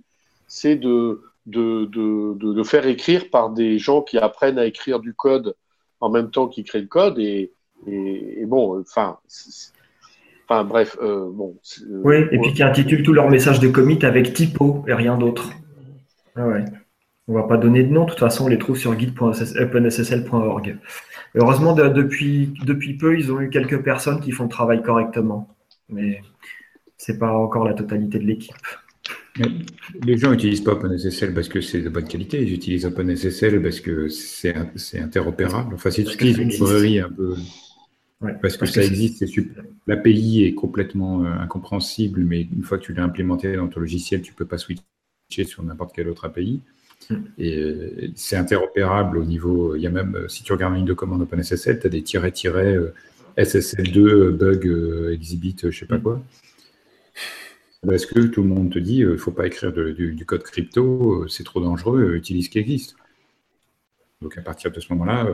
c'est 0.48 0.76
de 0.76 1.20
de, 1.46 1.84
de, 1.86 2.34
de, 2.52 2.62
faire 2.62 2.86
écrire 2.86 3.28
par 3.30 3.50
des 3.50 3.78
gens 3.78 4.02
qui 4.02 4.18
apprennent 4.18 4.58
à 4.58 4.64
écrire 4.64 5.00
du 5.00 5.14
code 5.14 5.54
en 6.00 6.10
même 6.10 6.30
temps 6.30 6.48
qu'ils 6.48 6.64
créent 6.64 6.80
le 6.80 6.86
code. 6.86 7.18
Et, 7.18 7.52
et, 7.86 8.44
bon, 8.46 8.80
enfin, 8.80 9.18
enfin 10.46 10.64
bref, 10.64 10.96
euh, 11.02 11.30
bon. 11.30 11.56
Euh, 11.82 12.00
oui, 12.04 12.16
et 12.32 12.38
puis 12.38 12.52
qui 12.54 12.62
intitulent 12.62 13.02
tous 13.02 13.12
leurs 13.12 13.30
messages 13.30 13.60
de 13.60 13.68
commit 13.68 14.02
avec 14.04 14.32
typo 14.32 14.84
et 14.88 14.94
rien 14.94 15.18
d'autre. 15.18 15.50
Ah 16.36 16.46
ouais. 16.46 16.64
On 17.26 17.32
va 17.32 17.44
pas 17.44 17.56
donner 17.56 17.82
de 17.82 17.90
nom, 17.90 18.04
de 18.04 18.10
toute 18.10 18.18
façon, 18.18 18.44
on 18.44 18.48
les 18.48 18.58
trouve 18.58 18.76
sur 18.76 18.94
guide.openssl.org. 18.94 20.78
Heureusement, 21.34 21.72
depuis, 21.72 22.52
depuis 22.64 22.98
peu, 22.98 23.18
ils 23.18 23.32
ont 23.32 23.40
eu 23.40 23.48
quelques 23.48 23.82
personnes 23.82 24.20
qui 24.20 24.30
font 24.30 24.44
le 24.44 24.50
travail 24.50 24.82
correctement. 24.82 25.48
Mais 25.88 26.20
c'est 26.98 27.18
pas 27.18 27.32
encore 27.32 27.64
la 27.64 27.72
totalité 27.72 28.18
de 28.18 28.24
l'équipe. 28.24 28.54
Les 30.02 30.16
gens 30.16 30.30
n'utilisent 30.30 30.62
pas 30.62 30.72
OpenSSL 30.72 31.34
parce 31.34 31.48
que 31.48 31.60
c'est 31.60 31.80
de 31.80 31.88
bonne 31.88 32.06
qualité, 32.06 32.40
ils 32.42 32.52
utilisent 32.52 32.86
OpenSSL 32.86 33.60
parce 33.60 33.80
que 33.80 34.08
c'est 34.08 34.54
interopérable. 34.98 35.74
Enfin, 35.74 35.90
si 35.90 36.04
tu 36.04 36.14
utilises 36.14 36.38
une 36.38 36.50
librairie 36.50 37.00
un 37.00 37.10
peu. 37.10 37.34
parce, 38.40 38.56
que, 38.56 38.66
ça 38.66 38.84
existe, 38.84 39.18
c'est 39.18 39.26
super. 39.26 39.64
L'API 39.88 40.44
est 40.44 40.54
complètement 40.54 41.24
euh, 41.24 41.32
incompréhensible, 41.40 42.20
mais 42.20 42.42
une 42.42 42.62
fois 42.62 42.78
que 42.78 42.84
tu 42.84 42.94
l'as 42.94 43.02
implémenté 43.02 43.56
dans 43.56 43.66
ton 43.66 43.80
logiciel, 43.80 44.22
tu 44.22 44.32
ne 44.32 44.36
peux 44.36 44.46
pas 44.46 44.58
switcher 44.58 44.84
sur 45.44 45.64
n'importe 45.64 45.94
quelle 45.94 46.08
autre 46.08 46.26
API. 46.26 46.60
Hmm. 47.10 47.16
Et 47.36 47.58
euh, 47.58 48.12
c'est 48.14 48.36
interopérable 48.36 49.18
au 49.18 49.24
niveau. 49.24 49.74
Il 49.74 49.82
y 49.82 49.86
a 49.88 49.90
même, 49.90 50.14
euh, 50.14 50.28
si 50.28 50.44
tu 50.44 50.52
regardes 50.52 50.74
une 50.74 50.78
ligne 50.78 50.88
de 50.88 50.94
commande 50.94 51.22
OpenSSL, 51.22 51.80
tu 51.80 51.86
as 51.88 51.90
des 51.90 52.02
tirets-tirets 52.02 52.78
SSL2, 53.36 54.30
bug, 54.30 55.10
exhibit, 55.12 55.56
je 55.60 55.66
ne 55.66 55.72
sais 55.72 55.86
pas 55.86 55.98
hmm. 55.98 56.02
quoi. 56.02 56.22
Parce 57.86 58.06
que 58.06 58.20
tout 58.20 58.42
le 58.42 58.48
monde 58.48 58.70
te 58.70 58.78
dit, 58.78 58.98
il 58.98 59.04
euh, 59.04 59.12
ne 59.12 59.16
faut 59.16 59.30
pas 59.30 59.46
écrire 59.46 59.72
du, 59.72 60.24
code 60.26 60.42
crypto, 60.42 61.22
euh, 61.22 61.28
c'est 61.28 61.44
trop 61.44 61.60
dangereux, 61.60 62.00
euh, 62.00 62.16
utilise 62.16 62.46
ce 62.46 62.50
qui 62.50 62.58
existe. 62.58 62.96
Donc 64.22 64.38
à 64.38 64.42
partir 64.42 64.70
de 64.70 64.80
ce 64.80 64.92
moment-là, 64.92 65.28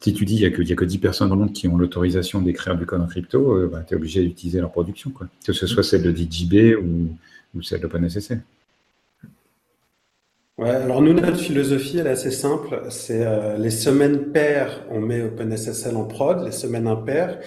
si 0.00 0.12
tu 0.12 0.26
dis 0.26 0.36
qu'il 0.36 0.64
n'y 0.64 0.72
a, 0.72 0.76
que 0.76 0.84
10 0.84 0.98
personnes 0.98 1.28
dans 1.28 1.34
le 1.34 1.42
monde 1.42 1.52
qui 1.52 1.66
ont 1.68 1.78
l'autorisation 1.78 2.42
d'écrire 2.42 2.76
du 2.76 2.84
code 2.84 3.00
en 3.00 3.06
crypto, 3.06 3.68
bah, 3.68 3.84
tu 3.86 3.94
es 3.94 3.96
obligé 3.96 4.22
d'utiliser 4.22 4.60
leur 4.60 4.70
production, 4.70 5.12
que 5.46 5.52
ce 5.52 5.66
soit 5.66 5.82
celle 5.82 6.02
de 6.02 6.10
DJB 6.10 6.76
ou, 6.82 7.16
ou 7.54 7.62
celle 7.62 7.80
d'OpenSSL. 7.80 8.42
Ouais, 10.58 10.68
alors 10.68 11.00
nous, 11.00 11.14
notre 11.14 11.38
philosophie, 11.38 11.98
elle 11.98 12.06
est 12.06 12.10
assez 12.10 12.32
simple. 12.32 12.82
C'est 12.90 13.24
les 13.56 13.70
semaines 13.70 14.32
paires, 14.32 14.84
on 14.90 15.00
met 15.00 15.22
OpenSSL 15.22 15.96
en 15.96 16.04
prod, 16.04 16.44
les 16.44 16.52
semaines 16.52 16.88
impaires, 16.88 17.38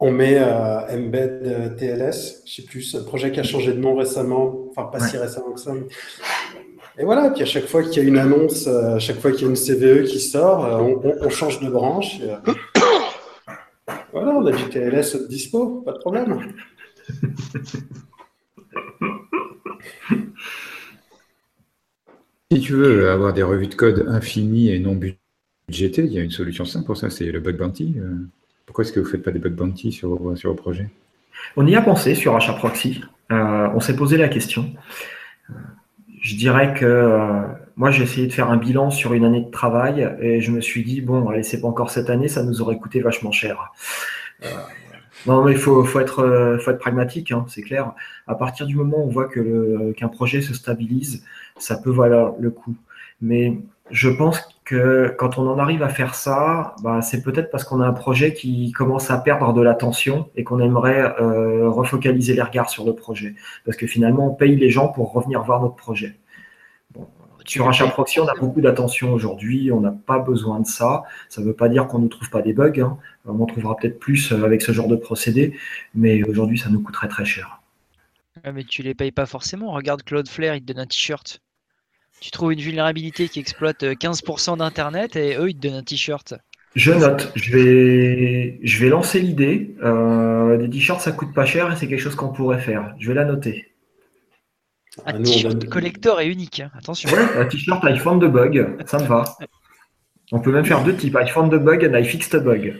on 0.00 0.12
met 0.12 0.38
euh, 0.38 0.80
Embed 0.88 1.42
euh, 1.44 1.68
TLS, 1.70 2.42
je 2.46 2.54
sais 2.54 2.62
plus, 2.62 2.94
un 2.94 3.02
projet 3.02 3.32
qui 3.32 3.40
a 3.40 3.42
changé 3.42 3.72
de 3.72 3.78
nom 3.78 3.96
récemment, 3.96 4.68
enfin 4.70 4.84
pas 4.84 5.00
si 5.00 5.16
récemment 5.16 5.52
que 5.52 5.60
ça. 5.60 5.72
Et 6.98 7.04
voilà, 7.04 7.30
puis 7.30 7.42
à 7.42 7.46
chaque 7.46 7.66
fois 7.66 7.82
qu'il 7.82 8.02
y 8.02 8.06
a 8.06 8.08
une 8.08 8.18
annonce, 8.18 8.66
euh, 8.66 8.96
à 8.96 8.98
chaque 8.98 9.18
fois 9.18 9.32
qu'il 9.32 9.42
y 9.42 9.44
a 9.44 9.48
une 9.48 9.56
CVE 9.56 10.04
qui 10.04 10.20
sort, 10.20 10.60
on, 11.20 11.30
change 11.30 11.60
de 11.60 11.68
branche. 11.68 12.20
voilà, 14.12 14.32
on 14.32 14.46
a 14.46 14.52
du 14.52 14.64
TLS 14.68 15.28
dispo, 15.28 15.82
pas 15.84 15.92
de 15.92 15.98
problème. 15.98 16.52
Si 22.50 22.60
tu 22.60 22.72
veux 22.72 23.10
avoir 23.10 23.32
des 23.34 23.42
revues 23.42 23.66
de 23.66 23.74
code 23.74 24.06
infinies 24.08 24.70
et 24.70 24.78
non 24.78 24.94
budgétées, 24.94 26.04
il 26.04 26.12
y 26.12 26.18
a 26.18 26.22
une 26.22 26.30
solution 26.30 26.64
simple 26.64 26.86
pour 26.86 26.96
ça, 26.96 27.10
c'est 27.10 27.26
le 27.26 27.40
bug 27.40 27.58
bounty. 27.58 27.96
Pourquoi 28.68 28.84
est-ce 28.84 28.92
que 28.92 29.00
vous 29.00 29.06
ne 29.06 29.10
faites 29.10 29.22
pas 29.22 29.30
des 29.30 29.38
bug 29.38 29.54
bounty 29.54 29.92
sur 29.92 30.14
vos, 30.14 30.54
projets? 30.54 30.90
On 31.56 31.66
y 31.66 31.74
a 31.74 31.80
pensé 31.80 32.14
sur 32.14 32.36
achat 32.36 32.52
proxy. 32.52 33.00
Euh, 33.32 33.66
on 33.74 33.80
s'est 33.80 33.96
posé 33.96 34.18
la 34.18 34.28
question. 34.28 34.74
Euh, 35.48 35.54
je 36.20 36.36
dirais 36.36 36.74
que 36.74 36.84
euh, 36.84 37.44
moi, 37.76 37.90
j'ai 37.90 38.02
essayé 38.02 38.26
de 38.26 38.32
faire 38.34 38.50
un 38.50 38.58
bilan 38.58 38.90
sur 38.90 39.14
une 39.14 39.24
année 39.24 39.40
de 39.40 39.50
travail 39.50 40.14
et 40.20 40.42
je 40.42 40.50
me 40.50 40.60
suis 40.60 40.84
dit, 40.84 41.00
bon, 41.00 41.30
allez, 41.30 41.44
c'est 41.44 41.62
pas 41.62 41.66
encore 41.66 41.88
cette 41.88 42.10
année, 42.10 42.28
ça 42.28 42.42
nous 42.42 42.60
aurait 42.60 42.76
coûté 42.76 43.00
vachement 43.00 43.32
cher. 43.32 43.72
non, 45.24 45.42
mais 45.42 45.52
il 45.52 45.58
faut, 45.58 45.82
être, 45.98 46.58
pragmatique, 46.78 47.32
hein, 47.32 47.46
c'est 47.48 47.62
clair. 47.62 47.94
À 48.26 48.34
partir 48.34 48.66
du 48.66 48.76
moment 48.76 48.98
où 48.98 49.04
on 49.04 49.10
voit 49.10 49.30
qu'un 49.30 50.08
projet 50.08 50.42
se 50.42 50.52
stabilise, 50.52 51.24
ça 51.56 51.78
peut 51.78 51.90
valoir 51.90 52.34
le 52.38 52.50
coup. 52.50 52.76
Mais 53.22 53.56
je 53.90 54.10
pense 54.10 54.57
que 54.68 55.14
quand 55.16 55.38
on 55.38 55.48
en 55.48 55.58
arrive 55.58 55.82
à 55.82 55.88
faire 55.88 56.14
ça, 56.14 56.74
bah, 56.82 57.00
c'est 57.00 57.22
peut-être 57.22 57.50
parce 57.50 57.64
qu'on 57.64 57.80
a 57.80 57.86
un 57.86 57.94
projet 57.94 58.34
qui 58.34 58.70
commence 58.72 59.10
à 59.10 59.16
perdre 59.16 59.54
de 59.54 59.62
l'attention 59.62 60.28
et 60.36 60.44
qu'on 60.44 60.60
aimerait 60.60 61.14
euh, 61.22 61.70
refocaliser 61.70 62.34
les 62.34 62.42
regards 62.42 62.68
sur 62.68 62.84
le 62.84 62.94
projet. 62.94 63.34
Parce 63.64 63.78
que 63.78 63.86
finalement, 63.86 64.30
on 64.30 64.34
paye 64.34 64.56
les 64.56 64.68
gens 64.68 64.88
pour 64.88 65.10
revenir 65.14 65.42
voir 65.42 65.62
notre 65.62 65.76
projet. 65.76 66.16
Bon, 66.92 67.08
sur 67.46 67.66
achat 67.66 67.86
proxy, 67.86 68.20
on 68.20 68.28
a 68.28 68.34
beaucoup 68.34 68.60
d'attention 68.60 69.14
aujourd'hui, 69.14 69.72
on 69.72 69.80
n'a 69.80 69.92
pas 69.92 70.18
besoin 70.18 70.60
de 70.60 70.66
ça. 70.66 71.04
Ça 71.30 71.40
ne 71.40 71.46
veut 71.46 71.56
pas 71.56 71.70
dire 71.70 71.86
qu'on 71.86 72.00
ne 72.00 72.08
trouve 72.08 72.28
pas 72.28 72.42
des 72.42 72.52
bugs. 72.52 72.78
Hein. 72.78 72.98
On 73.24 73.40
en 73.40 73.46
trouvera 73.46 73.74
peut-être 73.74 73.98
plus 73.98 74.32
euh, 74.32 74.44
avec 74.44 74.60
ce 74.60 74.72
genre 74.72 74.88
de 74.88 74.96
procédé, 74.96 75.56
mais 75.94 76.22
aujourd'hui, 76.24 76.58
ça 76.58 76.68
nous 76.68 76.82
coûterait 76.82 77.08
très 77.08 77.24
cher. 77.24 77.62
mais 78.52 78.64
tu 78.64 78.82
les 78.82 78.92
payes 78.92 79.12
pas 79.12 79.24
forcément. 79.24 79.72
Regarde 79.72 80.02
Cloudflare, 80.02 80.56
il 80.56 80.60
te 80.60 80.66
donne 80.66 80.80
un 80.80 80.86
t-shirt 80.86 81.40
tu 82.20 82.30
trouves 82.30 82.52
une 82.52 82.60
vulnérabilité 82.60 83.28
qui 83.28 83.40
exploite 83.40 83.82
15% 83.82 84.52
euh, 84.52 84.56
d'Internet 84.56 85.16
et 85.16 85.36
eux, 85.36 85.50
ils 85.50 85.54
te 85.56 85.66
donnent 85.66 85.76
un 85.76 85.82
t-shirt. 85.82 86.34
Je 86.74 86.92
note, 86.92 87.32
je 87.34 87.56
vais, 87.56 88.60
je 88.62 88.78
vais 88.80 88.88
lancer 88.88 89.20
l'idée. 89.20 89.74
Euh, 89.82 90.56
des 90.58 90.68
t-shirts, 90.70 91.00
ça 91.00 91.12
coûte 91.12 91.32
pas 91.34 91.44
cher 91.44 91.72
et 91.72 91.76
c'est 91.76 91.88
quelque 91.88 92.00
chose 92.00 92.14
qu'on 92.14 92.28
pourrait 92.28 92.60
faire. 92.60 92.94
Je 92.98 93.08
vais 93.08 93.14
la 93.14 93.24
noter. 93.24 93.66
Un 95.06 95.22
t-shirt 95.22 95.64
collector 95.68 96.20
et 96.20 96.26
unique, 96.26 96.60
hein. 96.60 96.70
attention. 96.76 97.08
Ouais, 97.10 97.36
un 97.36 97.46
t-shirt 97.46 97.82
I 97.84 97.98
found 97.98 98.22
the 98.22 98.26
bug, 98.26 98.76
ça 98.86 98.98
me 98.98 99.06
va. 99.06 99.24
On 100.30 100.40
peut 100.40 100.52
même 100.52 100.64
faire 100.64 100.84
deux 100.84 100.94
types, 100.94 101.16
I 101.18 101.28
found 101.28 101.50
the 101.50 101.62
bug 101.62 101.84
and 101.84 101.96
I 101.96 102.04
fixed 102.04 102.32
the 102.32 102.42
bug. 102.42 102.74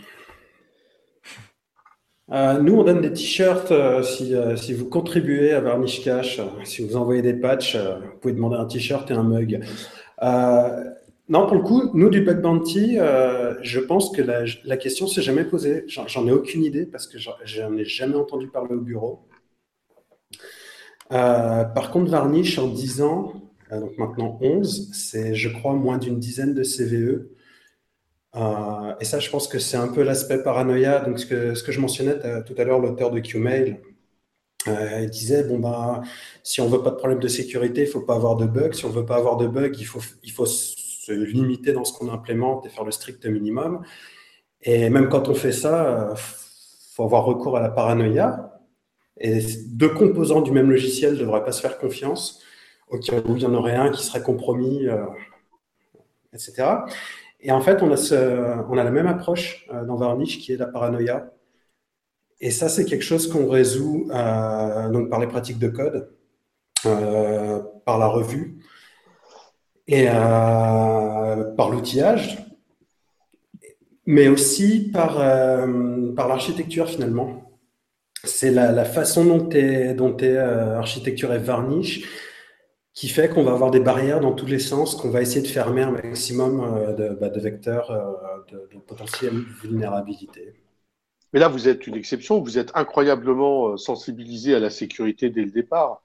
Euh, 2.30 2.60
nous, 2.60 2.74
on 2.74 2.84
donne 2.84 3.00
des 3.00 3.12
t-shirts 3.12 3.72
euh, 3.72 4.02
si, 4.02 4.34
euh, 4.34 4.54
si, 4.54 4.74
vous 4.74 4.84
contribuez 4.84 5.52
à 5.52 5.60
Varnish 5.60 6.04
Cash. 6.04 6.40
si 6.64 6.86
vous 6.86 6.96
envoyez 6.96 7.22
des 7.22 7.32
patchs, 7.32 7.76
vous 7.76 8.18
pouvez 8.20 8.34
demander 8.34 8.56
un 8.56 8.66
t-shirt 8.66 9.10
et 9.10 9.14
un 9.14 9.22
mug. 9.22 9.64
non, 10.20 11.46
pour 11.46 11.56
le 11.56 11.62
coup, 11.62 11.90
nous, 11.94 12.10
du 12.10 12.20
Bug 12.20 12.42
Bounty, 12.42 12.96
je 13.62 13.80
pense 13.80 14.10
que 14.10 14.20
la, 14.20 14.44
la 14.64 14.76
question 14.76 15.06
s'est 15.06 15.22
jamais 15.22 15.44
posée. 15.44 15.84
J'en 15.86 16.26
ai 16.26 16.32
aucune 16.32 16.64
idée 16.64 16.84
parce 16.84 17.06
que 17.06 17.18
j'en 17.18 17.76
ai 17.76 17.84
jamais 17.84 18.16
entendu 18.16 18.48
parler 18.48 18.74
au 18.74 18.80
bureau. 18.80 19.26
par 21.08 21.90
contre, 21.90 22.10
Varnish, 22.10 22.58
en 22.58 22.68
10 22.68 23.00
ans, 23.02 23.32
donc 23.70 23.96
maintenant 23.96 24.38
11, 24.42 24.90
c'est, 24.92 25.34
je 25.34 25.48
crois, 25.48 25.72
moins 25.72 25.96
d'une 25.96 26.18
dizaine 26.18 26.52
de 26.52 26.62
CVE. 26.62 27.26
Euh, 28.36 28.94
et 29.00 29.04
ça, 29.04 29.18
je 29.18 29.30
pense 29.30 29.48
que 29.48 29.58
c'est 29.58 29.76
un 29.76 29.88
peu 29.88 30.02
l'aspect 30.02 30.42
paranoïa. 30.42 31.00
Donc, 31.00 31.18
ce 31.18 31.26
que, 31.26 31.72
je 31.72 31.80
mentionnais 31.80 32.14
tout 32.44 32.54
à 32.58 32.64
l'heure, 32.64 32.78
l'auteur 32.78 33.10
de 33.10 33.20
Qmail, 33.20 33.80
euh, 34.66 35.06
disait 35.06 35.44
bon 35.44 35.58
ben, 35.60 36.02
si 36.42 36.60
on 36.60 36.68
veut 36.68 36.82
pas 36.82 36.90
de 36.90 36.96
problème 36.96 37.20
de 37.20 37.28
sécurité, 37.28 37.82
il 37.82 37.86
faut 37.86 38.00
pas 38.00 38.16
avoir 38.16 38.36
de 38.36 38.46
bugs. 38.46 38.72
Si 38.72 38.84
on 38.84 38.90
veut 38.90 39.06
pas 39.06 39.16
avoir 39.16 39.36
de 39.36 39.46
bugs, 39.46 39.72
il 39.78 39.86
faut, 39.86 40.00
il 40.24 40.32
faut 40.32 40.46
se 40.46 41.12
limiter 41.12 41.72
dans 41.72 41.84
ce 41.84 41.92
qu'on 41.92 42.08
implémente 42.12 42.66
et 42.66 42.68
faire 42.68 42.84
le 42.84 42.90
strict 42.90 43.24
minimum. 43.26 43.84
Et 44.62 44.90
même 44.90 45.08
quand 45.08 45.28
on 45.28 45.34
fait 45.34 45.52
ça, 45.52 46.08
il 46.10 46.12
euh, 46.12 46.16
faut 46.94 47.04
avoir 47.04 47.24
recours 47.24 47.56
à 47.56 47.60
la 47.60 47.70
paranoïa. 47.70 48.60
Et 49.18 49.40
deux 49.68 49.88
composants 49.90 50.42
du 50.42 50.52
même 50.52 50.70
logiciel 50.70 51.14
ne 51.14 51.18
devraient 51.20 51.44
pas 51.44 51.52
se 51.52 51.60
faire 51.60 51.78
confiance, 51.78 52.42
au 52.88 52.98
cas 52.98 53.20
où 53.26 53.36
il 53.36 53.42
y 53.42 53.46
en 53.46 53.54
aurait 53.54 53.74
un 53.74 53.90
qui 53.90 54.04
serait 54.04 54.22
compromis, 54.22 54.86
etc. 56.32 56.66
Et 57.40 57.52
en 57.52 57.60
fait, 57.60 57.82
on 57.82 57.92
a, 57.92 58.84
la 58.84 58.90
même 58.90 59.06
approche 59.06 59.66
euh, 59.72 59.84
dans 59.84 59.96
Varnish 59.96 60.38
qui 60.38 60.52
est 60.52 60.56
la 60.56 60.66
paranoïa. 60.66 61.32
Et 62.40 62.50
ça, 62.50 62.68
c'est 62.68 62.84
quelque 62.84 63.04
chose 63.04 63.28
qu'on 63.28 63.48
résout 63.48 64.08
euh, 64.12 64.88
donc 64.90 65.08
par 65.08 65.20
les 65.20 65.26
pratiques 65.26 65.58
de 65.58 65.68
code, 65.68 66.10
euh, 66.86 67.60
par 67.84 67.98
la 67.98 68.06
revue 68.06 68.58
et 69.86 70.06
par 70.06 71.70
l'outillage, 71.70 72.46
mais 74.04 74.28
aussi 74.28 74.90
par, 74.92 75.14
par 76.14 76.28
l'architecture 76.28 76.86
finalement. 76.86 77.42
C'est 78.22 78.50
la, 78.50 78.84
façon 78.84 79.24
dont 79.24 79.48
est, 79.48 79.94
dont 79.94 80.14
Varnish 81.38 82.04
qui 82.98 83.08
fait 83.08 83.28
qu'on 83.28 83.44
va 83.44 83.52
avoir 83.52 83.70
des 83.70 83.78
barrières 83.78 84.18
dans 84.18 84.32
tous 84.32 84.46
les 84.46 84.58
sens, 84.58 84.96
qu'on 84.96 85.10
va 85.10 85.22
essayer 85.22 85.40
de 85.40 85.46
fermer 85.46 85.82
un 85.82 85.92
maximum 85.92 86.60
euh, 86.60 86.92
de, 86.94 87.14
bah, 87.14 87.28
de 87.28 87.38
vecteurs 87.38 87.92
euh, 87.92 88.02
de, 88.50 88.74
de, 88.74 88.80
potentielle 88.80 89.36
vulnérabilité. 89.62 90.54
Mais 91.32 91.38
là, 91.38 91.46
vous 91.46 91.68
êtes 91.68 91.86
une 91.86 91.94
exception, 91.94 92.40
vous 92.40 92.58
êtes 92.58 92.72
incroyablement 92.74 93.68
euh, 93.68 93.76
sensibilisé 93.76 94.56
à 94.56 94.58
la 94.58 94.68
sécurité 94.68 95.30
dès 95.30 95.42
le 95.42 95.52
départ. 95.52 96.02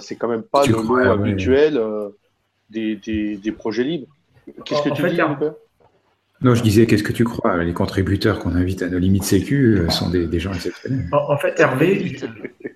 c'est 0.00 0.16
quand 0.16 0.26
même 0.26 0.42
pas 0.42 0.66
le 0.66 0.82
mot 0.82 0.96
habituel 0.96 1.80
des, 2.68 2.96
des, 2.96 3.36
des, 3.36 3.52
projets 3.52 3.84
libres. 3.84 4.08
Qu'est-ce 4.64 4.82
que 4.82 4.88
tu 4.88 5.02
fait, 5.02 5.10
dis, 5.10 5.20
non, 6.40 6.54
je 6.54 6.62
disais, 6.62 6.86
qu'est-ce 6.86 7.02
que 7.02 7.12
tu 7.12 7.24
crois? 7.24 7.64
Les 7.64 7.72
contributeurs 7.72 8.38
qu'on 8.38 8.54
invite 8.54 8.82
à 8.82 8.88
nos 8.88 8.98
limites 8.98 9.24
sécu 9.24 9.76
euh, 9.76 9.88
sont 9.88 10.08
des, 10.08 10.38
gens 10.38 10.52
exceptionnels. 10.52 11.08
En, 11.10 11.36
fait, 11.36 11.58
Hervé, 11.58 12.16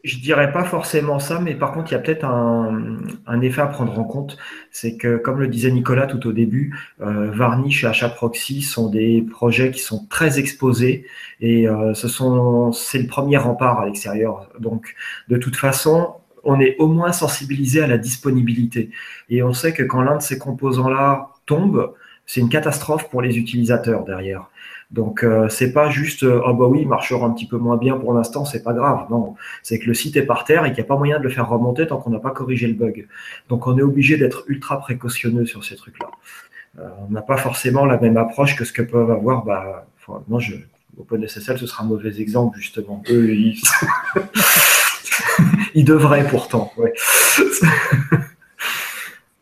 je, 0.03 0.17
ne 0.17 0.21
dirais 0.21 0.51
pas 0.51 0.65
forcément 0.65 1.21
ça, 1.21 1.39
mais 1.39 1.55
par 1.55 1.71
contre, 1.71 1.93
il 1.93 1.95
y 1.95 1.97
a 1.97 2.01
peut-être 2.01 2.25
un, 2.25 3.41
effet 3.41 3.61
à 3.61 3.69
prendre 3.69 3.97
en 3.97 4.03
compte. 4.03 4.37
C'est 4.73 4.97
que, 4.97 5.17
comme 5.17 5.39
le 5.39 5.47
disait 5.47 5.71
Nicolas 5.71 6.09
tout 6.09 6.27
au 6.27 6.33
début, 6.33 6.77
euh, 7.03 7.31
Varnish 7.31 7.85
et 7.85 7.87
HAProxy 7.87 8.63
sont 8.63 8.91
des 8.91 9.23
projets 9.23 9.71
qui 9.71 9.81
sont 9.81 10.07
très 10.11 10.41
exposés 10.41 11.07
et 11.41 11.69
euh, 11.69 11.95
ce 11.95 12.09
c'est 12.73 12.99
le 12.99 13.07
premier 13.07 13.37
rempart 13.37 13.81
à 13.81 13.87
l'extérieur. 13.87 14.49
Donc, 14.59 14.97
de 15.29 15.37
toute 15.37 15.57
façon, 15.57 16.15
on 16.43 16.59
est 16.59 16.75
au 16.81 16.89
moins 16.89 17.13
sensibilisé 17.13 17.81
à 17.81 17.87
la 17.87 17.99
disponibilité. 17.99 18.91
Et 19.29 19.45
on 19.45 19.53
sait 19.53 19.73
que 19.73 19.85
quand 19.85 20.03
l'un 20.03 20.17
de 20.17 20.23
ces 20.23 20.39
composants-là 20.39 21.29
tombe, 21.47 21.95
c'est 22.27 22.41
une 22.41 22.49
catastrophe 22.49 23.09
pour 23.11 23.23
les 23.23 23.39
utilisateurs 23.39 24.05
derrière. 24.05 24.49
Donc 24.93 25.25
euh, 25.25 25.49
c'est 25.49 25.73
pas 25.73 25.89
juste 25.89 26.23
euh, 26.23 26.43
oh 26.47 26.53
bah 26.53 26.67
oui, 26.67 26.81
il 26.83 26.89
marchera 26.89 27.27
un 27.27 27.31
petit 27.31 27.47
peu 27.47 27.57
moins 27.57 27.79
bien 27.79 27.97
pour 27.97 28.13
l'instant, 28.13 28.45
c'est 28.45 28.63
pas 28.63 28.75
grave. 28.75 29.07
Non, 29.11 29.37
c'est 29.63 29.79
que 29.79 29.87
le 29.87 29.95
site 29.95 30.17
est 30.17 30.27
par 30.27 30.45
terre 30.45 30.67
et 30.67 30.69
qu'il 30.69 30.77
n'y 30.77 30.87
a 30.87 30.89
pas 30.89 30.99
moyen 30.99 31.19
de 31.19 31.25
le 31.25 31.31
faire 31.31 31.49
remonter 31.49 31.87
tant 31.87 31.99
qu'on 31.99 32.11
n'a 32.11 32.19
pas 32.19 32.31
corrigé 32.31 32.67
le 32.67 32.75
bug. 32.75 33.09
Donc 33.49 33.67
on 33.67 33.79
est 33.79 33.83
obligé 33.83 34.19
d'être 34.19 34.45
ultra 34.49 34.79
précautionneux 34.81 35.47
sur 35.47 35.65
ces 35.65 35.77
trucs-là. 35.77 36.11
Euh, 36.79 36.89
on 37.09 37.11
n'a 37.11 37.23
pas 37.23 37.39
forcément 37.39 37.87
la 37.87 37.99
même 37.99 38.19
approche 38.19 38.55
que 38.55 38.65
ce 38.65 38.73
que 38.73 38.83
peuvent 38.83 39.11
avoir. 39.11 39.45
Bah, 39.45 39.87
moi, 40.29 40.41
je, 40.41 40.57
OpenSSL, 40.99 41.59
ce 41.59 41.67
sera 41.67 41.85
un 41.85 41.87
mauvais 41.87 42.21
exemple 42.21 42.59
justement. 42.59 43.03
Eux, 43.11 43.35
ils, 43.35 43.61
ils 45.75 45.85
devraient 45.87 46.29
pourtant. 46.29 46.71
Ouais. 46.77 46.93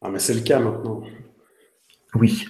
ah 0.00 0.08
mais 0.12 0.20
c'est 0.20 0.34
le 0.34 0.40
cas 0.42 0.60
maintenant. 0.60 1.02
Oui 2.14 2.46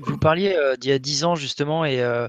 vous 0.00 0.18
parliez 0.18 0.54
euh, 0.54 0.76
d'il 0.76 0.90
y 0.90 0.94
a 0.94 0.98
10 0.98 1.24
ans 1.24 1.34
justement 1.34 1.84
et 1.84 2.00
euh, 2.00 2.28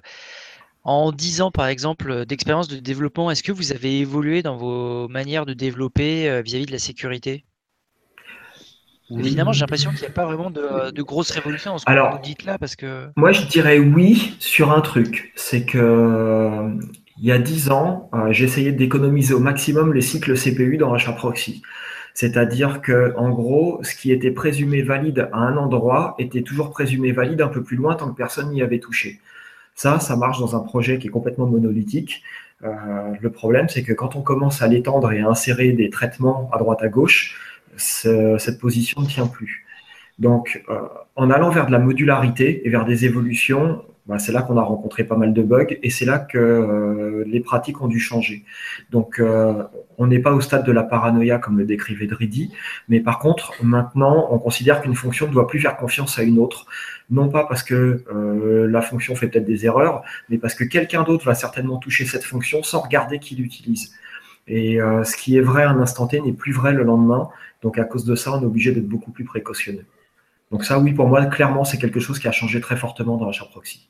en 0.83 1.11
10 1.11 1.41
ans 1.41 1.51
par 1.51 1.67
exemple 1.67 2.25
d'expérience 2.25 2.67
de 2.67 2.77
développement, 2.77 3.31
est-ce 3.31 3.43
que 3.43 3.51
vous 3.51 3.71
avez 3.71 3.99
évolué 3.99 4.41
dans 4.41 4.57
vos 4.57 5.07
manières 5.07 5.45
de 5.45 5.53
développer 5.53 6.29
euh, 6.29 6.41
vis-à-vis 6.41 6.65
de 6.65 6.71
la 6.71 6.79
sécurité? 6.79 7.45
Évidemment, 9.09 9.53
j'ai 9.53 9.61
l'impression 9.61 9.91
qu'il 9.91 10.01
n'y 10.01 10.07
a 10.07 10.11
pas 10.11 10.25
vraiment 10.25 10.49
de, 10.49 10.91
de 10.91 11.01
grosses 11.01 11.31
révolutions 11.31 11.71
dans 11.71 11.77
ce 11.77 11.85
que 11.85 12.11
vous 12.11 12.21
dites 12.21 12.43
là 12.43 12.57
parce 12.57 12.75
que. 12.75 13.07
Moi, 13.15 13.31
je 13.31 13.45
dirais 13.45 13.79
oui 13.79 14.35
sur 14.39 14.73
un 14.73 14.81
truc. 14.81 15.31
C'est 15.37 15.65
que 15.65 16.77
il 17.17 17.25
y 17.25 17.31
a 17.31 17.39
10 17.39 17.71
ans, 17.71 18.11
j'essayais 18.31 18.73
d'économiser 18.73 19.33
au 19.33 19.39
maximum 19.39 19.93
les 19.93 20.01
cycles 20.01 20.37
CPU 20.37 20.75
dans 20.75 20.93
HAProxy. 20.93 21.61
C'est-à-dire 22.17 22.81
que, 22.81 23.13
en 23.15 23.29
gros, 23.29 23.79
ce 23.83 23.95
qui 23.95 24.11
était 24.11 24.31
présumé 24.31 24.81
valide 24.81 25.29
à 25.33 25.37
un 25.37 25.55
endroit 25.55 26.15
était 26.17 26.41
toujours 26.41 26.71
présumé 26.71 27.11
valide 27.11 27.41
un 27.43 27.47
peu 27.47 27.61
plus 27.61 27.77
loin 27.77 27.93
tant 27.93 28.09
que 28.09 28.15
personne 28.15 28.49
n'y 28.49 28.63
avait 28.63 28.79
touché. 28.79 29.19
Ça, 29.75 29.99
ça 29.99 30.15
marche 30.15 30.39
dans 30.39 30.55
un 30.55 30.61
projet 30.61 30.97
qui 30.97 31.09
est 31.09 31.11
complètement 31.11 31.45
monolithique. 31.45 32.23
Euh, 32.63 32.69
le 33.21 33.29
problème, 33.29 33.69
c'est 33.69 33.83
que 33.83 33.93
quand 33.93 34.15
on 34.15 34.23
commence 34.23 34.63
à 34.63 34.67
l'étendre 34.67 35.11
et 35.11 35.19
à 35.19 35.27
insérer 35.27 35.73
des 35.73 35.91
traitements 35.91 36.49
à 36.51 36.57
droite 36.57 36.81
à 36.81 36.87
gauche, 36.87 37.39
cette 37.75 38.59
position 38.59 39.01
ne 39.01 39.05
tient 39.05 39.27
plus. 39.27 39.67
Donc, 40.17 40.63
euh, 40.69 40.79
en 41.15 41.29
allant 41.29 41.51
vers 41.51 41.67
de 41.67 41.71
la 41.71 41.77
modularité 41.77 42.65
et 42.65 42.71
vers 42.71 42.85
des 42.85 43.05
évolutions, 43.05 43.83
bah, 44.07 44.19
c'est 44.19 44.31
là 44.31 44.41
qu'on 44.41 44.57
a 44.57 44.61
rencontré 44.61 45.03
pas 45.03 45.17
mal 45.17 45.33
de 45.33 45.41
bugs 45.43 45.77
et 45.83 45.89
c'est 45.89 46.05
là 46.05 46.19
que 46.19 46.37
euh, 46.37 47.23
les 47.27 47.41
pratiques 47.41 47.81
ont 47.81 47.87
dû 47.87 47.99
changer. 47.99 48.45
Donc, 48.89 49.19
euh, 49.19 49.63
on 49.97 50.07
n'est 50.07 50.19
pas 50.19 50.31
au 50.33 50.39
stade 50.39 50.65
de 50.65 50.71
la 50.71 50.83
paranoïa 50.83 51.39
comme 51.39 51.57
le 51.57 51.65
décrivait 51.65 52.07
Dridi, 52.07 52.53
mais 52.87 53.01
par 53.01 53.19
contre, 53.19 53.53
maintenant, 53.61 54.27
on 54.31 54.39
considère 54.39 54.81
qu'une 54.81 54.95
fonction 54.95 55.27
ne 55.27 55.33
doit 55.33 55.47
plus 55.47 55.59
faire 55.59 55.75
confiance 55.75 56.17
à 56.19 56.23
une 56.23 56.39
autre, 56.39 56.67
non 57.09 57.27
pas 57.27 57.45
parce 57.45 57.63
que 57.63 58.05
euh, 58.13 58.67
la 58.67 58.81
fonction 58.81 59.15
fait 59.15 59.27
peut-être 59.27 59.45
des 59.45 59.65
erreurs, 59.65 60.03
mais 60.29 60.37
parce 60.37 60.55
que 60.55 60.63
quelqu'un 60.63 61.03
d'autre 61.03 61.25
va 61.25 61.35
certainement 61.35 61.77
toucher 61.77 62.05
cette 62.05 62.23
fonction 62.23 62.63
sans 62.63 62.79
regarder 62.79 63.19
qui 63.19 63.35
l'utilise. 63.35 63.93
Et 64.49 64.79
ce 64.79 65.17
qui 65.17 65.35
est 65.35 65.41
vrai 65.41 65.63
un 65.63 65.77
instant 65.81 66.07
T 66.07 66.21
n'est 66.21 66.31
plus 66.31 66.53
vrai 66.53 66.71
le 66.71 66.83
lendemain. 66.83 67.27
Donc, 67.61 67.77
à 67.77 67.83
cause 67.83 68.05
de 68.05 68.15
ça, 68.15 68.31
on 68.31 68.41
est 68.41 68.45
obligé 68.45 68.71
d'être 68.71 68.87
beaucoup 68.87 69.11
plus 69.11 69.25
précautionneux. 69.25 69.83
Donc 70.51 70.63
ça, 70.63 70.79
oui, 70.79 70.93
pour 70.93 71.07
moi, 71.07 71.25
clairement, 71.25 71.65
c'est 71.65 71.77
quelque 71.77 71.99
chose 71.99 72.19
qui 72.19 72.27
a 72.27 72.31
changé 72.31 72.61
très 72.61 72.77
fortement 72.77 73.17
dans 73.17 73.29
proxy. 73.51 73.89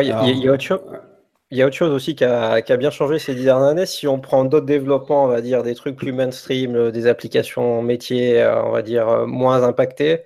Il 0.00 1.58
y, 1.58 1.62
a 1.62 1.66
autre 1.66 1.76
chose 1.76 1.92
aussi 1.92 2.14
qui 2.14 2.24
a, 2.24 2.62
bien 2.78 2.90
changé 2.90 3.18
ces 3.18 3.34
dix 3.34 3.44
dernières 3.44 3.68
années. 3.68 3.84
Si 3.84 4.08
on 4.08 4.18
prend 4.20 4.44
d'autres 4.44 4.64
développements, 4.64 5.24
on 5.24 5.28
va 5.28 5.42
dire 5.42 5.62
des 5.62 5.74
trucs 5.74 5.96
plus 5.96 6.12
mainstream, 6.12 6.74
euh, 6.74 6.90
des 6.90 7.06
applications 7.06 7.82
métiers, 7.82 8.40
euh, 8.40 8.62
on 8.64 8.70
va 8.70 8.80
dire 8.80 9.06
euh, 9.06 9.26
moins 9.26 9.62
impactées, 9.62 10.22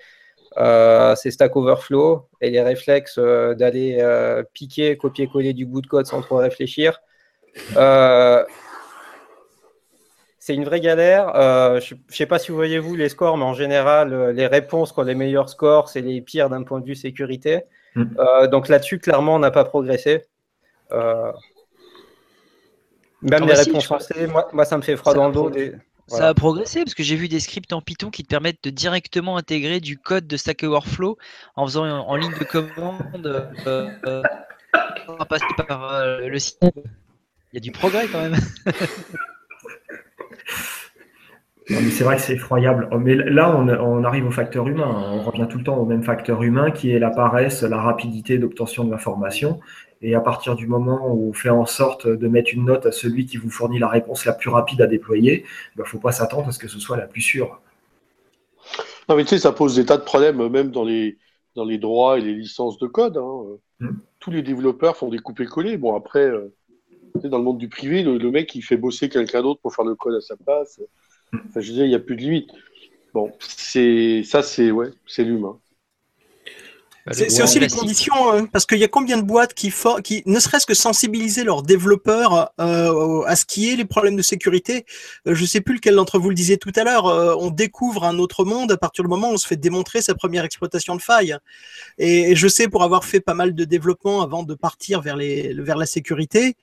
c'est 0.56 1.32
Stack 1.32 1.56
Overflow 1.56 2.28
et 2.40 2.50
les 2.50 2.62
réflexes 2.62 3.18
d'aller 3.18 4.00
piquer, 4.54 4.96
copier-coller 4.96 5.52
du 5.52 5.66
bout 5.66 5.82
de 5.82 5.88
code 5.88 6.06
sans 6.06 6.22
trop 6.22 6.36
réfléchir. 6.36 7.00
c'est 10.38 10.54
une 10.54 10.64
vraie 10.64 10.80
galère. 10.80 11.32
je 11.80 11.94
ne 11.94 12.00
sais 12.08 12.26
pas 12.26 12.38
si 12.38 12.52
vous 12.52 12.56
voyez 12.56 12.78
vous 12.78 12.94
les 12.94 13.08
scores, 13.08 13.36
mais 13.36 13.44
en 13.44 13.52
général, 13.52 14.30
les 14.30 14.46
réponses 14.46 14.92
qui 14.92 15.00
ont 15.00 15.02
les 15.02 15.14
meilleurs 15.16 15.50
scores, 15.50 15.88
c'est 15.88 16.00
les 16.00 16.20
pires 16.22 16.48
d'un 16.48 16.62
point 16.62 16.80
de 16.80 16.86
vue 16.86 16.94
sécurité. 16.94 17.64
Mm. 17.96 18.04
Euh, 18.18 18.46
donc 18.46 18.68
là-dessus, 18.68 18.98
clairement, 18.98 19.34
on 19.34 19.38
n'a 19.38 19.50
pas 19.50 19.64
progressé. 19.64 20.24
Euh, 20.92 21.32
même 23.22 23.42
ah 23.42 23.46
les 23.46 23.52
bah 23.54 23.58
réponses 23.58 23.86
françaises, 23.86 24.30
moi, 24.52 24.64
ça 24.64 24.76
me 24.76 24.82
fait 24.82 24.96
froid 24.96 25.14
dans 25.14 25.28
le 25.28 25.32
dos. 25.32 25.50
Ça 26.08 26.28
a 26.28 26.34
progressé 26.34 26.84
parce 26.84 26.94
que 26.94 27.02
j'ai 27.02 27.16
vu 27.16 27.26
des 27.26 27.40
scripts 27.40 27.72
en 27.72 27.80
Python 27.80 28.10
qui 28.10 28.22
te 28.22 28.28
permettent 28.28 28.62
de 28.62 28.70
directement 28.70 29.36
intégrer 29.36 29.80
du 29.80 29.98
code 29.98 30.28
de 30.28 30.36
Stack 30.36 30.62
Overflow 30.62 31.18
en 31.56 31.66
faisant 31.66 31.84
en, 31.84 32.14
ligne 32.14 32.38
de 32.38 32.44
commande 32.44 33.50
euh, 33.66 34.22
passer 35.28 35.44
par 35.66 36.06
le 36.20 36.38
site. 36.38 36.60
Il 36.62 37.54
y 37.54 37.56
a 37.56 37.60
du 37.60 37.72
progrès 37.72 38.06
quand 38.06 38.20
même. 38.20 38.36
c'est 41.68 42.04
vrai 42.04 42.16
que 42.16 42.22
c'est 42.22 42.34
effroyable. 42.34 42.88
Oh, 42.92 42.98
mais 42.98 43.14
là, 43.14 43.56
on, 43.56 44.04
arrive 44.04 44.26
au 44.26 44.30
facteur 44.30 44.68
humain. 44.68 44.86
On 45.12 45.22
revient 45.22 45.46
tout 45.50 45.58
le 45.58 45.64
temps 45.64 45.76
au 45.76 45.84
même 45.84 46.04
facteur 46.04 46.42
humain 46.42 46.70
qui 46.70 46.92
est 46.92 46.98
la 46.98 47.10
paresse, 47.10 47.62
la 47.62 47.80
rapidité 47.80 48.38
d'obtention 48.38 48.84
de 48.84 48.90
l'information. 48.90 49.60
Et 50.02 50.14
à 50.14 50.20
partir 50.20 50.54
du 50.54 50.66
moment 50.66 51.12
où 51.12 51.30
on 51.30 51.32
fait 51.32 51.50
en 51.50 51.66
sorte 51.66 52.06
de 52.06 52.28
mettre 52.28 52.50
une 52.52 52.66
note 52.66 52.86
à 52.86 52.92
celui 52.92 53.26
qui 53.26 53.36
vous 53.38 53.50
fournit 53.50 53.78
la 53.78 53.88
réponse 53.88 54.24
la 54.26 54.32
plus 54.32 54.50
rapide 54.50 54.80
à 54.82 54.86
déployer, 54.86 55.44
il 55.44 55.76
ben, 55.78 55.84
ne 55.84 55.88
faut 55.88 55.98
pas 55.98 56.12
s'attendre 56.12 56.48
à 56.48 56.52
ce 56.52 56.58
que 56.58 56.68
ce 56.68 56.78
soit 56.78 56.96
la 56.96 57.06
plus 57.06 57.22
sûre. 57.22 57.60
Non, 59.08 59.16
mais 59.16 59.24
tu 59.24 59.30
sais, 59.30 59.38
ça 59.38 59.52
pose 59.52 59.74
des 59.76 59.86
tas 59.86 59.96
de 59.96 60.02
problèmes, 60.02 60.48
même 60.48 60.70
dans 60.70 60.84
les, 60.84 61.16
dans 61.54 61.64
les 61.64 61.78
droits 61.78 62.18
et 62.18 62.20
les 62.20 62.34
licences 62.34 62.78
de 62.78 62.86
code. 62.86 63.16
Hein. 63.16 63.58
Hmm. 63.80 63.96
Tous 64.20 64.30
les 64.30 64.42
développeurs 64.42 64.96
font 64.96 65.08
des 65.08 65.18
coupés-collés. 65.18 65.78
Bon, 65.78 65.96
après, 65.96 66.28
euh, 66.28 66.52
dans 67.24 67.38
le 67.38 67.44
monde 67.44 67.58
du 67.58 67.68
privé, 67.68 68.02
le, 68.02 68.18
le, 68.18 68.30
mec, 68.30 68.54
il 68.54 68.62
fait 68.62 68.76
bosser 68.76 69.08
quelqu'un 69.08 69.42
d'autre 69.42 69.60
pour 69.60 69.74
faire 69.74 69.84
le 69.84 69.94
code 69.94 70.14
à 70.14 70.20
sa 70.20 70.36
place. 70.36 70.80
Je 71.32 71.68
veux 71.68 71.74
dire, 71.74 71.84
il 71.84 71.88
n'y 71.88 71.94
a 71.94 71.98
plus 72.00 72.16
de 72.16 72.20
limite. 72.22 72.50
Bon, 73.14 73.32
c'est 73.40 74.22
ça, 74.24 74.42
c'est 74.42 74.70
ouais, 74.70 74.90
c'est 75.06 75.24
l'humain. 75.24 75.60
Bah, 77.06 77.12
c'est 77.14 77.40
aussi 77.40 77.60
les 77.60 77.68
conditions, 77.68 78.32
hein, 78.32 78.46
parce 78.46 78.66
qu'il 78.66 78.78
y 78.78 78.84
a 78.84 78.88
combien 78.88 79.16
de 79.16 79.22
boîtes 79.22 79.54
qui, 79.54 79.72
qui 80.02 80.24
ne 80.26 80.40
serait-ce 80.40 80.66
que 80.66 80.74
sensibiliser 80.74 81.44
leurs 81.44 81.62
développeurs 81.62 82.50
euh, 82.60 83.22
à 83.22 83.36
ce 83.36 83.44
qui 83.44 83.72
est 83.72 83.76
les 83.76 83.84
problèmes 83.84 84.16
de 84.16 84.22
sécurité. 84.22 84.84
Euh, 85.28 85.34
je 85.36 85.42
ne 85.42 85.46
sais 85.46 85.60
plus 85.60 85.74
lequel 85.74 85.94
d'entre 85.94 86.18
vous 86.18 86.30
le 86.30 86.34
disait 86.34 86.56
tout 86.56 86.72
à 86.74 86.82
l'heure. 86.82 87.06
Euh, 87.06 87.36
on 87.38 87.50
découvre 87.50 88.02
un 88.02 88.18
autre 88.18 88.44
monde 88.44 88.72
à 88.72 88.76
partir 88.76 89.04
du 89.04 89.08
moment 89.08 89.30
où 89.30 89.34
on 89.34 89.36
se 89.36 89.46
fait 89.46 89.56
démontrer 89.56 90.02
sa 90.02 90.16
première 90.16 90.44
exploitation 90.44 90.96
de 90.96 91.00
faille. 91.00 91.36
Et, 91.98 92.34
je 92.34 92.48
sais, 92.48 92.66
pour 92.66 92.82
avoir 92.82 93.04
fait 93.04 93.20
pas 93.20 93.34
mal 93.34 93.54
de 93.54 93.64
développement 93.64 94.22
avant 94.22 94.42
de 94.42 94.54
partir 94.54 95.00
vers, 95.00 95.14
les, 95.14 95.54
vers 95.54 95.76
la 95.76 95.86
sécurité, 95.86 96.56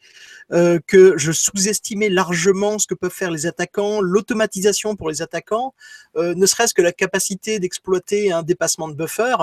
que 0.51 1.13
je 1.17 1.31
sous-estimais 1.31 2.09
largement 2.09 2.77
ce 2.77 2.85
que 2.85 2.93
peuvent 2.93 3.11
faire 3.11 3.31
les 3.31 3.47
attaquants, 3.47 4.01
l'automatisation 4.01 4.95
pour 4.95 5.09
les 5.09 5.21
attaquants, 5.21 5.73
ne 6.15 6.45
serait-ce 6.45 6.73
que 6.73 6.81
la 6.81 6.91
capacité 6.91 7.59
d'exploiter 7.59 8.31
un 8.31 8.43
dépassement 8.43 8.87
de 8.87 8.93
buffer 8.93 9.35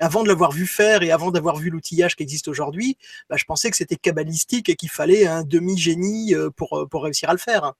avant 0.00 0.22
de 0.22 0.28
l'avoir 0.28 0.52
vu 0.52 0.66
faire 0.66 1.02
et 1.02 1.10
avant 1.10 1.30
d'avoir 1.30 1.56
vu 1.56 1.70
l'outillage 1.70 2.16
qui 2.16 2.22
existe 2.22 2.48
aujourd'hui, 2.48 2.98
bah, 3.28 3.36
je 3.38 3.44
pensais 3.44 3.70
que 3.70 3.76
c'était 3.76 3.96
cabalistique 3.96 4.68
et 4.68 4.76
qu'il 4.76 4.90
fallait 4.90 5.26
un 5.26 5.42
demi-génie 5.42 6.34
euh, 6.34 6.50
pour, 6.50 6.78
euh, 6.78 6.86
pour 6.86 7.04
réussir 7.04 7.30
à 7.30 7.32
le 7.32 7.38
faire. 7.38 7.72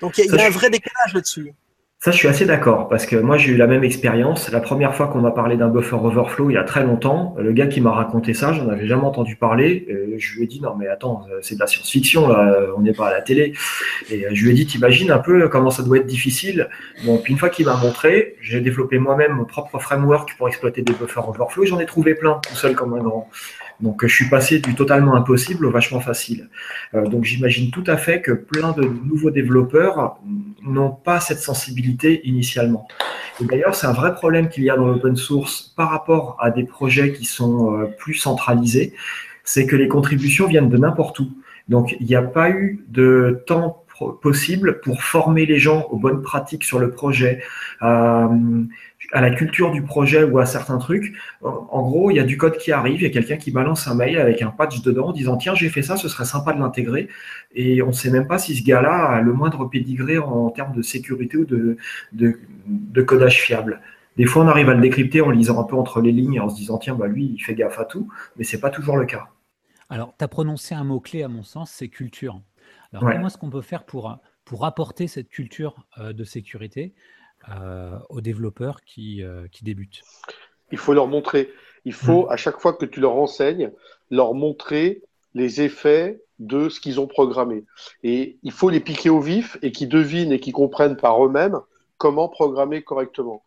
Donc 0.00 0.18
il 0.18 0.26
y, 0.26 0.38
a 0.38 0.46
un 0.46 0.50
vrai 0.50 0.70
décalage 0.70 1.14
là-dessus. 1.14 1.52
Ça, 2.02 2.12
je 2.12 2.16
suis 2.16 2.28
assez 2.28 2.46
d'accord, 2.46 2.88
parce 2.88 3.04
que 3.04 3.14
moi, 3.14 3.36
j'ai 3.36 3.52
eu 3.52 3.58
la 3.58 3.66
même 3.66 3.84
expérience. 3.84 4.50
La 4.50 4.60
première 4.60 4.94
fois 4.94 5.08
qu'on 5.08 5.20
m'a 5.20 5.32
parlé 5.32 5.58
d'un 5.58 5.68
buffer 5.68 5.96
overflow, 5.96 6.48
il 6.48 6.54
y 6.54 6.56
a 6.56 6.64
très 6.64 6.82
longtemps, 6.82 7.34
le 7.38 7.52
gars 7.52 7.66
qui 7.66 7.82
m'a 7.82 7.90
raconté 7.90 8.32
ça, 8.32 8.54
j'en 8.54 8.70
avais 8.70 8.86
jamais 8.86 9.02
entendu 9.02 9.36
parler. 9.36 9.86
je 10.16 10.34
lui 10.34 10.44
ai 10.44 10.46
dit, 10.46 10.62
non, 10.62 10.74
mais 10.78 10.88
attends, 10.88 11.26
c'est 11.42 11.56
de 11.56 11.60
la 11.60 11.66
science-fiction, 11.66 12.26
là, 12.26 12.56
on 12.74 12.80
n'est 12.80 12.94
pas 12.94 13.08
à 13.08 13.10
la 13.10 13.20
télé. 13.20 13.52
Et 14.10 14.24
je 14.32 14.44
lui 14.44 14.52
ai 14.52 14.54
dit, 14.54 14.64
t'imagines 14.64 15.10
un 15.10 15.18
peu 15.18 15.46
comment 15.50 15.70
ça 15.70 15.82
doit 15.82 15.98
être 15.98 16.06
difficile? 16.06 16.70
Bon, 17.04 17.18
puis 17.18 17.34
une 17.34 17.38
fois 17.38 17.50
qu'il 17.50 17.66
m'a 17.66 17.76
montré, 17.76 18.36
j'ai 18.40 18.62
développé 18.62 18.98
moi-même 18.98 19.32
mon 19.32 19.44
propre 19.44 19.78
framework 19.78 20.38
pour 20.38 20.48
exploiter 20.48 20.80
des 20.80 20.94
buffers 20.94 21.28
overflow 21.28 21.66
j'en 21.66 21.80
ai 21.80 21.86
trouvé 21.86 22.14
plein, 22.14 22.40
tout 22.48 22.54
seul 22.54 22.74
comme 22.74 22.94
un 22.94 23.02
grand. 23.02 23.28
Donc, 23.82 24.06
je 24.06 24.14
suis 24.14 24.28
passé 24.28 24.58
du 24.58 24.74
totalement 24.74 25.14
impossible 25.14 25.66
au 25.66 25.70
vachement 25.70 26.00
facile. 26.00 26.48
Euh, 26.94 27.06
donc, 27.06 27.24
j'imagine 27.24 27.70
tout 27.70 27.84
à 27.86 27.96
fait 27.96 28.20
que 28.20 28.32
plein 28.32 28.72
de 28.72 28.82
nouveaux 28.82 29.30
développeurs 29.30 30.18
n'ont 30.62 30.90
pas 30.90 31.20
cette 31.20 31.40
sensibilité 31.40 32.20
initialement. 32.28 32.86
Et 33.40 33.44
d'ailleurs, 33.46 33.74
c'est 33.74 33.86
un 33.86 33.92
vrai 33.92 34.14
problème 34.14 34.48
qu'il 34.48 34.64
y 34.64 34.70
a 34.70 34.76
dans 34.76 34.86
l'open 34.86 35.16
source 35.16 35.72
par 35.76 35.90
rapport 35.90 36.36
à 36.40 36.50
des 36.50 36.64
projets 36.64 37.12
qui 37.12 37.24
sont 37.24 37.74
euh, 37.74 37.86
plus 37.86 38.14
centralisés, 38.14 38.92
c'est 39.44 39.66
que 39.66 39.76
les 39.76 39.88
contributions 39.88 40.46
viennent 40.46 40.68
de 40.68 40.76
n'importe 40.76 41.18
où. 41.20 41.30
Donc, 41.68 41.96
il 42.00 42.06
n'y 42.06 42.16
a 42.16 42.22
pas 42.22 42.50
eu 42.50 42.84
de 42.88 43.42
temps 43.46 43.84
possible 44.22 44.80
pour 44.80 45.02
former 45.02 45.46
les 45.46 45.58
gens 45.58 45.86
aux 45.90 45.98
bonnes 45.98 46.22
pratiques 46.22 46.64
sur 46.64 46.78
le 46.78 46.90
projet, 46.90 47.42
euh, 47.82 48.28
à 49.12 49.20
la 49.20 49.30
culture 49.30 49.70
du 49.70 49.82
projet 49.82 50.22
ou 50.22 50.38
à 50.38 50.46
certains 50.46 50.78
trucs. 50.78 51.14
En 51.42 51.82
gros, 51.82 52.10
il 52.10 52.16
y 52.16 52.20
a 52.20 52.24
du 52.24 52.36
code 52.36 52.56
qui 52.58 52.72
arrive, 52.72 53.00
il 53.00 53.02
y 53.02 53.06
a 53.06 53.10
quelqu'un 53.10 53.36
qui 53.36 53.50
balance 53.50 53.88
un 53.88 53.94
mail 53.94 54.18
avec 54.18 54.42
un 54.42 54.50
patch 54.50 54.82
dedans 54.82 55.08
en 55.08 55.12
disant 55.12 55.36
tiens 55.36 55.54
j'ai 55.54 55.68
fait 55.68 55.82
ça, 55.82 55.96
ce 55.96 56.08
serait 56.08 56.24
sympa 56.24 56.52
de 56.52 56.60
l'intégrer. 56.60 57.08
Et 57.54 57.82
on 57.82 57.88
ne 57.88 57.92
sait 57.92 58.10
même 58.10 58.26
pas 58.26 58.38
si 58.38 58.56
ce 58.56 58.64
gars-là 58.64 59.06
a 59.06 59.20
le 59.20 59.32
moindre 59.32 59.64
pédigré 59.64 60.18
en, 60.18 60.50
termes 60.50 60.74
de 60.74 60.82
sécurité 60.82 61.36
ou 61.36 61.44
de, 61.44 61.76
de, 62.12 63.02
codage 63.02 63.40
fiable. 63.40 63.80
Des 64.16 64.26
fois, 64.26 64.44
on 64.44 64.48
arrive 64.48 64.68
à 64.68 64.74
le 64.74 64.80
décrypter 64.80 65.20
en 65.20 65.30
lisant 65.30 65.60
un 65.60 65.64
peu 65.64 65.76
entre 65.76 66.00
les 66.00 66.12
lignes 66.12 66.34
et 66.34 66.40
en 66.40 66.48
se 66.48 66.56
disant 66.56 66.78
tiens 66.78 66.94
bah 66.94 67.06
lui 67.06 67.32
il 67.34 67.38
fait 67.38 67.54
gaffe 67.54 67.78
à 67.78 67.84
tout, 67.84 68.08
mais 68.36 68.44
c'est 68.44 68.60
pas 68.60 68.70
toujours 68.70 68.96
le 68.96 69.06
cas. 69.06 69.28
Alors, 69.88 70.14
tu 70.16 70.24
as 70.24 70.28
prononcé 70.28 70.74
un 70.74 70.84
mot-clé 70.84 71.24
à 71.24 71.28
mon 71.28 71.42
sens, 71.42 71.72
c'est 71.72 71.88
culture. 71.88 72.40
Alors, 72.92 73.10
comment 73.10 73.26
est-ce 73.26 73.38
qu'on 73.38 73.50
peut 73.50 73.60
faire 73.60 73.84
pour, 73.84 74.16
pour 74.44 74.64
apporter 74.64 75.08
cette 75.08 75.28
culture 75.28 75.84
euh, 75.98 76.12
de 76.12 76.24
sécurité? 76.24 76.94
Aux 78.08 78.20
développeurs 78.20 78.82
qui, 78.84 79.22
euh, 79.22 79.46
qui 79.50 79.64
débutent 79.64 80.02
Il 80.72 80.78
faut 80.78 80.94
leur 80.94 81.06
montrer. 81.06 81.50
Il 81.84 81.92
faut, 81.92 82.26
hmm. 82.26 82.30
à 82.30 82.36
chaque 82.36 82.60
fois 82.60 82.74
que 82.74 82.84
tu 82.84 83.00
leur 83.00 83.14
enseignes, 83.14 83.72
leur 84.10 84.34
montrer 84.34 85.02
les 85.34 85.62
effets 85.62 86.20
de 86.38 86.68
ce 86.68 86.80
qu'ils 86.80 87.00
ont 87.00 87.06
programmé. 87.06 87.64
Et 88.02 88.38
il 88.42 88.52
faut 88.52 88.70
les 88.70 88.80
piquer 88.80 89.10
au 89.10 89.20
vif 89.20 89.58
et 89.62 89.72
qu'ils 89.72 89.88
devinent 89.88 90.32
et 90.32 90.40
qu'ils 90.40 90.52
comprennent 90.52 90.96
par 90.96 91.24
eux-mêmes 91.24 91.58
comment 91.98 92.28
programmer 92.28 92.82
correctement. 92.82 93.44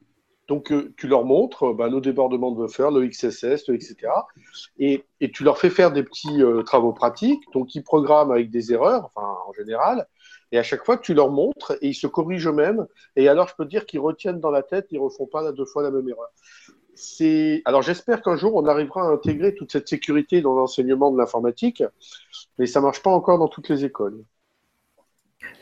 Donc, 0.48 0.72
euh, 0.72 0.94
tu 0.98 1.08
leur 1.08 1.24
montres 1.24 1.74
bah, 1.74 1.89
nos 1.89 2.02
débordements 2.02 2.52
de 2.52 2.62
buffer, 2.62 2.89
le 2.91 3.08
XSS, 3.08 3.70
etc. 3.70 3.96
Et, 4.78 5.06
et, 5.22 5.32
tu 5.32 5.44
leur 5.44 5.58
fais 5.58 5.70
faire 5.70 5.91
des 5.91 6.04
petits 6.04 6.41
travaux 6.66 6.91
pratiques. 6.91 7.41
Donc, 7.54 7.74
ils 7.76 7.84
programment 7.84 8.32
avec 8.32 8.50
des 8.50 8.74
erreurs, 8.74 9.10
enfin, 9.16 9.38
en 9.48 9.54
général. 9.54 10.06
Et 10.54 10.58
à 10.60 10.64
chaque 10.64 10.86
fois 10.86 10.97
tu 10.97 11.16
leur 11.16 11.32
montres, 11.32 11.74
et 11.82 11.89
ils 11.89 11.95
se 11.95 12.06
corrigent 12.06 12.47
eux-mêmes, 12.47 12.86
et 13.16 13.28
alors 13.28 13.47
je 13.47 13.56
peux 13.56 13.66
dire 13.66 13.88
qu'ils 13.88 13.99
retiennent 13.99 14.39
dans 14.39 14.51
la 14.51 14.62
tête, 14.62 14.86
ils 14.91 14.99
ne 14.99 15.04
refont 15.04 15.26
pas 15.26 15.51
deux 15.51 15.66
fois 15.66 15.82
la 15.82 15.89
même 15.89 16.08
erreur. 16.08 16.30
C'est... 16.93 17.64
Alors 17.66 17.82
j'espère 17.82 18.22
qu'un 18.22 18.36
jour 18.36 18.54
on 18.54 18.68
arrivera 18.68 19.01
à 19.01 19.12
intégrer 19.12 19.56
toute 19.56 19.72
cette 19.72 19.89
sécurité 19.89 20.41
dans 20.41 20.54
l'enseignement 20.54 21.12
de 21.12 21.18
l'informatique, 21.18 21.84
mais 22.60 22.68
ça 22.68 22.80
ne 22.80 22.86
marche 22.86 23.01
pas 23.01 23.10
encore 23.10 23.39
dans 23.39 23.47
toutes 23.47 23.68
les 23.68 23.84
écoles 23.84 24.24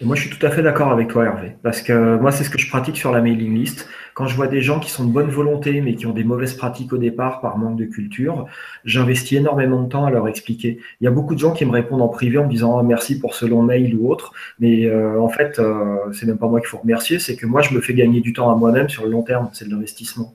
moi, 0.02 0.16
je 0.16 0.22
suis 0.22 0.30
tout 0.30 0.44
à 0.46 0.50
fait 0.50 0.64
d'accord 0.64 0.92
avec 0.92 1.10
toi, 1.10 1.26
Hervé, 1.26 1.56
parce 1.62 1.82
que 1.82 2.18
moi, 2.18 2.32
c'est 2.32 2.44
ce 2.44 2.50
que 2.50 2.58
je 2.58 2.68
pratique 2.68 2.98
sur 2.98 3.12
la 3.12 3.22
mailing 3.22 3.54
list. 3.54 3.88
Quand 4.14 4.26
je 4.26 4.36
vois 4.36 4.48
des 4.48 4.62
gens 4.62 4.80
qui 4.80 4.90
sont 4.90 5.06
de 5.06 5.12
bonne 5.12 5.30
volonté, 5.30 5.80
mais 5.82 5.96
qui 5.96 6.06
ont 6.06 6.14
des 6.14 6.24
mauvaises 6.24 6.54
pratiques 6.54 6.92
au 6.92 6.98
départ 6.98 7.40
par 7.40 7.58
manque 7.58 7.78
de 7.78 7.86
culture, 7.86 8.46
j'investis 8.84 9.38
énormément 9.38 9.84
de 9.84 9.90
temps 9.90 10.06
à 10.06 10.12
leur 10.12 10.28
expliquer. 10.28 10.80
Il 11.00 11.06
y 11.06 11.08
a 11.08 11.12
beaucoup 11.12 11.36
de 11.36 11.40
gens 11.40 11.52
qui 11.52 11.66
me 11.66 11.72
répondent 11.72 12.02
en 12.02 12.10
privé 12.10 12.38
en 12.38 12.46
me 12.46 12.50
disant 12.50 12.78
ah, 12.78 12.84
merci 12.84 13.20
pour 13.20 13.36
ce 13.36 13.46
long 13.46 13.62
mail 13.62 13.96
ou 13.96 14.12
autre, 14.12 14.34
mais 14.60 14.86
euh, 14.86 15.20
en 15.22 15.30
fait, 15.30 15.60
euh, 15.60 15.98
c'est 16.14 16.26
même 16.26 16.38
pas 16.38 16.48
moi 16.48 16.60
qu'il 16.60 16.70
faut 16.70 16.80
remercier, 16.80 17.20
c'est 17.20 17.36
que 17.36 17.46
moi, 17.46 17.62
je 17.62 17.74
me 17.74 17.80
fais 17.80 17.94
gagner 17.94 18.22
du 18.22 18.34
temps 18.34 18.52
à 18.52 18.56
moi-même 18.56 18.90
sur 18.90 19.06
le 19.06 19.12
long 19.12 19.24
terme, 19.24 19.50
c'est 19.54 19.66
de 19.66 19.72
l'investissement 19.72 20.34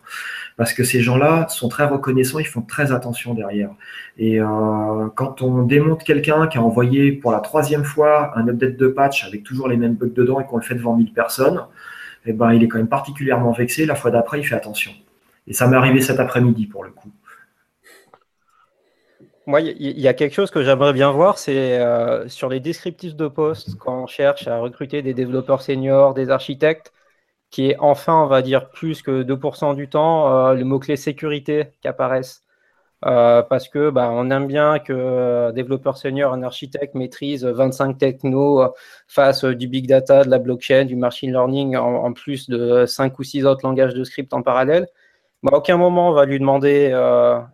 parce 0.57 0.73
que 0.73 0.85
ces 0.85 1.01
gens-là 1.01 1.47
sont 1.49 1.69
très 1.69 1.85
reconnaissants, 1.85 2.39
ils 2.39 2.47
font 2.47 2.63
très 2.63 2.93
attention 2.93 3.35
derrière. 3.35 3.71
Et 4.17 4.41
euh, 4.41 5.09
quand 5.15 5.43
on 5.43 5.63
démonte 5.63 6.03
quelqu'un 6.03 6.47
qui 6.47 6.57
a 6.57 6.63
envoyé 6.63 7.13
pour 7.13 7.31
la 7.31 7.41
troisième 7.41 7.85
fois 7.85 8.37
un 8.39 8.49
update 8.49 8.77
de 8.77 8.89
patch 8.89 9.25
avec 9.27 9.43
toujours 9.43 9.69
les 9.69 9.77
mêmes 9.77 9.95
bugs 9.95 10.13
dedans 10.15 10.41
et 10.41 10.47
qu'on 10.47 10.57
le 10.57 10.63
fait 10.63 10.75
devant 10.75 10.97
1000 10.97 11.13
personnes, 11.13 11.63
eh 12.25 12.33
ben, 12.33 12.53
il 12.53 12.63
est 12.63 12.69
quand 12.69 12.79
même 12.79 12.89
particulièrement 12.89 13.53
vexé. 13.53 13.85
La 13.85 13.95
fois 13.95 14.11
d'après, 14.11 14.41
il 14.41 14.45
fait 14.45 14.55
attention. 14.55 14.93
Et 15.47 15.53
ça 15.53 15.69
m'est 15.69 15.77
arrivé 15.77 16.01
cet 16.01 16.19
après-midi 16.21 16.67
pour 16.67 16.85
le 16.85 16.91
coup. 16.91 17.11
Moi, 19.49 19.61
il 19.61 20.01
y, 20.01 20.09
a 20.09 20.15
quelque 20.15 20.35
chose 20.35 20.51
que 20.51 20.65
j'aimerais 20.65 20.93
bien 20.93 21.13
voir, 21.13 21.39
c'est 21.39 21.79
euh, 21.79 22.27
sur 22.27 22.49
les 22.49 22.59
descriptifs 22.59 23.15
de 23.15 23.29
poste, 23.29 23.79
quand 23.79 24.03
on 24.03 24.07
cherche 24.09 24.49
à 24.49 24.59
recruter 24.59 25.03
des 25.03 25.15
développeurs 25.15 25.63
seniors, 25.63 26.15
des 26.15 26.31
architectes, 26.31 26.93
qui 27.51 27.71
est 27.71 27.77
enfin, 27.79 28.23
on 28.25 28.27
va 28.27 28.43
dire, 28.43 28.71
plus 28.71 29.03
que 29.03 29.23
2% 29.23 29.75
du 29.75 29.89
temps, 29.89 30.51
euh, 30.51 30.55
le 30.55 30.65
mot-clé 30.65 30.97
sécurité 30.97 31.73
qui 31.81 31.89
apparaissent. 31.89 32.43
Euh, 33.05 33.43
parce 33.43 33.69
que 33.69 33.91
bah, 33.91 34.11
on 34.13 34.31
aime 34.31 34.47
bien 34.47 34.79
que 34.79 34.93
euh, 34.93 35.53
développeur 35.53 35.99
senior, 35.99 36.33
un 36.33 36.43
architecte 36.43 36.95
maîtrise 36.95 37.45
25 37.45 37.99
technos 37.99 38.75
face 39.07 39.45
du 39.45 39.69
big 39.69 39.87
data, 39.87 40.25
de 40.25 40.31
la 40.31 40.39
blockchain, 40.39 40.87
du 40.87 40.97
machine 40.97 41.31
learning, 41.31 41.77
en, 41.77 42.13
plus 42.13 42.49
de 42.49 42.87
5 42.87 43.19
ou 43.19 43.23
6 43.23 43.45
autres 43.47 43.67
langages 43.67 43.95
de 43.95 44.03
script 44.05 44.33
en 44.33 44.43
parallèle. 44.43 44.89
Mais 45.43 45.53
à 45.53 45.57
aucun 45.59 45.77
moment 45.77 46.11
on 46.11 46.13
va 46.15 46.25
lui 46.27 46.39
demander 46.39 46.93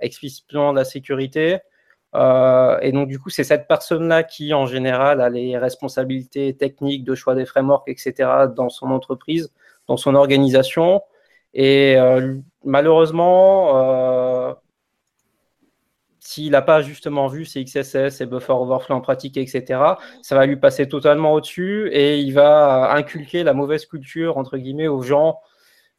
explicitement 0.00 0.72
de 0.72 0.78
la 0.78 0.84
sécurité. 0.84 1.58
et 2.14 2.92
donc, 2.92 3.08
du 3.08 3.18
coup, 3.18 3.30
c'est 3.30 3.44
cette 3.44 3.68
personne-là 3.68 4.22
qui, 4.22 4.54
en 4.54 4.66
général, 4.66 5.20
a 5.20 5.28
les 5.28 5.58
responsabilités 5.58 6.56
techniques 6.56 7.04
de 7.04 7.14
choix 7.14 7.34
des 7.34 7.46
frameworks, 7.46 7.88
etc., 7.88 8.46
dans 8.54 8.68
son 8.68 8.90
entreprise 8.90 9.52
son 9.96 10.14
organisation. 10.14 11.02
Et 11.54 11.96
euh, 11.96 12.38
malheureusement, 12.64 13.76
euh, 13.76 14.54
s'il 16.20 16.52
n'a 16.52 16.62
pas 16.62 16.82
justement 16.82 17.26
vu 17.26 17.44
ces 17.44 17.64
XSS, 17.64 18.10
ces 18.10 18.26
buffer 18.26 18.52
overflow 18.52 18.96
en 18.96 19.00
pratique, 19.00 19.36
etc., 19.36 19.80
ça 20.22 20.36
va 20.36 20.46
lui 20.46 20.56
passer 20.56 20.88
totalement 20.88 21.34
au-dessus 21.34 21.88
et 21.92 22.18
il 22.20 22.32
va 22.32 22.92
inculquer 22.94 23.42
la 23.42 23.54
mauvaise 23.54 23.86
culture, 23.86 24.38
entre 24.38 24.56
guillemets, 24.56 24.88
aux 24.88 25.02
gens, 25.02 25.40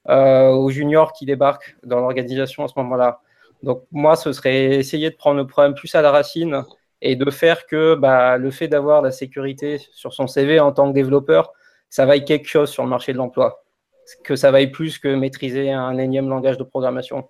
euh, 0.10 0.50
aux 0.50 0.70
juniors 0.70 1.14
qui 1.14 1.26
débarquent 1.26 1.78
dans 1.84 2.00
l'organisation 2.00 2.64
à 2.64 2.68
ce 2.68 2.74
moment-là. 2.78 3.22
Donc 3.64 3.84
moi, 3.92 4.16
ce 4.16 4.34
serait 4.34 4.76
essayer 4.76 5.10
de 5.10 5.16
prendre 5.16 5.38
le 5.38 5.48
problème 5.48 5.74
plus 5.76 5.94
à 5.96 6.02
la 6.02 6.12
racine 6.12 6.64
et 7.02 7.16
de 7.16 7.30
faire 7.30 7.68
que 7.68 7.96
bah, 7.96 8.38
le 8.38 8.52
fait 8.52 8.68
d'avoir 8.68 9.02
la 9.02 9.12
sécurité 9.12 9.78
sur 9.92 10.14
son 10.14 10.28
CV 10.28 10.60
en 10.60 10.72
tant 10.72 10.90
que 10.90 10.94
développeur, 10.94 11.54
ça 11.90 12.06
vaille 12.06 12.26
quelque 12.26 12.48
chose 12.48 12.70
sur 12.72 12.84
le 12.84 12.90
marché 12.90 13.14
de 13.14 13.18
l'emploi. 13.18 13.63
Que 14.24 14.36
ça 14.36 14.52
vaille 14.52 14.72
plus 14.72 15.00
que 15.00 15.14
maîtriser 15.14 15.72
un 15.72 15.98
énième 15.98 16.30
langage 16.30 16.58
de 16.58 16.64
programmation. 16.64 17.28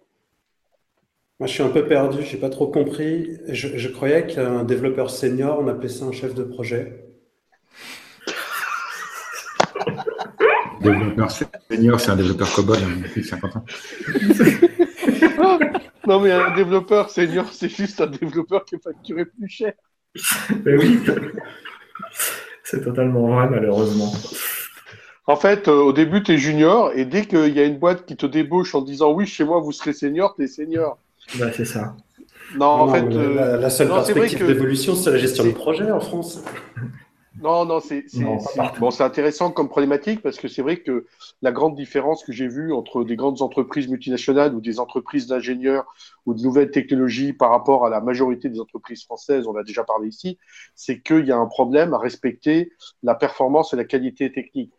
Moi, 1.39 1.47
je 1.47 1.53
suis 1.53 1.63
un 1.63 1.69
peu 1.69 1.85
perdu, 1.85 2.23
je 2.23 2.33
n'ai 2.33 2.39
pas 2.39 2.49
trop 2.49 2.67
compris. 2.67 3.37
Je, 3.49 3.87
croyais 3.89 4.25
qu'un 4.27 4.63
développeur 4.63 5.09
senior, 5.09 5.59
on 5.59 5.67
appelait 5.67 5.89
ça 5.89 6.05
un 6.05 6.11
chef 6.11 6.33
de 6.33 6.43
projet. 6.43 7.05
développeur 10.81 11.31
senior, 11.31 11.99
c'est 11.99 12.11
un 12.11 12.15
développeur 12.15 12.51
COBOL 12.53 12.77
hein, 12.77 13.01
depuis 13.03 13.23
50 13.23 13.55
ans. 13.55 13.65
non, 16.07 16.19
mais 16.19 16.31
un 16.31 16.53
développeur 16.55 17.09
senior, 17.09 17.51
c'est 17.51 17.69
juste 17.69 18.01
un 18.01 18.07
développeur 18.07 18.65
qui 18.65 18.75
est 18.75 18.83
facturé 18.83 19.25
plus 19.25 19.47
cher. 19.47 19.73
Mais 20.65 20.75
oui, 20.75 20.99
c'est 22.63 22.83
totalement 22.83 23.27
vrai, 23.27 23.49
malheureusement. 23.49 24.11
En 25.25 25.35
fait, 25.37 25.67
euh, 25.67 25.81
au 25.81 25.93
début, 25.93 26.21
tu 26.21 26.33
es 26.33 26.37
junior 26.37 26.91
et 26.93 27.05
dès 27.05 27.25
qu'il 27.25 27.55
y 27.55 27.59
a 27.59 27.63
une 27.63 27.77
boîte 27.77 28.05
qui 28.05 28.17
te 28.17 28.25
débauche 28.25 28.75
en 28.75 28.81
disant 28.81 29.11
oui, 29.13 29.25
chez 29.25 29.45
moi, 29.45 29.59
vous 29.59 29.71
serez 29.71 29.93
senior, 29.93 30.35
tu 30.35 30.43
es 30.43 30.47
senior. 30.47 30.97
Bah, 31.39 31.51
c'est 31.53 31.65
ça. 31.65 31.95
Non, 32.57 32.65
en 32.65 32.93
fait. 32.93 33.03
Euh, 33.03 33.57
la, 33.57 33.69
seule 33.69 33.87
perspective 33.87 34.45
d'évolution, 34.45 34.95
c'est 34.95 35.11
la 35.11 35.17
gestion 35.17 35.45
de 35.45 35.51
projet 35.51 35.89
en 35.91 36.01
France. 36.01 36.43
Non, 37.41 37.65
non, 37.65 37.79
c'est 37.79 38.05
bon, 38.79 38.91
c'est 38.91 39.03
intéressant 39.03 39.51
comme 39.51 39.67
problématique 39.67 40.21
parce 40.21 40.37
que 40.37 40.47
c'est 40.47 40.61
vrai 40.61 40.77
que 40.77 41.07
la 41.41 41.51
grande 41.51 41.75
différence 41.75 42.23
que 42.23 42.31
j'ai 42.31 42.47
vue 42.47 42.71
entre 42.71 43.03
des 43.03 43.15
grandes 43.17 43.41
entreprises 43.41 43.89
multinationales 43.89 44.53
ou 44.53 44.61
des 44.61 44.79
entreprises 44.79 45.27
d'ingénieurs 45.27 45.85
ou 46.25 46.35
de 46.35 46.41
nouvelles 46.41 46.71
technologies 46.71 47.33
par 47.33 47.49
rapport 47.49 47.85
à 47.85 47.89
la 47.89 47.99
majorité 47.99 48.47
des 48.49 48.61
entreprises 48.61 49.03
françaises, 49.03 49.45
on 49.47 49.55
a 49.57 49.63
déjà 49.63 49.83
parlé 49.83 50.07
ici, 50.07 50.37
c'est 50.75 51.01
qu'il 51.01 51.25
y 51.25 51.31
a 51.31 51.37
un 51.37 51.47
problème 51.47 51.93
à 51.93 51.97
respecter 51.97 52.71
la 53.01 53.15
performance 53.15 53.73
et 53.73 53.77
la 53.77 53.83
qualité 53.83 54.31
technique. 54.31 54.71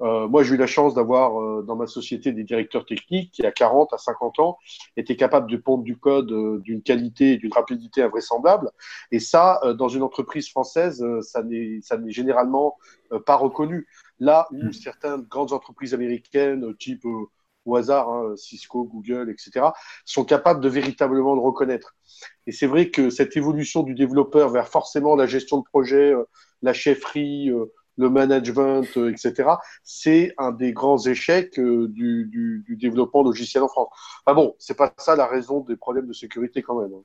Euh, 0.00 0.26
moi, 0.26 0.42
j'ai 0.42 0.54
eu 0.54 0.56
la 0.56 0.66
chance 0.66 0.94
d'avoir 0.94 1.40
euh, 1.40 1.62
dans 1.62 1.76
ma 1.76 1.86
société 1.86 2.32
des 2.32 2.44
directeurs 2.44 2.84
techniques 2.84 3.30
qui, 3.32 3.46
à 3.46 3.52
40, 3.52 3.92
à 3.92 3.98
50 3.98 4.40
ans, 4.40 4.58
étaient 4.96 5.16
capables 5.16 5.50
de 5.50 5.56
pondre 5.56 5.84
du 5.84 5.96
code 5.96 6.32
euh, 6.32 6.58
d'une 6.60 6.82
qualité 6.82 7.32
et 7.32 7.36
d'une 7.36 7.52
rapidité 7.52 8.02
invraisemblable. 8.02 8.70
Et 9.10 9.20
ça, 9.20 9.60
dans 9.78 9.88
une 9.88 10.02
entreprise 10.02 10.48
française, 10.48 11.04
ça 11.20 11.42
n'est 11.42 11.80
généralement 12.08 12.76
pas 13.26 13.36
reconnu. 13.36 13.86
Là 14.18 14.48
où 14.50 14.64
mm. 14.64 14.72
certaines 14.72 15.22
grandes 15.22 15.52
entreprises 15.52 15.94
américaines, 15.94 16.74
type 16.76 17.04
au 17.64 17.76
hasard, 17.76 18.08
hein, 18.08 18.34
Cisco, 18.36 18.84
Google, 18.84 19.30
etc., 19.30 19.66
sont 20.04 20.24
capables 20.24 20.60
de 20.60 20.68
véritablement 20.68 21.34
le 21.34 21.40
reconnaître. 21.40 21.94
Et 22.46 22.52
c'est 22.52 22.66
vrai 22.66 22.90
que 22.90 23.10
cette 23.10 23.36
évolution 23.36 23.82
du 23.82 23.94
développeur 23.94 24.48
vers 24.48 24.68
forcément 24.68 25.14
la 25.14 25.26
gestion 25.26 25.58
de 25.58 25.64
projet, 25.64 26.12
la 26.62 26.72
chefferie, 26.72 27.50
le 27.96 28.10
management, 28.10 28.86
euh, 28.96 29.10
etc., 29.10 29.50
c'est 29.84 30.34
un 30.38 30.52
des 30.52 30.72
grands 30.72 30.98
échecs 30.98 31.58
euh, 31.58 31.88
du, 31.88 32.64
développement 32.80 33.22
logiciel 33.22 33.62
en 33.62 33.68
France. 33.68 33.88
Ah 34.26 34.34
bon, 34.34 34.54
c'est 34.58 34.76
pas 34.76 34.92
ça 34.98 35.16
la 35.16 35.26
raison 35.26 35.60
des 35.60 35.76
problèmes 35.76 36.06
de 36.06 36.12
sécurité 36.12 36.62
quand 36.62 36.80
même. 36.80 36.92
Hein. 36.92 37.02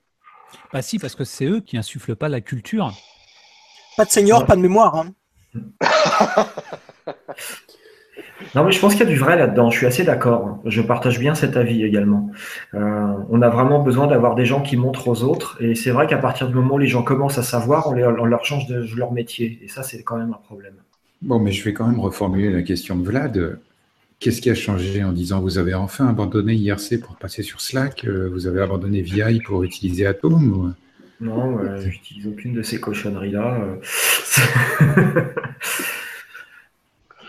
Bah 0.72 0.82
si, 0.82 0.98
parce 0.98 1.14
que 1.14 1.24
c'est 1.24 1.44
eux 1.44 1.60
qui 1.60 1.76
insufflent 1.76 2.16
pas 2.16 2.28
la 2.28 2.40
culture. 2.40 2.92
Pas 3.96 4.04
de 4.04 4.10
senior, 4.10 4.46
pas 4.46 4.56
de 4.56 4.62
mémoire. 4.62 4.96
Hein. 4.96 5.14
Non, 8.54 8.64
mais 8.64 8.72
je 8.72 8.80
pense 8.80 8.94
qu'il 8.94 9.04
y 9.04 9.06
a 9.06 9.10
du 9.10 9.18
vrai 9.18 9.36
là-dedans. 9.36 9.70
Je 9.70 9.76
suis 9.76 9.86
assez 9.86 10.04
d'accord. 10.04 10.58
Je 10.64 10.80
partage 10.80 11.18
bien 11.18 11.34
cet 11.34 11.56
avis 11.56 11.84
également. 11.84 12.30
Euh, 12.74 13.12
on 13.30 13.42
a 13.42 13.48
vraiment 13.48 13.82
besoin 13.82 14.06
d'avoir 14.06 14.34
des 14.34 14.44
gens 14.44 14.62
qui 14.62 14.76
montrent 14.76 15.08
aux 15.08 15.22
autres. 15.22 15.56
Et 15.60 15.74
c'est 15.74 15.90
vrai 15.90 16.06
qu'à 16.06 16.18
partir 16.18 16.48
du 16.48 16.54
moment 16.54 16.76
où 16.76 16.78
les 16.78 16.86
gens 16.86 17.02
commencent 17.02 17.38
à 17.38 17.42
savoir, 17.42 17.88
on, 17.88 18.24
leur 18.24 18.44
change 18.44 18.66
de, 18.66 18.86
leur 18.96 19.12
métier. 19.12 19.58
Et 19.62 19.68
ça, 19.68 19.82
c'est 19.82 20.02
quand 20.02 20.16
même 20.16 20.30
un 20.30 20.40
problème. 20.44 20.74
Bon, 21.20 21.38
mais 21.38 21.52
je 21.52 21.64
vais 21.64 21.72
quand 21.72 21.86
même 21.86 22.00
reformuler 22.00 22.50
la 22.50 22.62
question 22.62 22.96
de 22.96 23.04
Vlad. 23.04 23.58
Qu'est-ce 24.20 24.40
qui 24.40 24.50
a 24.50 24.54
changé 24.54 25.04
en 25.04 25.12
disant 25.12 25.40
vous 25.40 25.58
avez 25.58 25.74
enfin 25.74 26.08
abandonné 26.08 26.54
IRC 26.54 27.00
pour 27.00 27.16
passer 27.16 27.42
sur 27.42 27.60
Slack 27.60 28.04
euh, 28.04 28.28
Vous 28.32 28.48
avez 28.48 28.60
abandonné 28.60 29.02
VI 29.02 29.40
pour 29.40 29.62
utiliser 29.62 30.06
Atom 30.06 30.74
Non, 31.20 31.58
je 31.76 31.86
n'utilise 31.86 32.26
aucune 32.26 32.54
de 32.54 32.62
ces 32.62 32.80
cochonneries-là. 32.80 33.60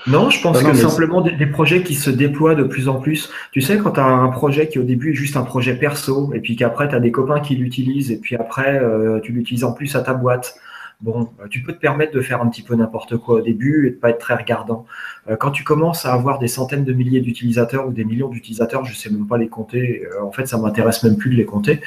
Non, 0.10 0.30
je 0.30 0.42
pense 0.42 0.62
que 0.62 0.74
simplement 0.74 1.22
des, 1.22 1.46
projets 1.46 1.84
qui 1.84 1.96
se 1.96 2.10
déploient 2.10 2.56
de 2.56 2.64
plus 2.64 2.88
en 2.90 2.96
plus. 2.96 3.30
Tu 3.52 3.62
sais, 3.62 3.78
quand 3.78 3.92
tu 3.92 4.00
as 4.00 4.06
un 4.06 4.30
projet 4.30 4.68
qui 4.68 4.80
au 4.80 4.84
début 4.84 5.12
est 5.12 5.16
juste 5.16 5.38
un 5.38 5.44
projet 5.44 5.76
perso, 5.76 6.32
et 6.34 6.40
puis 6.40 6.56
qu'après 6.56 6.90
tu 6.90 6.96
as 6.96 7.00
des 7.00 7.12
copains 7.12 7.40
qui 7.40 7.56
l'utilisent, 7.56 8.12
et 8.12 8.18
puis 8.18 8.36
après 8.36 8.80
euh, 8.80 9.20
tu 9.20 9.32
l'utilises 9.32 9.64
en 9.64 9.72
plus 9.72 9.96
à 9.96 10.02
ta 10.02 10.14
boîte, 10.14 10.56
bon, 11.02 11.30
euh, 11.40 11.48
tu 11.50 11.62
peux 11.62 11.74
te 11.74 11.80
permettre 11.80 12.14
de 12.14 12.22
faire 12.22 12.42
un 12.42 12.50
petit 12.50 12.62
peu 12.62 12.76
n'importe 12.76 13.18
quoi 13.18 13.36
au 13.36 13.42
début 13.42 13.88
et 13.88 13.92
de 13.92 13.96
pas 13.96 14.10
être 14.10 14.20
très 14.20 14.36
regardant. 14.36 14.86
Euh, 15.30 15.36
quand 15.36 15.52
tu 15.52 15.64
commences 15.64 16.06
à 16.06 16.14
avoir 16.14 16.40
des 16.40 16.48
centaines 16.48 16.84
de 16.84 16.94
milliers 16.94 17.22
d'utilisateurs 17.22 17.88
ou 17.88 17.92
des 17.92 18.04
millions 18.04 18.28
d'utilisateurs, 18.28 18.86
je 18.86 18.94
sais 18.94 19.10
même 19.10 19.28
pas 19.28 19.38
les 19.38 19.48
compter. 19.48 20.06
Euh, 20.06 20.24
en 20.24 20.32
fait, 20.32 20.46
ça 20.48 20.58
m'intéresse 20.58 21.04
même 21.04 21.18
plus 21.18 21.30
de 21.30 21.36
les 21.36 21.46
compter. 21.46 21.82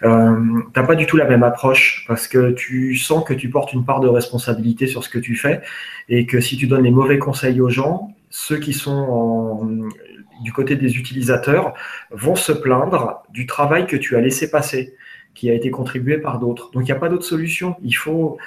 T'as 0.00 0.82
pas 0.82 0.94
du 0.94 1.06
tout 1.06 1.16
la 1.16 1.26
même 1.26 1.42
approche 1.42 2.04
parce 2.08 2.26
que 2.28 2.52
tu 2.52 2.96
sens 2.96 3.24
que 3.24 3.34
tu 3.34 3.48
portes 3.50 3.72
une 3.72 3.84
part 3.84 4.00
de 4.00 4.08
responsabilité 4.08 4.86
sur 4.86 5.04
ce 5.04 5.08
que 5.08 5.18
tu 5.18 5.36
fais 5.36 5.60
et 6.08 6.26
que 6.26 6.40
si 6.40 6.56
tu 6.56 6.66
donnes 6.66 6.82
les 6.82 6.90
mauvais 6.90 7.18
conseils 7.18 7.60
aux 7.60 7.68
gens, 7.68 8.14
ceux 8.30 8.58
qui 8.58 8.72
sont 8.72 9.90
du 10.42 10.52
côté 10.52 10.76
des 10.76 10.96
utilisateurs 10.96 11.74
vont 12.10 12.34
se 12.34 12.52
plaindre 12.52 13.22
du 13.30 13.46
travail 13.46 13.86
que 13.86 13.96
tu 13.96 14.16
as 14.16 14.20
laissé 14.20 14.50
passer 14.50 14.96
qui 15.34 15.50
a 15.50 15.54
été 15.54 15.70
contribué 15.70 16.18
par 16.18 16.38
d'autres. 16.38 16.70
Donc 16.72 16.82
il 16.82 16.86
n'y 16.86 16.92
a 16.92 16.96
pas 16.96 17.08
d'autre 17.08 17.24
solution. 17.24 17.76
Il 17.82 17.92
faut, 17.92 18.38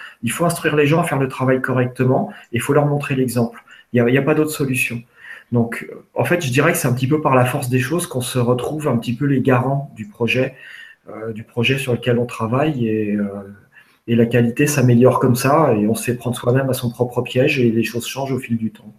instruire 0.42 0.76
les 0.76 0.88
gens 0.88 1.02
à 1.02 1.04
faire 1.04 1.20
le 1.20 1.28
travail 1.28 1.62
correctement 1.62 2.32
et 2.52 2.58
il 2.58 2.62
faut 2.62 2.74
leur 2.74 2.86
montrer 2.86 3.16
l'exemple. 3.16 3.64
Il 3.94 4.04
n'y 4.04 4.18
a, 4.18 4.22
pas 4.22 4.36
d'autre 4.36 4.52
solution. 4.52 5.02
Donc 5.52 5.88
en 6.14 6.26
fait, 6.26 6.46
je 6.46 6.52
dirais 6.52 6.72
que 6.72 6.78
c'est 6.78 6.88
un 6.88 6.94
petit 6.94 7.08
peu 7.08 7.22
par 7.22 7.36
la 7.36 7.46
force 7.46 7.70
des 7.70 7.80
choses 7.80 8.08
qu'on 8.08 8.22
se 8.22 8.40
retrouve 8.40 8.88
un 8.88 8.98
petit 8.98 9.16
peu 9.16 9.26
les 9.26 9.42
garants 9.42 9.92
du 9.96 10.08
projet, 10.08 10.56
euh, 11.10 11.32
du 11.34 11.44
projet 11.44 11.78
sur 11.78 11.94
lequel 11.94 12.20
on 12.20 12.26
travaille 12.26 12.88
et, 12.88 13.16
euh, 13.16 13.26
et 14.08 14.16
la 14.16 14.26
qualité 14.26 14.68
s'améliore 14.68 15.20
comme 15.20 15.36
ça 15.36 15.74
et 15.74 15.88
on 15.88 15.96
se 15.96 16.04
fait 16.04 16.16
prendre 16.16 16.36
soi-même 16.36 16.70
à 16.70 16.74
son 16.74 16.90
propre 16.90 17.22
piège 17.22 17.60
et 17.60 17.72
les 17.72 17.84
choses 17.84 18.06
changent 18.08 18.34
au 18.34 18.40
fil 18.40 18.58
du 18.58 18.72
temps. 18.72 18.94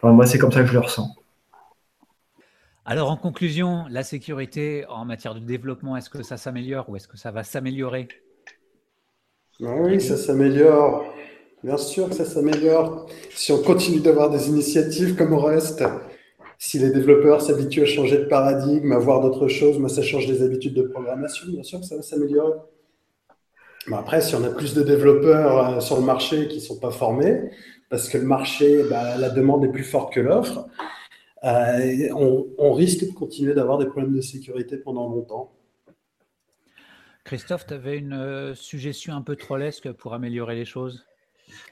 Enfin, 0.00 0.12
moi, 0.12 0.26
c'est 0.26 0.38
comme 0.38 0.52
ça 0.52 0.62
que 0.62 0.68
je 0.68 0.72
le 0.72 0.80
ressens. 0.80 1.14
Alors, 2.86 3.10
en 3.10 3.16
conclusion, 3.16 3.84
la 3.90 4.02
sécurité 4.02 4.86
en 4.88 5.04
matière 5.04 5.34
de 5.34 5.40
développement, 5.40 5.96
est-ce 5.96 6.08
que 6.08 6.22
ça 6.22 6.36
s'améliore 6.36 6.88
ou 6.88 6.96
est-ce 6.96 7.08
que 7.08 7.18
ça 7.18 7.30
va 7.30 7.44
s'améliorer? 7.44 8.08
Ah 9.62 9.74
Oui, 9.80 10.00
ça 10.00 10.16
s'améliore. 10.16 11.04
Bien 11.62 11.76
sûr 11.76 12.08
que 12.08 12.14
ça 12.14 12.24
s'améliore. 12.24 13.06
Si 13.34 13.52
on 13.52 13.62
continue 13.62 14.00
d'avoir 14.00 14.30
des 14.30 14.48
initiatives 14.48 15.14
comme 15.14 15.34
au 15.34 15.40
reste, 15.40 15.84
si 16.56 16.78
les 16.78 16.90
développeurs 16.90 17.42
s'habituent 17.42 17.82
à 17.82 17.86
changer 17.86 18.16
de 18.16 18.24
paradigme, 18.24 18.92
à 18.92 18.98
voir 18.98 19.20
d'autres 19.20 19.48
choses, 19.48 19.78
moi, 19.78 19.90
ça 19.90 20.02
change 20.02 20.26
les 20.26 20.42
habitudes 20.42 20.74
de 20.74 20.82
programmation, 20.82 21.48
bien 21.48 21.62
sûr 21.62 21.80
que 21.80 21.86
ça 21.86 21.96
va 21.96 22.02
s'améliorer. 22.02 22.58
Mais 23.88 23.96
après, 23.96 24.22
si 24.22 24.34
on 24.34 24.44
a 24.44 24.50
plus 24.50 24.74
de 24.74 24.82
développeurs 24.82 25.76
euh, 25.76 25.80
sur 25.80 25.96
le 25.96 26.02
marché 26.02 26.48
qui 26.48 26.56
ne 26.56 26.62
sont 26.62 26.78
pas 26.78 26.90
formés, 26.90 27.50
parce 27.90 28.08
que 28.08 28.16
le 28.16 28.24
marché, 28.24 28.84
bah, 28.88 29.18
la 29.18 29.28
demande 29.28 29.64
est 29.64 29.72
plus 29.72 29.84
forte 29.84 30.12
que 30.14 30.20
l'offre, 30.20 30.66
euh, 31.44 32.08
on, 32.58 32.72
risque 32.72 33.06
de 33.06 33.12
continuer 33.12 33.54
d'avoir 33.54 33.78
des 33.78 33.86
problèmes 33.86 34.14
de 34.14 34.20
sécurité 34.20 34.76
pendant 34.76 35.08
longtemps. 35.08 35.52
Christophe, 37.24 37.66
tu 37.66 37.74
avais 37.74 37.96
une 37.96 38.12
euh, 38.12 38.54
suggestion 38.54 39.14
un 39.14 39.22
peu 39.22 39.36
trollesque 39.36 39.90
pour 39.92 40.14
améliorer 40.14 40.54
les 40.54 40.64
choses? 40.64 41.04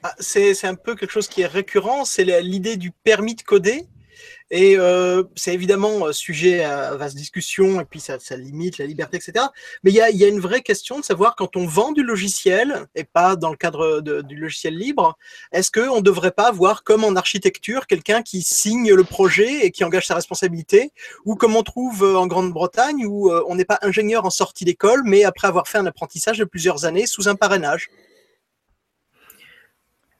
Ah, 0.03 0.15
C'est 0.19 0.65
un 0.65 0.75
peu 0.75 0.95
quelque 0.95 1.11
chose 1.11 1.27
qui 1.27 1.41
est 1.41 1.47
récurrent, 1.47 2.05
c'est 2.05 2.41
l'idée 2.41 2.77
du 2.77 2.91
permis 2.91 3.35
de 3.35 3.41
coder. 3.41 3.87
Et 4.51 4.77
euh, 4.77 5.23
c'est 5.35 5.53
évidemment 5.53 6.07
euh, 6.07 6.11
sujet 6.11 6.63
à 6.63 6.95
vaste 6.95 7.15
discussion, 7.15 7.79
et 7.79 7.85
puis 7.85 7.99
ça, 7.99 8.17
limite 8.35 8.77
la 8.77 8.85
liberté, 8.85 9.17
etc. 9.17 9.45
Mais 9.83 9.91
il 9.91 9.95
y 9.95 10.01
a, 10.01 10.27
une 10.27 10.39
vraie 10.39 10.61
question 10.61 10.99
de 10.99 11.03
savoir 11.03 11.35
quand 11.35 11.55
on 11.55 11.65
vend 11.65 11.91
du 11.91 12.03
logiciel, 12.03 12.87
et 12.95 13.03
pas 13.03 13.35
dans 13.35 13.51
le 13.51 13.57
cadre 13.57 14.01
du 14.01 14.35
logiciel 14.35 14.75
libre, 14.75 15.17
est-ce 15.51 15.71
qu'on 15.71 15.97
ne 15.97 16.01
devrait 16.01 16.31
pas 16.31 16.47
avoir, 16.47 16.83
comme 16.83 17.03
en 17.03 17.15
architecture, 17.15 17.85
quelqu'un 17.87 18.21
qui 18.23 18.41
signe 18.41 18.93
le 18.93 19.03
projet 19.03 19.65
et 19.65 19.71
qui 19.71 19.83
engage 19.83 20.07
sa 20.07 20.15
responsabilité, 20.15 20.91
ou 21.25 21.35
comme 21.35 21.55
on 21.55 21.63
trouve 21.63 22.03
euh, 22.03 22.17
en 22.17 22.27
Grande-Bretagne, 22.27 23.05
où 23.05 23.31
on 23.31 23.55
n'est 23.55 23.65
pas 23.65 23.79
ingénieur 23.81 24.25
en 24.25 24.29
sortie 24.29 24.65
d'école, 24.65 25.01
mais 25.05 25.23
après 25.23 25.47
avoir 25.47 25.67
fait 25.67 25.77
un 25.77 25.85
apprentissage 25.85 26.37
de 26.37 26.45
plusieurs 26.45 26.85
années 26.85 27.05
sous 27.05 27.27
un 27.27 27.35
parrainage 27.35 27.89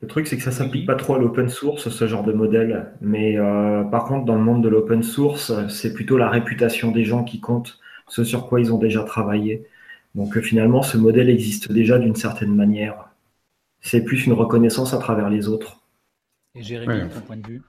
le 0.01 0.07
truc, 0.07 0.27
c'est 0.27 0.37
que 0.37 0.43
ça 0.43 0.51
s'applique 0.51 0.85
pas 0.87 0.95
trop 0.95 1.15
à 1.15 1.19
l'open 1.19 1.49
source, 1.49 1.89
ce 1.89 2.07
genre 2.07 2.23
de 2.23 2.31
modèle. 2.31 2.93
Mais 3.01 3.37
euh, 3.37 3.83
par 3.83 4.05
contre, 4.05 4.25
dans 4.25 4.35
le 4.35 4.41
monde 4.41 4.63
de 4.63 4.69
l'open 4.69 5.03
source, 5.03 5.51
c'est 5.67 5.93
plutôt 5.93 6.17
la 6.17 6.29
réputation 6.29 6.91
des 6.91 7.03
gens 7.03 7.25
qui 7.25 7.41
compte, 7.41 7.79
ce 8.07 8.23
sur 8.23 8.47
quoi 8.47 8.61
ils 8.61 8.71
ont 8.71 8.77
déjà 8.77 9.03
travaillé. 9.03 9.67
Donc 10.15 10.37
euh, 10.37 10.41
finalement, 10.41 10.83
ce 10.83 10.97
modèle 10.97 11.29
existe 11.29 11.71
déjà 11.71 11.99
d'une 11.99 12.15
certaine 12.15 12.55
manière. 12.55 13.09
C'est 13.81 14.03
plus 14.03 14.25
une 14.25 14.33
reconnaissance 14.33 14.93
à 14.93 14.99
travers 14.99 15.29
les 15.29 15.49
autres. 15.49 15.81
Et 16.55 16.63
Jérémy, 16.63 17.09
ton 17.09 17.19
point 17.19 17.37
de 17.37 17.47
vue? 17.47 17.61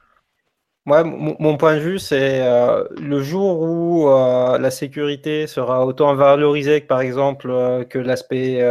Moi, 0.87 1.05
mon, 1.05 1.57
point 1.57 1.75
de 1.75 1.81
vue, 1.81 1.99
c'est 1.99 2.41
euh, 2.43 2.85
le 2.99 3.23
jour 3.23 3.61
où 3.61 4.09
la 4.09 4.71
sécurité 4.71 5.47
sera 5.47 5.85
autant 5.85 6.15
valorisée 6.15 6.81
que, 6.81 6.87
par 6.87 7.01
exemple, 7.01 7.49
que 7.91 7.99
l'aspect 7.99 8.65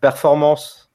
performance 0.00 0.90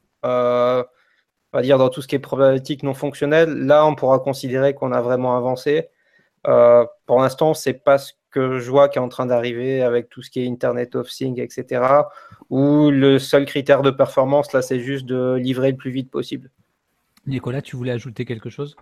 on 1.54 1.58
va 1.58 1.62
dire 1.62 1.78
dans 1.78 1.90
tout 1.90 2.02
ce 2.02 2.08
qui 2.08 2.16
est 2.16 2.20
problématique 2.20 2.84
non 2.84 2.94
fonctionnelle, 2.94 3.54
là 3.54 3.86
on 3.86 3.96
pourra 3.96 4.20
considérer 4.20 4.74
qu'on 4.74 4.92
a 4.92 5.02
vraiment 5.02 5.38
avancé. 5.38 5.90
pour 6.44 7.22
l'instant, 7.22 7.54
c'est 7.54 7.74
pas 7.74 7.98
ce 7.98 8.14
que 8.34 8.60
je 8.60 8.70
vois 8.70 8.90
qui 8.90 8.98
est 8.98 9.02
en 9.02 9.10
train 9.10 9.28
d'arriver 9.28 9.82
avec 9.82 10.10
tout 10.10 10.22
ce 10.22 10.30
qui 10.30 10.42
est 10.42 10.48
Internet 10.48 10.96
of 10.96 11.08
Things, 11.10 11.40
etc. 11.40 11.86
Où 12.50 12.90
le 12.90 13.20
seul 13.20 13.46
critère 13.46 13.82
de 13.84 13.92
performance, 13.92 14.52
là, 14.54 14.62
c'est 14.62 14.80
juste 14.80 15.06
de 15.06 15.36
livrer 15.36 15.72
le 15.72 15.78
plus 15.78 15.92
vite 15.92 16.10
possible. 16.10 16.50
Nicolas, 17.26 17.62
tu 17.62 17.76
voulais 17.76 17.92
ajouter 17.92 18.26
quelque 18.26 18.50
chose? 18.50 18.76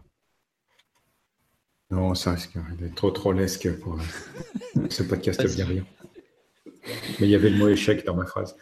Non, 1.91 2.15
ça 2.15 2.31
risque 2.31 2.57
d'être 2.79 2.95
trop 2.95 3.11
trop 3.11 3.33
lesque 3.33 3.69
pour 3.81 3.99
ce 4.89 5.03
podcast 5.03 5.45
bien 5.55 5.65
rien. 5.65 5.85
Mais 7.19 7.27
il 7.27 7.29
y 7.29 7.35
avait 7.35 7.49
le 7.49 7.57
mot 7.57 7.67
échec 7.67 8.05
dans 8.05 8.15
ma 8.15 8.25
phrase. 8.25 8.55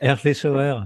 Hervé 0.00 0.34
Schauer. 0.34 0.80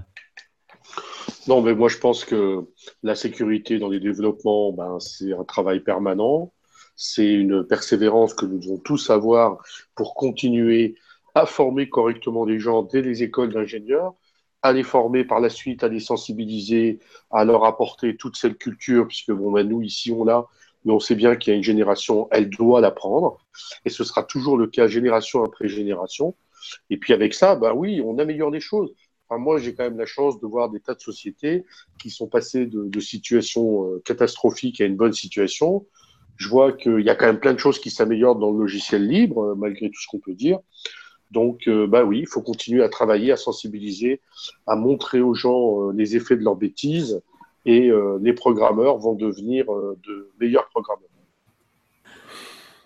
Non, 1.47 1.61
mais 1.61 1.73
moi 1.73 1.89
je 1.89 1.97
pense 1.97 2.25
que 2.25 2.65
la 3.03 3.15
sécurité 3.15 3.79
dans 3.79 3.89
les 3.89 3.99
développements, 3.99 4.71
ben, 4.71 4.99
c'est 4.99 5.33
un 5.33 5.43
travail 5.43 5.79
permanent. 5.79 6.51
C'est 6.95 7.31
une 7.33 7.63
persévérance 7.65 8.33
que 8.33 8.45
nous 8.45 8.59
devons 8.59 8.77
tous 8.77 9.09
avoir 9.09 9.57
pour 9.95 10.15
continuer 10.15 10.95
à 11.35 11.45
former 11.45 11.89
correctement 11.89 12.43
les 12.45 12.59
gens 12.59 12.83
dès 12.83 13.01
les 13.01 13.23
écoles 13.23 13.53
d'ingénieurs, 13.53 14.15
à 14.61 14.73
les 14.73 14.83
former 14.83 15.23
par 15.23 15.39
la 15.39 15.49
suite, 15.49 15.83
à 15.83 15.87
les 15.87 16.01
sensibiliser, 16.01 16.99
à 17.31 17.45
leur 17.45 17.63
apporter 17.65 18.17
toute 18.17 18.35
cette 18.35 18.57
culture, 18.57 19.07
puisque 19.07 19.31
bon, 19.31 19.51
ben, 19.51 19.67
nous 19.67 19.81
ici 19.81 20.11
on 20.11 20.25
l'a, 20.25 20.45
mais 20.83 20.91
on 20.93 20.99
sait 20.99 21.15
bien 21.15 21.35
qu'il 21.35 21.51
y 21.51 21.53
a 21.53 21.57
une 21.57 21.63
génération, 21.63 22.27
elle 22.31 22.49
doit 22.49 22.81
l'apprendre, 22.81 23.45
et 23.85 23.89
ce 23.89 24.03
sera 24.03 24.23
toujours 24.23 24.57
le 24.57 24.67
cas 24.67 24.87
génération 24.87 25.43
après 25.43 25.67
génération. 25.69 26.35
Et 26.89 26.97
puis 26.97 27.13
avec 27.13 27.33
ça, 27.33 27.55
bah 27.55 27.73
oui, 27.73 28.01
on 28.05 28.17
améliore 28.19 28.51
les 28.51 28.59
choses. 28.59 28.93
Enfin, 29.29 29.39
moi, 29.39 29.59
j'ai 29.59 29.75
quand 29.75 29.83
même 29.83 29.97
la 29.97 30.07
chance 30.07 30.39
de 30.39 30.47
voir 30.47 30.69
des 30.69 30.79
tas 30.79 30.95
de 30.95 31.01
sociétés 31.01 31.63
qui 31.99 32.09
sont 32.09 32.27
passées 32.27 32.65
de, 32.65 32.99
situations 32.99 33.85
euh, 33.85 34.01
catastrophiques 34.03 34.81
à 34.81 34.85
une 34.85 34.95
bonne 34.95 35.13
situation. 35.13 35.85
Je 36.37 36.49
vois 36.49 36.73
qu'il 36.73 37.01
y 37.01 37.09
a 37.09 37.15
quand 37.15 37.27
même 37.27 37.39
plein 37.39 37.53
de 37.53 37.59
choses 37.59 37.79
qui 37.79 37.91
s'améliorent 37.91 38.37
dans 38.37 38.51
le 38.51 38.57
logiciel 38.57 39.07
libre, 39.07 39.51
euh, 39.51 39.55
malgré 39.55 39.89
tout 39.91 40.01
ce 40.01 40.07
qu'on 40.07 40.19
peut 40.19 40.33
dire. 40.33 40.57
Donc, 41.29 41.67
euh, 41.67 41.85
bah 41.85 42.03
oui, 42.03 42.21
il 42.21 42.27
faut 42.27 42.41
continuer 42.41 42.81
à 42.81 42.89
travailler, 42.89 43.31
à 43.31 43.37
sensibiliser, 43.37 44.19
à 44.65 44.75
montrer 44.75 45.21
aux 45.21 45.35
gens 45.35 45.91
les 45.91 46.15
effets 46.15 46.35
de 46.35 46.43
leurs 46.43 46.55
bêtises, 46.55 47.21
et 47.65 47.91
les 48.21 48.33
programmeurs 48.33 48.97
vont 48.97 49.13
devenir 49.13 49.65
de 49.67 50.31
meilleurs 50.39 50.67
programmeurs. 50.69 51.09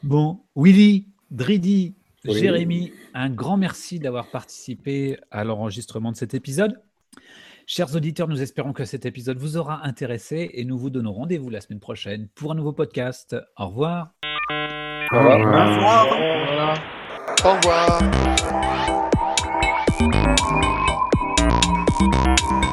Bon, 0.01 0.39
Willy, 0.57 1.05
Dridi, 1.31 1.93
Jérémy, 2.26 2.93
un 3.13 3.30
grand 3.30 3.57
merci 3.57 3.99
d'avoir 3.99 4.28
participé 4.30 5.17
à 5.30 5.43
l'enregistrement 5.43 6.11
de 6.11 6.17
cet 6.17 6.34
épisode. 6.34 6.82
Chers 7.65 7.95
auditeurs, 7.95 8.28
nous 8.28 8.41
espérons 8.41 8.74
que 8.74 8.86
cet 8.86 9.05
épisode 9.05 9.38
vous 9.38 9.57
aura 9.57 9.86
intéressé 9.86 10.51
et 10.53 10.65
nous 10.65 10.78
vous 10.78 10.89
donnons 10.89 11.13
rendez-vous 11.13 11.49
la 11.49 11.61
semaine 11.61 11.80
prochaine 11.80 12.28
pour 12.36 12.51
un 12.51 12.55
nouveau 12.55 12.74
podcast. 12.74 13.36
Au 13.57 13.67
revoir. 13.67 14.13
Au 15.11 15.19
revoir. 15.19 15.39
Au 17.43 17.53
revoir. 17.53 17.99
Au 18.05 18.09
revoir. 22.47 22.72